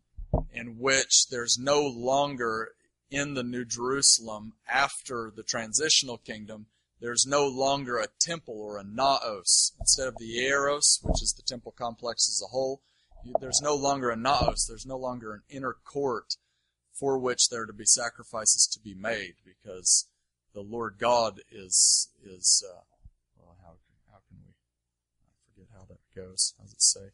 in 0.53 0.79
which 0.79 1.27
there's 1.29 1.57
no 1.59 1.81
longer 1.81 2.71
in 3.11 3.33
the 3.33 3.43
New 3.43 3.65
Jerusalem 3.65 4.53
after 4.67 5.31
the 5.35 5.43
transitional 5.43 6.17
kingdom, 6.17 6.67
there's 7.01 7.25
no 7.25 7.47
longer 7.47 7.97
a 7.97 8.07
temple 8.19 8.59
or 8.59 8.77
a 8.77 8.83
naos. 8.83 9.73
Instead 9.79 10.07
of 10.07 10.17
the 10.17 10.25
hieron, 10.25 10.81
which 11.03 11.21
is 11.21 11.33
the 11.33 11.43
temple 11.43 11.73
complex 11.77 12.29
as 12.29 12.41
a 12.43 12.51
whole, 12.51 12.81
there's 13.39 13.61
no 13.61 13.75
longer 13.75 14.09
a 14.09 14.15
naos. 14.15 14.65
There's 14.65 14.85
no 14.85 14.97
longer 14.97 15.33
an 15.33 15.41
inner 15.49 15.75
court 15.83 16.37
for 16.97 17.17
which 17.17 17.49
there 17.49 17.63
are 17.63 17.67
to 17.67 17.73
be 17.73 17.85
sacrifices 17.85 18.67
to 18.67 18.79
be 18.79 18.93
made 18.93 19.35
because 19.45 20.07
the 20.53 20.61
Lord 20.61 20.95
God 20.97 21.41
is 21.51 22.09
is 22.23 22.63
uh, 22.67 22.81
well 23.37 23.57
how 23.61 23.73
how 24.11 24.19
can 24.27 24.37
we 24.45 24.53
I 24.53 25.35
forget 25.53 25.67
how 25.73 25.85
that 25.89 25.99
goes. 26.15 26.53
How 26.57 26.63
does 26.63 26.73
it 26.73 26.81
say? 26.81 27.11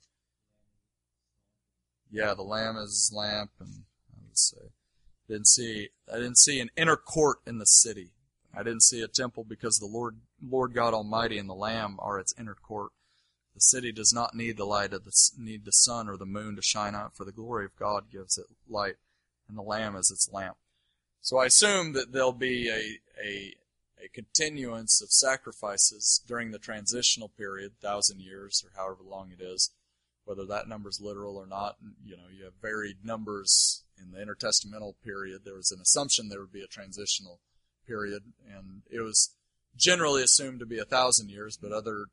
yeah, 2.11 2.33
the 2.33 2.43
lamb 2.43 2.77
is 2.77 2.91
his 2.91 3.11
lamp, 3.15 3.51
and 3.59 3.83
I 4.13 4.19
would 4.27 4.37
say 4.37 4.71
didn't 5.27 5.47
see 5.47 5.89
I 6.11 6.17
didn't 6.17 6.37
see 6.37 6.59
an 6.59 6.69
inner 6.75 6.97
court 6.97 7.37
in 7.47 7.57
the 7.57 7.65
city. 7.65 8.09
I 8.53 8.63
didn't 8.63 8.83
see 8.83 9.01
a 9.01 9.07
temple 9.07 9.45
because 9.45 9.77
the 9.77 9.85
Lord 9.85 10.17
Lord 10.45 10.73
God 10.73 10.93
Almighty 10.93 11.37
and 11.37 11.49
the 11.49 11.53
Lamb 11.53 11.97
are 11.99 12.19
its 12.19 12.33
inner 12.37 12.55
court. 12.55 12.91
The 13.55 13.61
city 13.61 13.91
does 13.91 14.13
not 14.13 14.35
need 14.35 14.57
the 14.57 14.65
light 14.65 14.93
of 14.93 15.05
the 15.05 15.13
need 15.37 15.63
the 15.65 15.71
sun 15.71 16.09
or 16.09 16.17
the 16.17 16.25
moon 16.25 16.55
to 16.57 16.61
shine 16.61 16.95
out, 16.95 17.15
for 17.15 17.23
the 17.23 17.31
glory 17.31 17.65
of 17.65 17.75
God 17.77 18.11
gives 18.11 18.37
it 18.37 18.47
light, 18.67 18.95
and 19.51 19.57
the 19.57 19.63
Lamb 19.63 19.95
is 19.95 20.09
its 20.09 20.31
lamp. 20.31 20.55
So 21.19 21.37
I 21.37 21.45
assume 21.45 21.93
that 21.93 22.11
there'll 22.11 22.31
be 22.31 22.69
a 22.69 22.99
a 23.23 23.53
a 24.03 24.09
continuance 24.09 25.01
of 25.01 25.11
sacrifices 25.11 26.23
during 26.27 26.49
the 26.49 26.57
transitional 26.57 27.29
period, 27.29 27.73
thousand 27.79 28.19
years 28.19 28.65
or 28.65 28.71
however 28.75 29.03
long 29.07 29.31
it 29.31 29.43
is, 29.43 29.69
whether 30.25 30.45
that 30.45 30.67
number 30.67 30.89
is 30.89 30.99
literal 30.99 31.37
or 31.37 31.45
not. 31.45 31.75
You 32.03 32.17
know, 32.17 32.23
you 32.35 32.45
have 32.45 32.53
varied 32.59 33.03
numbers 33.03 33.83
in 34.01 34.11
the 34.11 34.17
intertestamental 34.17 34.95
period. 35.03 35.41
There 35.45 35.55
was 35.55 35.69
an 35.69 35.81
assumption 35.81 36.29
there 36.29 36.39
would 36.39 36.53
be 36.53 36.63
a 36.63 36.67
transitional 36.67 37.39
period, 37.85 38.23
and 38.49 38.81
it 38.89 39.01
was 39.01 39.35
generally 39.77 40.23
assumed 40.23 40.59
to 40.59 40.65
be 40.65 40.79
a 40.79 40.85
thousand 40.85 41.29
years, 41.29 41.57
but 41.61 41.71
other 41.71 42.07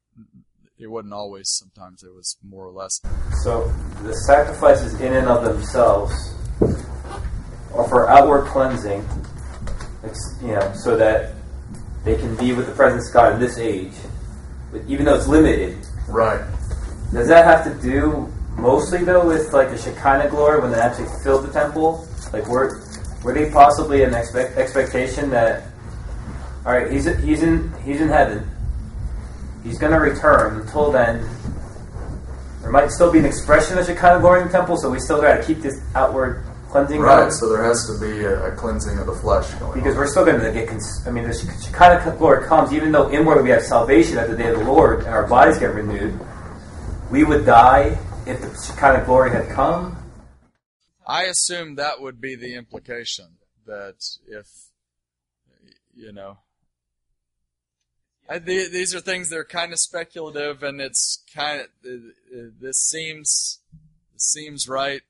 it 0.78 0.88
wasn't 0.88 1.14
always. 1.14 1.48
Sometimes 1.48 2.02
it 2.02 2.14
was 2.14 2.36
more 2.42 2.66
or 2.66 2.72
less. 2.72 3.00
So 3.42 3.72
the 4.02 4.14
sacrifices 4.14 5.00
in 5.00 5.14
and 5.14 5.26
of 5.28 5.44
themselves 5.44 6.34
for 7.98 8.08
outward 8.08 8.46
cleansing, 8.46 9.04
you 10.40 10.54
know, 10.54 10.72
so 10.72 10.96
that 10.96 11.34
they 12.04 12.14
can 12.14 12.36
be 12.36 12.52
with 12.52 12.66
the 12.66 12.72
presence 12.72 13.08
of 13.08 13.14
God 13.14 13.32
in 13.32 13.40
this 13.40 13.58
age, 13.58 13.92
but 14.70 14.82
even 14.86 15.04
though 15.04 15.16
it's 15.16 15.26
limited. 15.26 15.76
Right. 16.06 16.40
Does 17.12 17.26
that 17.26 17.44
have 17.44 17.64
to 17.64 17.82
do 17.82 18.32
mostly 18.56 19.02
though 19.02 19.26
with 19.26 19.52
like 19.52 19.70
the 19.70 19.78
Shekinah 19.78 20.28
glory 20.30 20.60
when 20.60 20.70
they 20.70 20.78
actually 20.78 21.08
filled 21.24 21.44
the 21.44 21.52
temple? 21.52 22.06
Like 22.32 22.46
were 22.46 22.80
were 23.24 23.34
they 23.34 23.50
possibly 23.50 24.04
an 24.04 24.14
expect, 24.14 24.56
expectation 24.56 25.28
that 25.30 25.66
all 26.64 26.72
right, 26.72 26.92
he's 26.92 27.06
he's 27.18 27.42
in 27.42 27.72
he's 27.84 28.00
in 28.00 28.08
heaven. 28.08 28.48
He's 29.64 29.78
going 29.78 29.92
to 29.92 29.98
return. 29.98 30.60
Until 30.60 30.92
then, 30.92 31.28
there 32.60 32.70
might 32.70 32.92
still 32.92 33.10
be 33.10 33.18
an 33.18 33.24
expression 33.24 33.76
of 33.76 33.86
Shekinah 33.86 34.20
glory 34.20 34.42
in 34.42 34.46
the 34.46 34.52
temple, 34.52 34.76
so 34.76 34.88
we 34.88 35.00
still 35.00 35.20
got 35.20 35.38
to 35.38 35.44
keep 35.44 35.58
this 35.58 35.82
outward 35.96 36.44
cleansing 36.70 37.00
Right. 37.00 37.20
going? 37.20 37.30
So 37.32 37.48
there 37.48 37.64
has 37.64 37.86
to 37.86 37.98
be 38.00 38.24
a, 38.24 38.52
a 38.52 38.56
cleansing 38.56 38.98
of 38.98 39.06
the 39.06 39.14
flesh 39.14 39.50
going 39.54 39.74
Because 39.78 39.94
on. 39.94 39.98
we're 40.00 40.06
still 40.10 40.24
going 40.24 40.40
to 40.40 40.52
get. 40.52 40.68
Cons- 40.68 41.06
I 41.06 41.10
mean, 41.10 41.24
the 41.24 41.34
Shekinah 41.34 42.16
glory 42.18 42.46
comes, 42.46 42.72
even 42.72 42.92
though 42.92 43.10
inwardly 43.10 43.42
we 43.44 43.50
have 43.50 43.62
salvation 43.62 44.18
at 44.18 44.28
the 44.28 44.36
day 44.36 44.48
of 44.48 44.58
the 44.58 44.64
Lord 44.64 45.00
and 45.00 45.08
our 45.08 45.26
bodies 45.26 45.58
get 45.58 45.74
renewed. 45.74 46.18
We 47.10 47.24
would 47.24 47.46
die 47.46 47.98
if 48.26 48.40
the 48.40 48.62
Shekinah 48.66 49.04
glory 49.06 49.30
had 49.30 49.48
come. 49.48 49.96
I 51.06 51.24
assume 51.24 51.76
that 51.76 52.00
would 52.02 52.20
be 52.20 52.34
the 52.36 52.54
implication 52.54 53.38
that 53.66 53.96
if 54.26 54.46
you 55.94 56.12
know. 56.12 56.38
I, 58.30 58.38
the, 58.38 58.68
these 58.68 58.94
are 58.94 59.00
things 59.00 59.30
that 59.30 59.38
are 59.38 59.44
kind 59.44 59.72
of 59.72 59.78
speculative, 59.78 60.62
and 60.62 60.82
it's 60.82 61.24
kind 61.34 61.62
of 61.62 61.68
this 62.60 62.78
seems 62.78 63.60
this 64.12 64.22
seems 64.22 64.68
right 64.68 65.00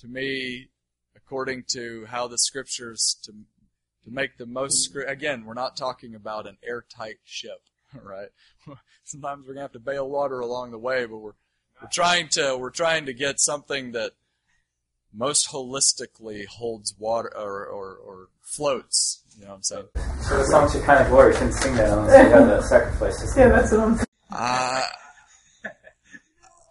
to 0.00 0.08
me, 0.08 0.68
according 1.16 1.64
to 1.72 2.06
how 2.06 2.28
the 2.28 2.38
scriptures 2.38 3.16
to 3.24 3.32
to 4.04 4.10
make 4.10 4.38
the 4.38 4.46
most. 4.46 4.94
Again, 5.06 5.44
we're 5.44 5.54
not 5.54 5.76
talking 5.76 6.14
about 6.14 6.46
an 6.46 6.58
airtight 6.66 7.18
ship, 7.24 7.60
right? 8.02 8.28
Sometimes 9.04 9.46
we're 9.46 9.54
gonna 9.54 9.64
have 9.64 9.72
to 9.72 9.78
bail 9.78 10.08
water 10.08 10.40
along 10.40 10.70
the 10.70 10.78
way, 10.78 11.06
but 11.06 11.18
we're 11.18 11.32
we're 11.80 11.88
trying 11.88 12.28
to 12.30 12.56
we're 12.56 12.70
trying 12.70 13.06
to 13.06 13.12
get 13.12 13.40
something 13.40 13.92
that 13.92 14.12
most 15.12 15.50
holistically 15.50 16.46
holds 16.46 16.94
water 16.98 17.32
or, 17.36 17.64
or, 17.66 17.96
or 17.96 18.28
floats. 18.42 19.22
You 19.38 19.44
know 19.44 19.50
what 19.50 19.56
I'm 19.56 19.62
saying? 19.62 19.86
So 20.22 20.38
the 20.38 20.44
song 20.44 20.70
to 20.70 20.80
kind 20.80 21.02
of 21.02 21.08
glory 21.08 21.30
we 21.30 21.34
shouldn't 21.34 21.54
sing 21.54 21.74
that 21.76 21.90
unless 21.90 22.24
we 22.24 22.30
have 22.30 22.46
the 22.46 22.62
sacrifice 22.62 23.18
system. 23.18 23.42
Yeah, 23.42 23.48
that's 23.48 23.72
what 23.72 23.80
I'm. 23.80 23.98
Uh, 24.30 24.82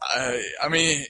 I, 0.01 0.43
I 0.63 0.69
mean, 0.69 1.05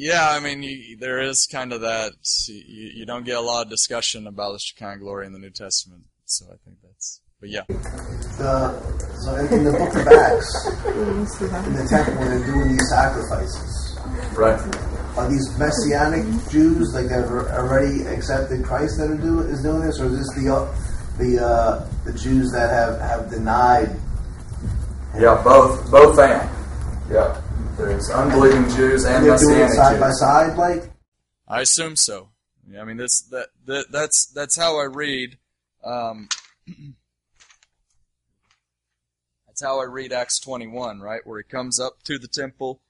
yeah, 0.00 0.28
I 0.30 0.40
mean, 0.40 0.62
you, 0.62 0.96
there 0.96 1.20
is 1.20 1.46
kind 1.50 1.72
of 1.72 1.82
that. 1.82 2.12
You, 2.48 2.90
you 2.94 3.06
don't 3.06 3.24
get 3.24 3.36
a 3.36 3.40
lot 3.40 3.64
of 3.64 3.70
discussion 3.70 4.26
about 4.26 4.52
the 4.52 4.58
Shekinah 4.58 4.98
glory 4.98 5.26
in 5.26 5.32
the 5.32 5.38
New 5.38 5.50
Testament, 5.50 6.04
so 6.24 6.46
I 6.46 6.56
think 6.64 6.78
that's. 6.82 7.20
But 7.40 7.48
yeah, 7.48 7.62
The, 7.68 8.76
so 9.24 9.34
in, 9.36 9.46
in 9.52 9.64
the 9.64 9.72
book 9.72 9.94
of 9.96 10.06
Acts, 10.08 10.66
in 10.86 11.72
the 11.74 11.86
temple, 11.88 12.14
when 12.20 12.28
they're 12.28 12.46
doing 12.52 12.68
these 12.68 12.88
sacrifices, 12.90 13.98
Right. 14.36 14.60
are 15.16 15.28
these 15.28 15.58
messianic 15.58 16.24
Jews 16.50 16.92
like 16.94 17.06
that 17.08 17.24
have 17.24 17.30
already 17.30 18.02
accepted 18.14 18.62
Christ 18.64 18.98
that 18.98 19.10
are 19.10 19.16
doing 19.16 19.48
is 19.48 19.62
doing 19.62 19.80
this, 19.80 19.98
or 20.00 20.06
is 20.06 20.18
this 20.18 20.44
the 20.44 20.54
uh, 20.54 20.74
the 21.18 21.42
uh, 21.44 21.88
the 22.04 22.12
Jews 22.12 22.50
that 22.52 22.68
have 22.70 23.00
have 23.00 23.30
denied? 23.30 23.88
Yeah. 25.18 25.40
Both. 25.42 25.90
Both 25.90 26.18
and. 26.18 26.48
Yeah. 27.10 27.40
There's 27.80 28.10
unbelieving 28.10 28.68
Jews 28.76 29.04
and 29.04 29.16
And 29.16 29.24
they're 29.24 29.38
doing 29.38 29.56
it 29.56 29.62
messianic 29.62 29.74
side 29.74 30.00
by 30.00 30.10
side, 30.10 30.56
like. 30.58 30.92
I 31.48 31.62
assume 31.62 31.96
so. 31.96 32.28
Yeah, 32.70 32.82
I 32.82 32.84
mean, 32.84 32.98
this 32.98 33.22
that, 33.30 33.48
that 33.66 33.86
that's 33.90 34.30
that's 34.34 34.56
how 34.56 34.78
I 34.78 34.84
read. 34.84 35.38
Um, 35.82 36.28
that's 39.46 39.62
how 39.62 39.80
I 39.80 39.84
read 39.84 40.12
Acts 40.12 40.38
21, 40.38 41.00
right, 41.00 41.22
where 41.24 41.38
he 41.40 41.44
comes 41.44 41.80
up 41.80 42.02
to 42.04 42.18
the 42.18 42.28
temple. 42.28 42.80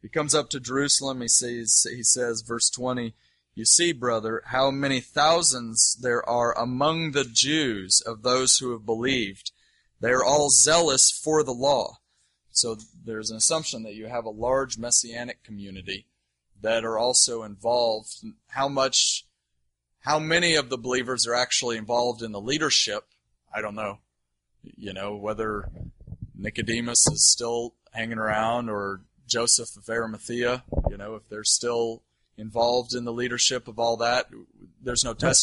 He 0.00 0.08
comes 0.08 0.34
up 0.34 0.48
to 0.50 0.60
Jerusalem. 0.60 1.20
He 1.20 1.28
says, 1.28 1.86
he 1.88 2.02
says, 2.02 2.42
verse 2.42 2.68
20, 2.70 3.14
You 3.54 3.64
see, 3.64 3.92
brother, 3.92 4.42
how 4.46 4.70
many 4.70 5.00
thousands 5.00 5.96
there 6.00 6.28
are 6.28 6.58
among 6.58 7.12
the 7.12 7.24
Jews 7.24 8.02
of 8.04 8.22
those 8.22 8.58
who 8.58 8.72
have 8.72 8.86
believed. 8.86 9.52
They 10.00 10.10
are 10.10 10.24
all 10.24 10.48
zealous 10.48 11.12
for 11.12 11.44
the 11.44 11.52
law. 11.52 11.98
So 12.52 12.76
there's 13.04 13.30
an 13.30 13.38
assumption 13.38 13.82
that 13.82 13.94
you 13.94 14.06
have 14.06 14.24
a 14.24 14.30
large 14.30 14.78
messianic 14.78 15.42
community 15.42 16.06
that 16.60 16.84
are 16.84 16.98
also 16.98 17.42
involved. 17.42 18.24
How 18.48 18.68
much, 18.68 19.26
how 20.00 20.18
many 20.18 20.54
of 20.54 20.68
the 20.68 20.78
believers 20.78 21.26
are 21.26 21.34
actually 21.34 21.76
involved 21.76 22.22
in 22.22 22.32
the 22.32 22.40
leadership? 22.40 23.04
I 23.54 23.60
don't 23.60 23.74
know. 23.74 23.98
You 24.62 24.92
know, 24.92 25.16
whether 25.16 25.68
Nicodemus 26.36 27.06
is 27.10 27.28
still 27.30 27.74
hanging 27.92 28.18
around 28.18 28.68
or 28.68 29.00
Joseph 29.26 29.76
of 29.76 29.88
Arimathea, 29.88 30.64
you 30.90 30.96
know, 30.96 31.14
if 31.16 31.28
they're 31.28 31.44
still 31.44 32.02
involved 32.36 32.94
in 32.94 33.04
the 33.04 33.12
leadership 33.12 33.66
of 33.66 33.78
all 33.78 33.96
that, 33.96 34.26
there's 34.82 35.04
no 35.04 35.14
testimony. 35.14 35.30